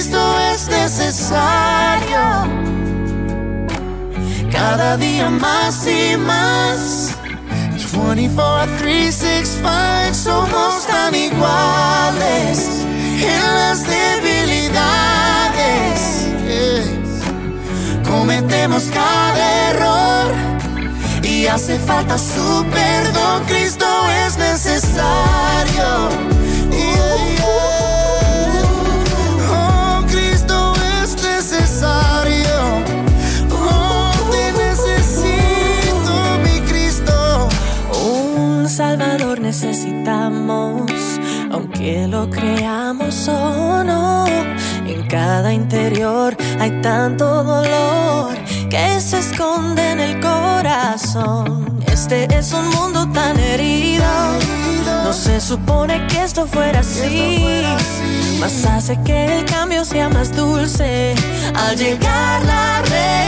Cristo 0.02 0.34
es 0.52 0.66
necesario. 0.66 2.18
Cada 4.50 4.96
día 4.96 5.30
más 5.30 5.86
y 5.86 6.16
más. 6.16 7.14
24, 7.94 8.78
365 8.78 10.12
somos 10.12 10.84
tan 10.88 11.14
iguales 11.14 12.84
en 13.22 13.54
las 13.54 13.86
debilidades. 13.86 16.26
Cometemos 18.04 18.90
cada 18.92 19.70
error 19.70 20.34
y 21.22 21.46
hace 21.46 21.78
falta 21.78 22.18
su 22.18 22.66
perdón. 22.72 23.44
Cristo 23.46 23.86
es 24.26 24.36
necesario. 24.36 26.41
Aunque 41.50 42.06
lo 42.08 42.28
creamos 42.28 43.28
o 43.28 43.84
no. 43.84 44.26
En 44.86 45.06
cada 45.06 45.52
interior 45.52 46.36
hay 46.58 46.80
tanto 46.80 47.44
dolor 47.44 48.34
que 48.68 49.00
se 49.00 49.18
esconde 49.18 49.92
en 49.92 50.00
el 50.00 50.20
corazón. 50.20 51.80
Este 51.86 52.26
es 52.36 52.52
un 52.52 52.68
mundo 52.70 53.08
tan 53.12 53.38
herido. 53.38 54.04
No 55.04 55.12
se 55.12 55.40
supone 55.40 56.06
que 56.08 56.24
esto 56.24 56.46
fuera 56.46 56.80
así. 56.80 57.62
Más 58.40 58.64
hace 58.64 59.00
que 59.04 59.38
el 59.38 59.44
cambio 59.44 59.84
sea 59.84 60.08
más 60.08 60.34
dulce. 60.34 61.14
Al 61.54 61.76
llegar 61.76 62.42
la 62.44 62.82
redención, 62.82 63.21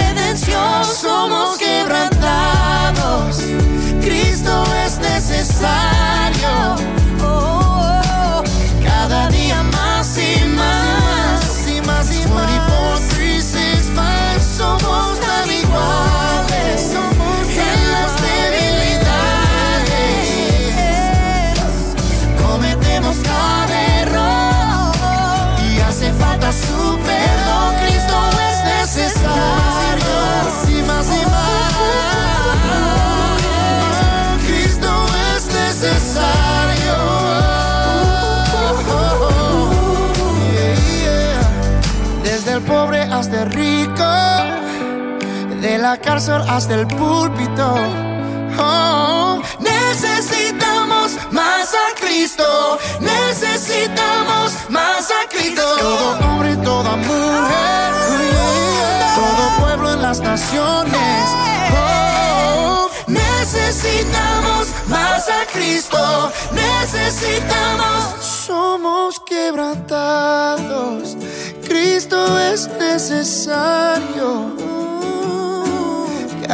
cárcel 45.99 46.43
hasta 46.49 46.75
el 46.75 46.87
púlpito. 46.87 47.75
Oh, 48.59 49.41
necesitamos 49.59 51.17
más 51.33 51.75
a 51.75 51.95
Cristo, 52.01 52.79
necesitamos 53.01 54.53
más 54.69 55.11
a 55.11 55.29
Cristo. 55.29 55.63
Todo 55.79 56.19
hombre, 56.21 56.57
toda 56.59 56.97
mujer, 56.97 57.93
todo 59.17 59.65
pueblo 59.65 59.93
en 59.93 60.03
las 60.03 60.21
naciones. 60.21 61.31
Oh, 61.77 62.89
necesitamos 63.09 64.69
más 64.87 65.29
a 65.29 65.47
Cristo, 65.53 66.33
necesitamos. 66.53 68.25
Somos 68.25 69.21
quebrantados, 69.21 71.17
Cristo 71.67 72.39
es 72.39 72.69
necesario. 72.79 74.55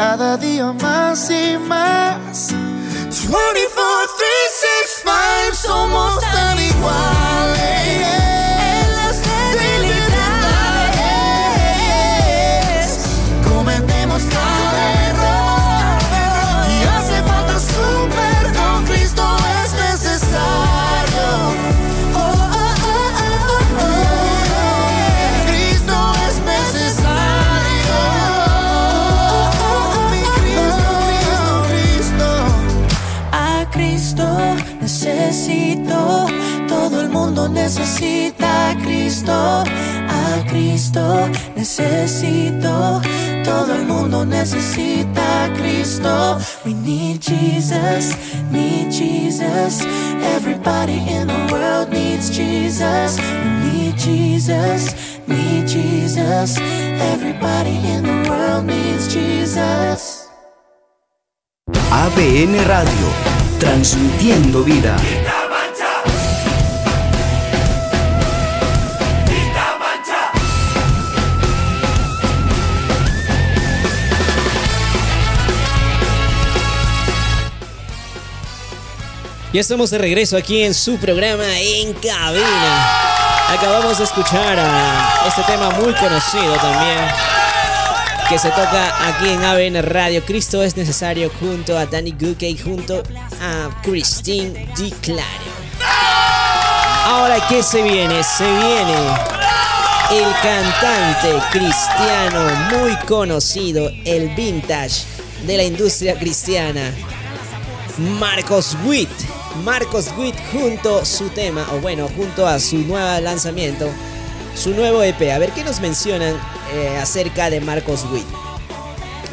Cada 0.01 0.39
día 0.39 0.72
más 0.72 1.31
y 1.31 1.59
más. 1.59 2.55
24, 2.55 3.36
365 4.16 5.55
somos 5.55 6.18
tan 6.20 6.59
iguales. 6.59 7.99
Necesita 37.48 38.70
a 38.70 38.76
Cristo, 38.76 39.32
a 39.32 40.44
Cristo 40.48 41.28
necesito. 41.56 43.00
Todo 43.44 43.74
el 43.74 43.84
mundo 43.84 44.24
necesita 44.24 45.44
a 45.44 45.52
Cristo. 45.52 46.38
We 46.64 46.74
need 46.74 47.20
Jesus, 47.20 48.16
need 48.50 48.90
Jesus. 48.90 49.84
Everybody 50.36 50.98
in 51.08 51.28
the 51.28 51.52
world 51.52 51.90
needs 51.90 52.30
Jesus. 52.30 53.18
We 53.18 53.70
need 53.72 53.96
Jesus, 53.96 54.94
need 55.26 55.66
Jesus. 55.66 56.58
Everybody 57.12 57.76
in 57.86 58.02
the 58.02 58.30
world 58.30 58.66
needs 58.66 59.08
Jesus. 59.12 60.28
ABN 61.90 62.54
Radio, 62.66 63.08
transmitiendo 63.58 64.62
vida. 64.62 64.96
Ya 79.52 79.60
estamos 79.60 79.90
de 79.90 79.98
regreso 79.98 80.36
aquí 80.36 80.62
en 80.62 80.74
su 80.74 80.97
programa 80.98 81.59
En 81.59 81.93
Cabina. 81.94 83.48
Acabamos 83.48 83.98
de 83.98 84.05
escuchar 84.05 84.56
a 84.60 85.24
este 85.27 85.43
tema 85.43 85.70
muy 85.70 85.93
conocido 85.94 86.55
también 86.55 86.98
que 88.28 88.39
se 88.39 88.48
toca 88.51 89.09
aquí 89.09 89.28
en 89.28 89.43
ABN 89.43 89.82
Radio. 89.82 90.24
Cristo 90.24 90.62
es 90.62 90.77
necesario 90.77 91.32
junto 91.40 91.77
a 91.77 91.85
Danny 91.85 92.12
Gookey, 92.12 92.56
junto 92.59 93.02
a 93.40 93.82
Christine 93.82 94.68
DiClario. 94.77 95.51
Ahora, 97.06 97.44
¿qué 97.48 97.64
se 97.64 97.82
viene? 97.82 98.22
Se 98.22 98.44
viene 98.44 98.94
el 100.12 100.32
cantante 100.44 101.35
cristiano 101.51 102.78
muy 102.78 102.94
conocido, 102.98 103.90
el 104.05 104.28
vintage 104.36 105.02
de 105.44 105.56
la 105.56 105.64
industria 105.64 106.16
cristiana, 106.16 106.94
Marcos 107.98 108.77
Witt. 108.85 109.10
Marcos 109.64 110.06
Witt 110.16 110.36
junto 110.52 111.05
su 111.05 111.28
tema, 111.28 111.66
o 111.72 111.81
bueno, 111.81 112.09
junto 112.16 112.47
a 112.47 112.59
su 112.59 112.78
nuevo 112.78 113.20
lanzamiento, 113.20 113.89
su 114.55 114.70
nuevo 114.70 115.02
EP. 115.02 115.31
A 115.32 115.39
ver 115.39 115.51
qué 115.51 115.64
nos 115.64 115.81
mencionan 115.81 116.35
eh, 116.74 116.97
acerca 117.01 117.51
de 117.51 117.60
Marcos 117.60 118.06
Witt. 118.12 118.27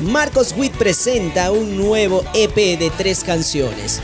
Marcos 0.01 0.53
Witt 0.57 0.73
presenta 0.73 1.51
un 1.51 1.77
nuevo 1.77 2.23
EP 2.33 2.55
de 2.55 2.91
tres 2.97 3.23
canciones. 3.23 4.01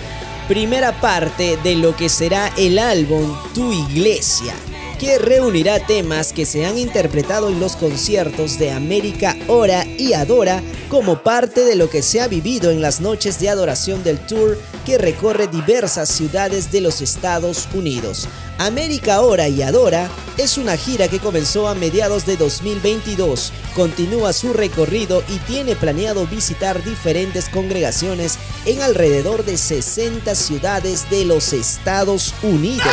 Primera 0.47 0.99
parte 0.99 1.57
de 1.63 1.75
lo 1.75 1.95
que 1.95 2.09
será 2.09 2.51
el 2.57 2.79
álbum 2.79 3.35
Tu 3.53 3.71
Iglesia, 3.71 4.53
que 4.99 5.17
reunirá 5.17 5.79
temas 5.85 6.33
que 6.33 6.45
se 6.45 6.65
han 6.65 6.77
interpretado 6.77 7.49
en 7.49 7.59
los 7.59 7.75
conciertos 7.75 8.57
de 8.59 8.71
América 8.71 9.35
Ora 9.47 9.85
y 9.85 10.13
Adora 10.13 10.61
como 10.89 11.21
parte 11.23 11.63
de 11.63 11.75
lo 11.75 11.89
que 11.89 12.01
se 12.01 12.21
ha 12.21 12.27
vivido 12.27 12.71
en 12.71 12.81
las 12.81 13.01
noches 13.01 13.39
de 13.39 13.49
adoración 13.49 14.03
del 14.03 14.19
tour 14.19 14.57
que 14.83 14.97
recorre 14.97 15.47
diversas 15.47 16.09
ciudades 16.09 16.71
de 16.71 16.81
los 16.81 17.01
Estados 17.01 17.67
Unidos. 17.73 18.27
América 18.57 19.21
Ora 19.21 19.47
y 19.47 19.61
Adora 19.61 20.09
es 20.37 20.57
una 20.57 20.77
gira 20.77 21.07
que 21.07 21.19
comenzó 21.19 21.67
a 21.67 21.75
mediados 21.75 22.25
de 22.25 22.37
2022, 22.37 23.51
continúa 23.75 24.33
su 24.33 24.53
recorrido 24.53 25.23
y 25.27 25.37
tiene 25.39 25.75
planeado 25.75 26.27
visitar 26.27 26.83
diferentes 26.83 27.49
congregaciones 27.49 28.37
en 28.65 28.81
alrededor 28.81 29.43
de 29.45 29.57
60 29.57 30.35
ciudades 30.35 31.09
de 31.09 31.25
los 31.25 31.53
Estados 31.53 32.33
Unidos. 32.43 32.87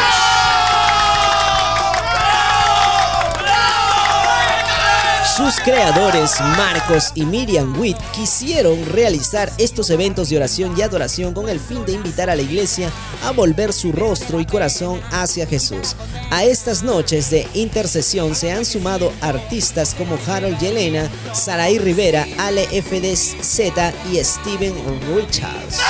Sus 5.40 5.58
creadores, 5.58 6.38
Marcos 6.58 7.12
y 7.14 7.24
Miriam 7.24 7.74
Witt, 7.80 7.96
quisieron 8.12 8.84
realizar 8.84 9.50
estos 9.56 9.88
eventos 9.88 10.28
de 10.28 10.36
oración 10.36 10.74
y 10.76 10.82
adoración 10.82 11.32
con 11.32 11.48
el 11.48 11.58
fin 11.58 11.82
de 11.86 11.92
invitar 11.92 12.28
a 12.28 12.36
la 12.36 12.42
iglesia 12.42 12.90
a 13.24 13.30
volver 13.30 13.72
su 13.72 13.90
rostro 13.90 14.38
y 14.38 14.44
corazón 14.44 15.00
hacia 15.10 15.46
Jesús. 15.46 15.96
A 16.30 16.44
estas 16.44 16.82
noches 16.82 17.30
de 17.30 17.48
intercesión 17.54 18.34
se 18.34 18.52
han 18.52 18.66
sumado 18.66 19.14
artistas 19.22 19.94
como 19.94 20.18
Harold 20.26 20.58
Yelena, 20.58 21.08
Saraí 21.32 21.78
Rivera, 21.78 22.26
Ale 22.36 22.66
FDZ 22.66 23.70
y 24.12 24.22
Steven 24.22 24.74
Richards. 25.16 25.80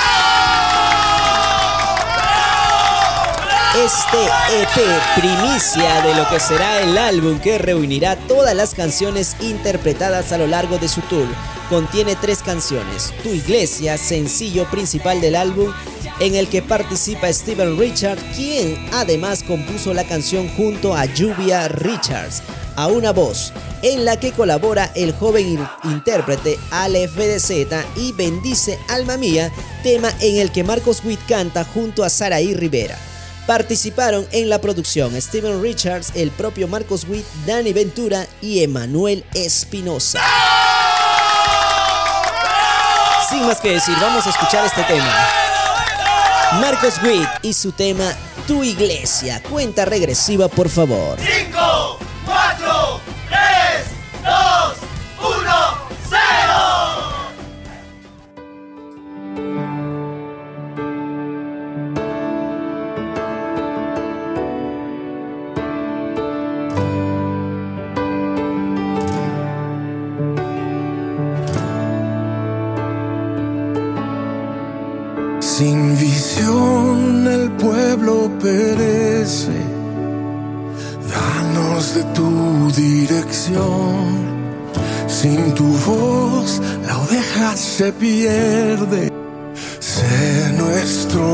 Este 3.76 4.24
EP 4.62 5.00
primicia 5.14 6.02
de 6.02 6.12
lo 6.16 6.28
que 6.28 6.40
será 6.40 6.82
el 6.82 6.98
álbum 6.98 7.38
que 7.38 7.56
reunirá 7.56 8.16
todas 8.16 8.52
las 8.52 8.74
canciones 8.74 9.36
interpretadas 9.40 10.32
a 10.32 10.38
lo 10.38 10.48
largo 10.48 10.78
de 10.78 10.88
su 10.88 11.00
tour. 11.02 11.28
Contiene 11.68 12.16
tres 12.16 12.42
canciones, 12.42 13.14
Tu 13.22 13.28
Iglesia, 13.28 13.96
sencillo 13.96 14.68
principal 14.68 15.20
del 15.20 15.36
álbum, 15.36 15.72
en 16.18 16.34
el 16.34 16.48
que 16.48 16.62
participa 16.62 17.32
Steven 17.32 17.78
Richard, 17.78 18.18
quien 18.34 18.76
además 18.92 19.44
compuso 19.44 19.94
la 19.94 20.02
canción 20.02 20.48
junto 20.56 20.96
a 20.96 21.04
Lluvia 21.04 21.68
Richards, 21.68 22.42
a 22.74 22.88
una 22.88 23.12
voz, 23.12 23.52
en 23.82 24.04
la 24.04 24.18
que 24.18 24.32
colabora 24.32 24.90
el 24.96 25.12
joven 25.12 25.64
intérprete 25.84 26.58
Ale 26.72 27.06
FDZ 27.06 27.86
y 27.94 28.10
Bendice 28.14 28.80
Alma 28.88 29.16
Mía, 29.16 29.52
tema 29.84 30.12
en 30.20 30.38
el 30.38 30.50
que 30.50 30.64
Marcos 30.64 31.02
Witt 31.04 31.20
canta 31.28 31.64
junto 31.64 32.02
a 32.02 32.10
Saraí 32.10 32.52
Rivera. 32.52 32.98
Participaron 33.46 34.26
en 34.32 34.48
la 34.48 34.60
producción 34.60 35.20
Steven 35.20 35.62
Richards, 35.62 36.12
el 36.14 36.30
propio 36.30 36.68
Marcos 36.68 37.06
Witt, 37.08 37.26
Danny 37.46 37.72
Ventura 37.72 38.26
y 38.40 38.62
Emanuel 38.62 39.24
Espinosa. 39.34 40.20
Sin 43.28 43.46
más 43.46 43.60
que 43.60 43.72
decir, 43.72 43.94
vamos 44.00 44.26
a 44.26 44.30
escuchar 44.30 44.64
este 44.66 44.82
tema. 44.84 45.28
Marcos 46.60 46.94
Witt 47.02 47.28
y 47.42 47.52
su 47.52 47.72
tema 47.72 48.04
Tu 48.46 48.64
Iglesia. 48.64 49.40
Cuenta 49.48 49.84
regresiva, 49.84 50.48
por 50.48 50.68
favor. 50.68 51.18
5, 51.18 51.58
dirección. 82.80 84.00
Sin 85.06 85.54
tu 85.54 85.68
voz 85.86 86.60
la 86.86 86.98
oveja 86.98 87.56
se 87.56 87.92
pierde. 87.92 89.12
Sé 89.78 90.52
nuestro 90.56 91.24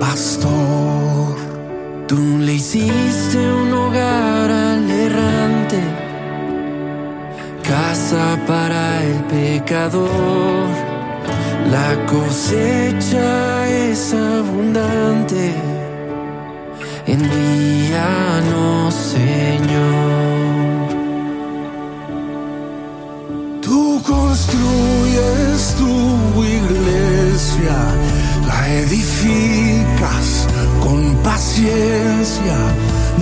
pastor. 0.00 1.36
Tú 2.08 2.20
le 2.38 2.54
hiciste 2.54 3.38
un 3.38 3.72
hogar 3.72 4.50
al 4.50 4.90
errante, 4.90 5.80
casa 7.62 8.38
para 8.46 9.02
el 9.04 9.18
pecador. 9.34 10.68
La 11.70 11.90
cosecha 12.06 13.66
es 13.68 14.12
abundante. 14.12 15.54
Envíanos, 17.06 18.31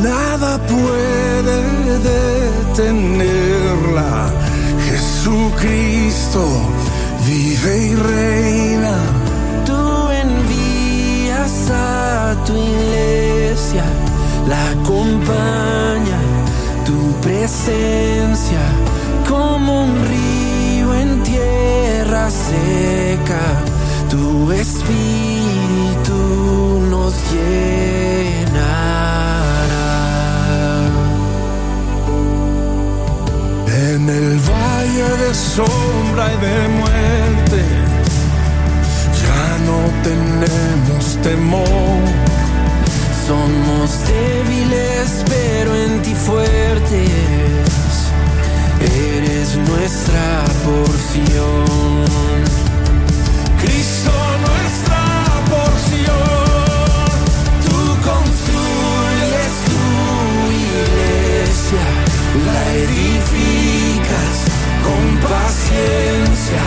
nada 0.02 0.58
puede 0.66 1.98
detenerla. 2.74 4.12
Jesucristo 4.88 6.42
vive 7.26 7.72
y 7.86 7.94
reina. 7.94 8.96
Tú 9.64 10.08
envías 10.24 11.70
a 11.70 12.34
tu 12.46 12.54
iglesia, 12.54 13.84
la 14.48 14.70
acompaña 14.70 16.20
tu 16.84 16.98
presencia 17.20 18.62
como 19.28 19.84
un 19.84 19.94
río 20.12 20.94
en 20.94 21.22
tierra 21.22 22.30
seca. 22.30 23.44
Tu 24.08 24.50
espíritu 24.52 26.18
nos 26.90 27.14
llenará. 27.30 27.89
De 35.56 36.68
muerte, 36.68 37.64
ya 39.20 39.58
no 39.66 39.78
tenemos 40.04 41.16
temor. 41.22 42.02
Somos 43.26 43.90
débiles, 44.06 45.24
pero 45.28 45.74
en 45.74 46.02
ti 46.02 46.14
fuertes. 46.14 47.10
Eres 48.80 49.56
nuestra 49.56 50.44
porción. 50.64 51.64
Cristo 53.60 54.12
nuestra 54.46 55.04
porción, 55.50 56.30
Tú 57.66 57.80
construyes 58.08 59.52
tu 59.66 59.82
iglesia, 60.62 61.84
la 62.46 62.74
edificas 62.74 63.49
con 64.90 65.20
paciencia. 65.20 66.62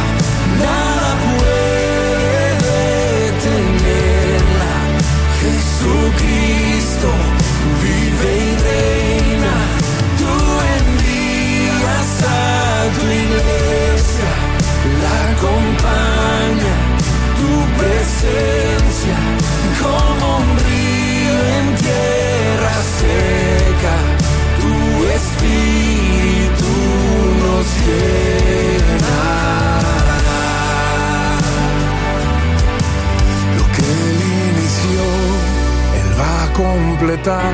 Completar. 37.04 37.54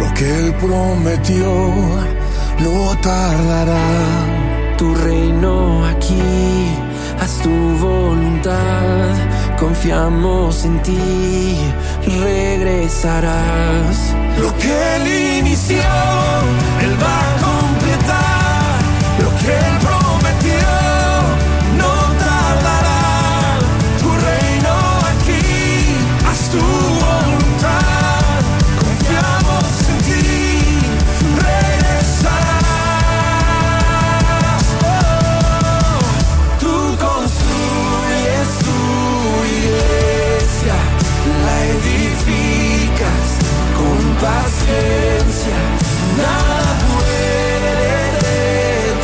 Lo 0.00 0.12
que 0.14 0.24
Él 0.38 0.54
prometió, 0.54 1.46
no 2.58 2.96
tardará. 3.00 3.86
Tu 4.76 4.94
reino 4.94 5.86
aquí, 5.86 6.22
haz 7.20 7.38
tu 7.42 7.50
voluntad. 7.78 9.14
Confiamos 9.58 10.64
en 10.64 10.82
ti, 10.82 11.56
regresarás. 12.22 13.96
Lo 14.40 14.56
que 14.56 14.96
Él 14.96 15.38
inició, 15.38 15.82
Él 16.82 16.96
va 17.02 17.43
Nada 46.16 46.70
puede 46.86 47.72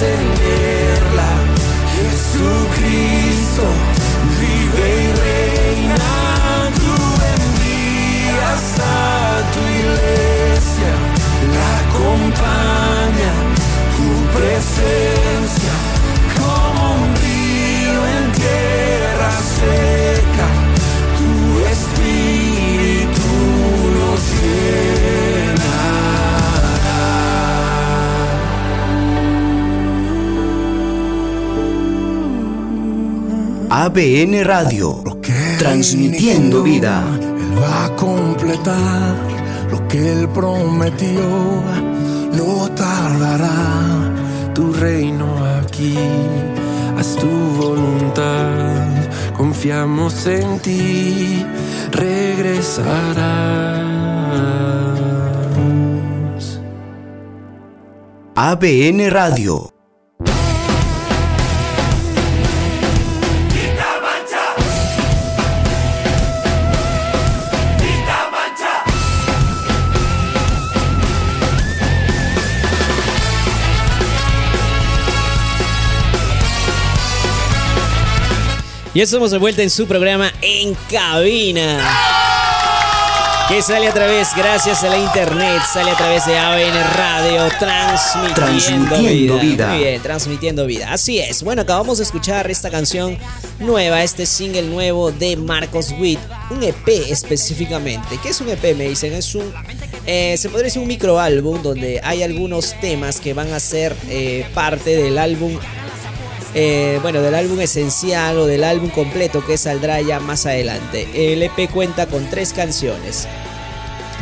detenerla. 0.00 1.30
Jesucristo 1.94 3.64
vive 4.40 4.86
y 5.02 5.12
reina. 5.22 6.10
Tú 6.80 6.94
envías 7.36 8.64
a 8.78 8.92
tu 9.52 9.60
iglesia, 9.80 10.39
ABN 33.82 34.44
Radio, 34.44 35.02
transmitiendo 35.58 36.62
vida. 36.62 37.02
Él 37.18 37.58
va 37.58 37.86
a 37.86 37.96
completar 37.96 39.16
lo 39.70 39.88
que 39.88 40.12
Él 40.12 40.28
prometió, 40.28 41.22
no 42.30 42.68
tardará. 42.72 44.12
tu 44.52 44.70
reino 44.74 45.24
aquí, 45.62 45.96
haz 46.98 47.16
tu 47.16 47.30
voluntad, 47.58 48.84
confiamos 49.34 50.26
en 50.26 50.58
ti, 50.58 51.42
regresarás. 51.90 52.90
ABN 58.34 59.08
Radio. 59.08 59.69
Ya 79.00 79.04
estamos 79.04 79.30
de 79.30 79.38
vuelta 79.38 79.62
en 79.62 79.70
su 79.70 79.86
programa 79.86 80.30
En 80.42 80.76
Cabina. 80.90 81.80
Que 83.48 83.62
sale 83.62 83.88
a 83.88 83.94
través, 83.94 84.28
gracias 84.36 84.84
a 84.84 84.90
la 84.90 84.98
internet, 84.98 85.62
sale 85.72 85.90
a 85.90 85.96
través 85.96 86.26
de 86.26 86.36
ABN 86.36 86.74
Radio, 86.98 87.48
transmitiendo, 87.58 88.34
Transmitiendo 88.34 88.98
vida. 88.98 89.40
vida. 89.40 89.68
Muy 89.68 89.78
bien, 89.78 90.02
transmitiendo 90.02 90.66
vida. 90.66 90.92
Así 90.92 91.18
es. 91.18 91.42
Bueno, 91.42 91.62
acabamos 91.62 91.96
de 91.96 92.04
escuchar 92.04 92.50
esta 92.50 92.68
canción 92.68 93.16
nueva, 93.58 94.04
este 94.04 94.26
single 94.26 94.64
nuevo 94.64 95.10
de 95.10 95.34
Marcos 95.38 95.94
Witt, 95.98 96.20
un 96.50 96.62
EP 96.62 96.88
específicamente. 97.08 98.18
¿Qué 98.22 98.28
es 98.28 98.40
un 98.42 98.50
EP? 98.50 98.76
Me 98.76 98.86
dicen, 98.86 99.14
es 99.14 99.34
un, 99.34 99.50
eh, 100.04 100.36
se 100.36 100.50
podría 100.50 100.64
decir 100.66 100.82
un 100.82 100.88
microálbum 100.88 101.62
donde 101.62 102.02
hay 102.04 102.22
algunos 102.22 102.78
temas 102.82 103.18
que 103.18 103.32
van 103.32 103.50
a 103.54 103.60
ser 103.60 103.96
eh, 104.10 104.44
parte 104.52 104.94
del 104.94 105.16
álbum 105.16 105.58
eh, 106.54 106.98
bueno, 107.02 107.22
del 107.22 107.34
álbum 107.34 107.60
esencial 107.60 108.38
o 108.38 108.46
del 108.46 108.64
álbum 108.64 108.90
completo 108.90 109.44
que 109.44 109.56
saldrá 109.56 110.00
ya 110.00 110.20
más 110.20 110.46
adelante. 110.46 111.08
El 111.14 111.42
EP 111.42 111.70
cuenta 111.70 112.06
con 112.06 112.28
tres 112.28 112.52
canciones. 112.52 113.28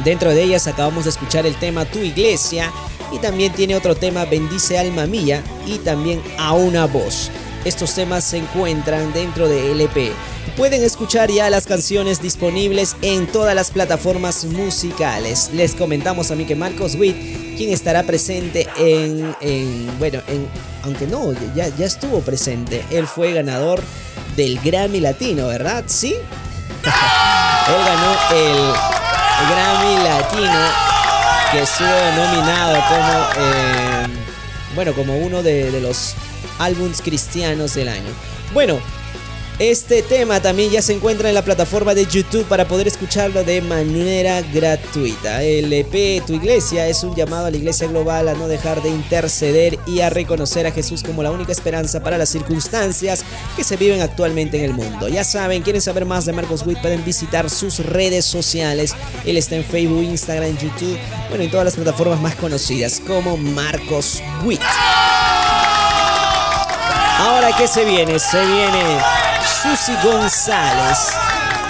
Dentro 0.04 0.30
de 0.30 0.42
ellas 0.42 0.66
acabamos 0.66 1.04
de 1.04 1.10
escuchar 1.10 1.46
el 1.46 1.56
tema 1.56 1.84
Tu 1.84 1.98
Iglesia 2.00 2.70
y 3.10 3.18
también 3.18 3.52
tiene 3.52 3.76
otro 3.76 3.94
tema 3.94 4.24
Bendice 4.26 4.78
Alma 4.78 5.06
Mía 5.06 5.42
y 5.66 5.78
también 5.78 6.22
A 6.38 6.52
una 6.52 6.86
Voz. 6.86 7.30
Estos 7.64 7.94
temas 7.94 8.24
se 8.24 8.38
encuentran 8.38 9.12
dentro 9.12 9.48
de 9.48 9.72
LP. 9.72 10.12
Pueden 10.56 10.82
escuchar 10.82 11.30
ya 11.30 11.50
las 11.50 11.66
canciones 11.66 12.22
disponibles 12.22 12.96
en 13.02 13.26
todas 13.26 13.54
las 13.54 13.70
plataformas 13.70 14.44
musicales. 14.44 15.50
Les 15.52 15.74
comentamos 15.74 16.30
a 16.30 16.34
mí 16.34 16.44
que 16.46 16.54
Marcos 16.56 16.94
Witt, 16.94 17.56
quien 17.56 17.70
estará 17.72 18.02
presente 18.04 18.66
en, 18.78 19.34
en- 19.40 19.98
bueno, 19.98 20.20
en, 20.28 20.48
aunque 20.82 21.06
no, 21.06 21.32
ya, 21.54 21.68
ya 21.76 21.86
estuvo 21.86 22.20
presente. 22.20 22.84
Él 22.90 23.06
fue 23.06 23.32
ganador 23.32 23.82
del 24.36 24.58
Grammy 24.60 25.00
Latino, 25.00 25.48
¿verdad? 25.48 25.84
¿Sí? 25.86 26.14
Él 26.84 27.84
ganó 27.84 28.16
el 28.32 28.72
Grammy 29.50 30.04
Latino 30.04 30.88
que 31.52 31.62
estuvo 31.62 31.88
nominado 32.16 32.74
como 32.88 33.44
eh, 33.44 34.06
bueno 34.74 34.92
como 34.92 35.16
uno 35.18 35.42
de, 35.42 35.80
los 35.80 36.14
álbums 36.58 37.00
cristianos 37.02 37.74
del 37.74 37.88
año. 37.88 38.10
Bueno, 38.52 38.78
este 39.58 40.02
tema 40.02 40.40
también 40.40 40.70
ya 40.70 40.80
se 40.80 40.92
encuentra 40.92 41.28
en 41.28 41.34
la 41.34 41.42
plataforma 41.42 41.92
de 41.92 42.06
YouTube 42.06 42.44
para 42.44 42.68
poder 42.68 42.86
escucharlo 42.86 43.42
de 43.42 43.60
manera 43.60 44.40
gratuita. 44.42 45.42
El 45.42 45.72
EP 45.72 46.24
Tu 46.24 46.34
Iglesia 46.34 46.86
es 46.86 47.02
un 47.02 47.16
llamado 47.16 47.46
a 47.46 47.50
la 47.50 47.56
iglesia 47.56 47.88
global 47.88 48.28
a 48.28 48.34
no 48.34 48.46
dejar 48.46 48.80
de 48.82 48.90
interceder 48.90 49.76
y 49.84 50.00
a 50.00 50.10
reconocer 50.10 50.66
a 50.66 50.70
Jesús 50.70 51.02
como 51.02 51.24
la 51.24 51.32
única 51.32 51.50
esperanza 51.50 52.00
para 52.02 52.18
las 52.18 52.28
circunstancias 52.28 53.24
que 53.56 53.64
se 53.64 53.76
viven 53.76 54.00
actualmente 54.00 54.58
en 54.58 54.64
el 54.64 54.74
mundo. 54.74 55.08
Ya 55.08 55.24
saben, 55.24 55.62
quieren 55.62 55.82
saber 55.82 56.04
más 56.04 56.24
de 56.24 56.32
Marcos 56.32 56.64
Witt, 56.64 56.80
pueden 56.80 57.04
visitar 57.04 57.50
sus 57.50 57.80
redes 57.80 58.24
sociales. 58.24 58.94
Él 59.24 59.36
está 59.36 59.56
en 59.56 59.64
Facebook, 59.64 60.04
Instagram, 60.04 60.56
YouTube, 60.56 60.96
bueno, 61.30 61.42
en 61.42 61.50
todas 61.50 61.64
las 61.64 61.74
plataformas 61.74 62.20
más 62.20 62.36
conocidas 62.36 63.02
como 63.04 63.36
Marcos 63.36 64.22
Witt. 64.44 64.60
Ahora, 67.18 67.50
¿qué 67.58 67.66
se 67.66 67.84
viene? 67.84 68.20
Se 68.20 68.40
viene 68.40 69.27
Susi 69.62 69.92
González, 70.04 70.98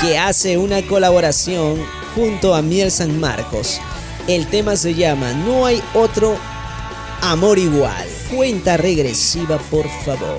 que 0.01 0.19
hace 0.19 0.59
una 0.59 0.83
colaboración 0.83 1.83
junto 2.15 2.55
a 2.55 2.61
Miel 2.61 2.91
San 2.91 3.19
Marcos. 3.19 3.81
El 4.27 4.47
tema 4.49 4.77
se 4.77 4.95
llama 4.95 5.33
No 5.33 5.65
hay 5.65 5.83
otro 5.95 6.37
amor 7.23 7.59
igual. 7.59 8.07
Cuenta 8.35 8.77
regresiva, 8.77 9.59
por 9.71 9.89
favor. 10.05 10.39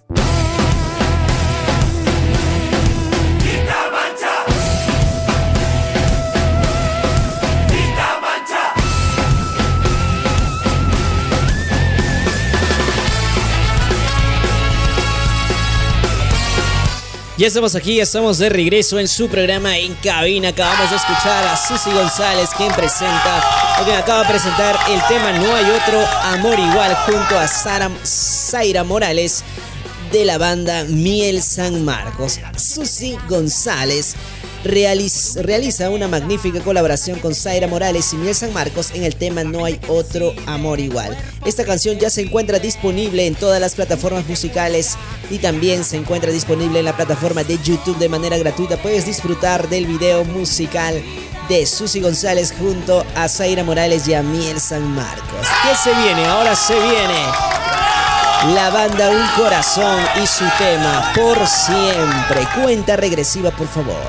Ya 17.41 17.47
estamos 17.47 17.73
aquí, 17.73 17.95
ya 17.95 18.03
estamos 18.03 18.37
de 18.37 18.49
regreso 18.49 18.99
en 18.99 19.07
su 19.07 19.27
programa 19.27 19.75
En 19.75 19.95
Cabina. 19.95 20.49
Acabamos 20.49 20.91
de 20.91 20.95
escuchar 20.95 21.43
a 21.47 21.57
Susy 21.57 21.89
González, 21.89 22.51
quien 22.55 22.71
presenta, 22.71 23.79
o 23.81 23.83
quien 23.83 23.97
acaba 23.97 24.21
de 24.21 24.29
presentar 24.29 24.77
el 24.87 25.01
tema 25.07 25.31
No 25.39 25.55
hay 25.55 25.65
otro 25.71 26.05
amor 26.21 26.59
igual, 26.59 26.95
junto 27.07 27.39
a 27.39 27.47
Sara, 27.47 27.89
Zaira 28.05 28.83
Morales 28.83 29.43
de 30.11 30.23
la 30.23 30.37
banda 30.37 30.83
Miel 30.83 31.41
San 31.41 31.83
Marcos. 31.83 32.39
Susy 32.57 33.17
González 33.27 34.13
realiz- 34.63 35.35
realiza 35.41 35.89
una 35.89 36.07
magnífica 36.07 36.59
colaboración 36.61 37.19
con 37.19 37.33
Zaira 37.35 37.67
Morales 37.67 38.13
y 38.13 38.17
Miel 38.17 38.35
San 38.35 38.53
Marcos 38.53 38.91
en 38.93 39.03
el 39.03 39.15
tema 39.15 39.43
No 39.43 39.65
hay 39.65 39.79
otro 39.87 40.33
amor 40.45 40.79
igual. 40.79 41.17
Esta 41.45 41.65
canción 41.65 41.97
ya 41.99 42.09
se 42.09 42.21
encuentra 42.21 42.59
disponible 42.59 43.25
en 43.27 43.35
todas 43.35 43.59
las 43.59 43.75
plataformas 43.75 44.27
musicales 44.27 44.95
y 45.29 45.39
también 45.39 45.83
se 45.83 45.97
encuentra 45.97 46.31
disponible 46.31 46.79
en 46.79 46.85
la 46.85 46.95
plataforma 46.95 47.43
de 47.43 47.57
YouTube 47.63 47.97
de 47.97 48.09
manera 48.09 48.37
gratuita. 48.37 48.77
Puedes 48.77 49.05
disfrutar 49.05 49.67
del 49.69 49.85
video 49.87 50.23
musical 50.25 51.01
de 51.49 51.65
Susy 51.65 51.99
González 52.01 52.53
junto 52.57 53.05
a 53.15 53.27
Zaira 53.27 53.63
Morales 53.63 54.07
y 54.07 54.13
a 54.13 54.21
Miel 54.21 54.59
San 54.59 54.83
Marcos. 54.95 55.47
¿Qué 55.63 55.75
se 55.83 55.93
viene? 56.01 56.25
Ahora 56.25 56.55
se 56.55 56.73
viene 56.73 57.25
la 58.55 58.69
banda 58.71 59.09
Un 59.11 59.27
Corazón 59.43 59.99
y 60.23 60.25
su 60.27 60.45
tema 60.57 61.11
Por 61.15 61.37
Siempre. 61.47 62.47
Cuenta 62.61 62.95
regresiva, 62.95 63.51
por 63.51 63.67
favor. 63.67 63.99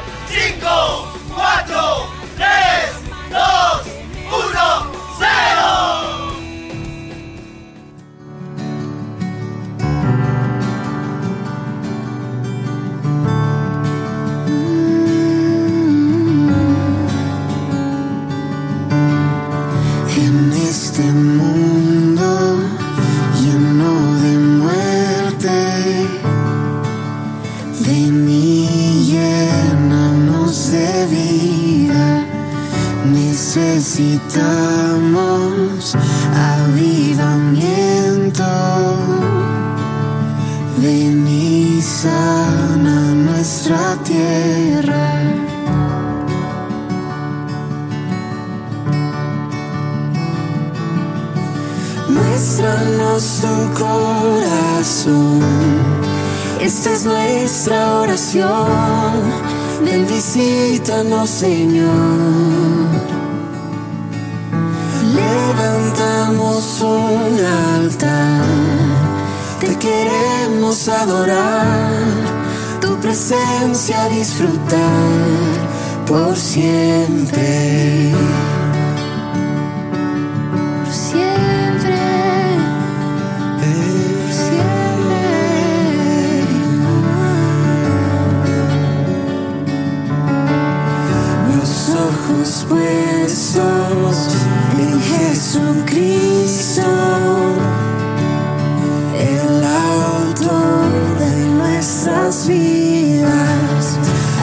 Necesitamos 33.55 35.95
avivamiento. 36.35 38.45
Ven 40.79 41.29
y 41.29 41.83
sana 41.83 43.13
nuestra 43.13 43.95
tierra. 44.05 45.21
Muéstranos 52.09 53.43
tu 53.43 53.71
corazón. 53.79 55.43
Esta 56.59 56.91
es 56.91 57.05
nuestra 57.05 58.01
oración. 58.01 59.13
Ven, 59.85 60.07
visítanos, 60.07 61.29
Señor. 61.29 62.92
Levantamos 65.31 66.81
un 66.81 67.39
altar. 67.75 68.45
Te 69.61 69.77
queremos 69.79 70.89
adorar. 70.89 71.93
Tu 72.81 72.97
presencia 73.01 74.09
disfrutar 74.09 75.73
por 76.07 76.37
siempre. 76.37 78.13
Por 80.85 80.93
siempre. 80.93 82.01
Por 83.61 84.33
siempre. 84.33 85.23
Los 91.57 91.73
ojos 91.91 92.67
puestos 92.69 94.17
en 94.79 95.12
Jesucristo, 95.53 96.83
el 99.19 99.63
autor 99.63 101.19
de 101.19 101.47
nuestras 101.51 102.49
vidas, 102.49 103.99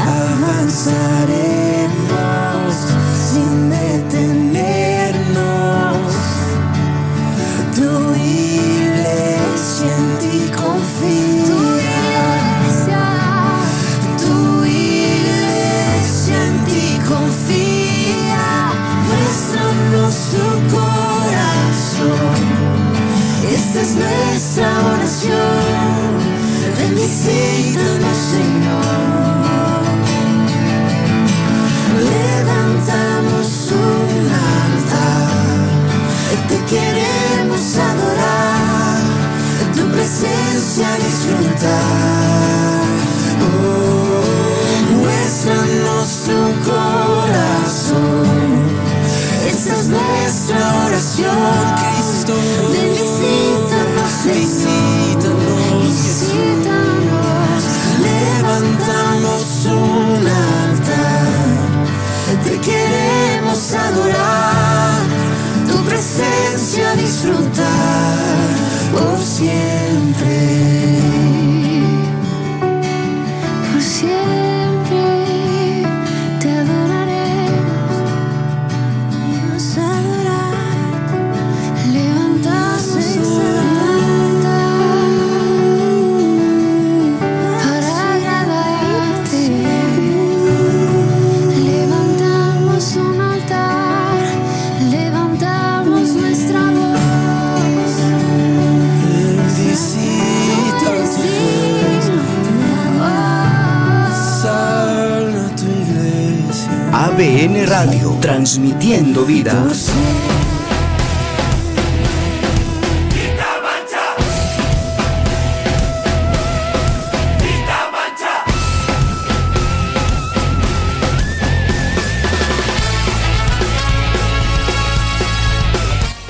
avanzaremos 0.06 1.59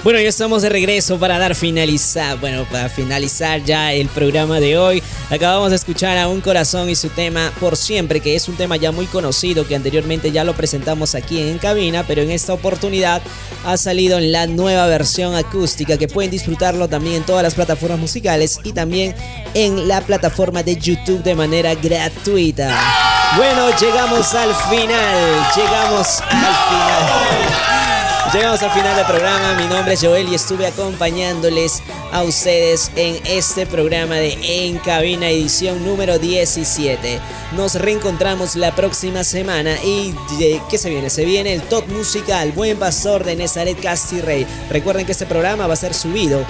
Bueno, 0.03 0.21
ya 0.21 0.29
estamos 0.29 0.61
de 0.61 0.69
regreso 0.69 1.19
para 1.19 1.37
dar 1.37 1.55
finalizar, 1.55 2.39
bueno, 2.39 2.65
para 2.65 2.89
finalizar 2.89 3.63
ya 3.63 3.93
el 3.93 4.07
programa 4.07 4.59
de 4.59 4.77
hoy. 4.77 5.03
Acabamos 5.31 5.69
de 5.69 5.75
escuchar 5.75 6.17
a 6.17 6.27
Un 6.27 6.41
Corazón 6.41 6.89
y 6.89 6.95
su 6.95 7.09
tema 7.09 7.51
Por 7.59 7.77
Siempre, 7.77 8.19
que 8.19 8.35
es 8.35 8.49
un 8.49 8.55
tema 8.55 8.77
ya 8.77 8.91
muy 8.91 9.05
conocido, 9.05 9.67
que 9.67 9.75
anteriormente 9.75 10.31
ya 10.31 10.43
lo 10.43 10.55
presentamos 10.55 11.13
aquí 11.13 11.39
en 11.39 11.59
cabina, 11.59 12.03
pero 12.07 12.23
en 12.23 12.31
esta 12.31 12.51
oportunidad 12.53 13.21
ha 13.63 13.77
salido 13.77 14.17
en 14.17 14.31
la 14.31 14.47
nueva 14.47 14.87
versión 14.87 15.35
acústica, 15.35 15.97
que 15.97 16.07
pueden 16.07 16.31
disfrutarlo 16.31 16.87
también 16.87 17.17
en 17.17 17.23
todas 17.23 17.43
las 17.43 17.53
plataformas 17.53 17.99
musicales 17.99 18.59
y 18.63 18.73
también 18.73 19.13
en 19.53 19.87
la 19.87 20.01
plataforma 20.01 20.63
de 20.63 20.77
YouTube 20.77 21.21
de 21.21 21.35
manera 21.35 21.75
gratuita. 21.75 22.75
Bueno, 23.37 23.69
llegamos 23.79 24.33
al 24.33 24.55
final, 24.55 25.47
llegamos 25.55 26.21
al 26.21 26.55
final. 26.55 27.69
Llegamos 28.33 28.61
al 28.61 28.69
final 28.69 28.95
del 28.95 29.05
programa. 29.05 29.53
Mi 29.53 29.65
nombre 29.65 29.95
es 29.95 30.01
Joel 30.01 30.29
y 30.29 30.35
estuve 30.35 30.67
acompañándoles 30.67 31.81
a 32.11 32.23
ustedes 32.23 32.91
en 32.95 33.17
este 33.25 33.65
programa 33.65 34.15
de 34.15 34.37
En 34.43 34.77
Cabina, 34.77 35.29
edición 35.29 35.85
número 35.85 36.17
17. 36.17 37.19
Nos 37.55 37.75
reencontramos 37.75 38.55
la 38.55 38.75
próxima 38.75 39.23
semana. 39.23 39.75
¿Y 39.83 40.13
eh, 40.41 40.61
qué 40.69 40.77
se 40.77 40.89
viene? 40.89 41.09
Se 41.09 41.25
viene 41.25 41.53
el 41.53 41.61
top 41.61 41.87
musical 41.87 42.51
Buen 42.51 42.77
Pastor 42.77 43.23
de 43.23 43.35
Nazaret 43.35 43.79
Castirrey. 43.79 44.45
Recuerden 44.69 45.05
que 45.05 45.11
este 45.11 45.25
programa 45.25 45.67
va 45.67 45.73
a 45.73 45.77
ser 45.77 45.93
subido 45.93 46.45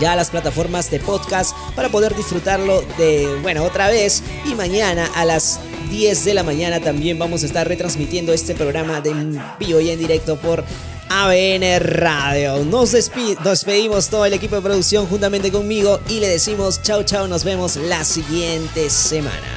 ya 0.00 0.12
a 0.12 0.16
las 0.16 0.30
plataformas 0.30 0.90
de 0.90 1.00
podcast 1.00 1.54
para 1.74 1.90
poder 1.90 2.14
disfrutarlo 2.14 2.82
de, 2.98 3.28
bueno, 3.42 3.64
otra 3.64 3.88
vez. 3.88 4.22
Y 4.46 4.54
mañana 4.54 5.08
a 5.14 5.24
las 5.24 5.60
10 5.90 6.24
de 6.24 6.34
la 6.34 6.42
mañana 6.42 6.80
también 6.80 7.18
vamos 7.18 7.42
a 7.42 7.46
estar 7.46 7.68
retransmitiendo 7.68 8.32
este 8.32 8.54
programa 8.54 9.00
de 9.00 9.12
vivo 9.58 9.80
y 9.80 9.90
en 9.90 9.98
directo 9.98 10.36
por 10.36 10.64
ABN 11.14 11.78
Radio. 11.80 12.64
Nos, 12.64 12.92
despedimos 12.92 14.08
todo 14.08 14.24
el 14.24 14.32
equipo 14.32 14.56
de 14.56 14.62
producción 14.62 15.06
juntamente 15.06 15.52
conmigo 15.52 16.00
y 16.08 16.20
le 16.20 16.28
decimos 16.28 16.80
chao 16.80 17.02
chao, 17.02 17.28
nos 17.28 17.44
vemos 17.44 17.76
la 17.76 18.02
siguiente 18.02 18.88
semana. 18.88 19.51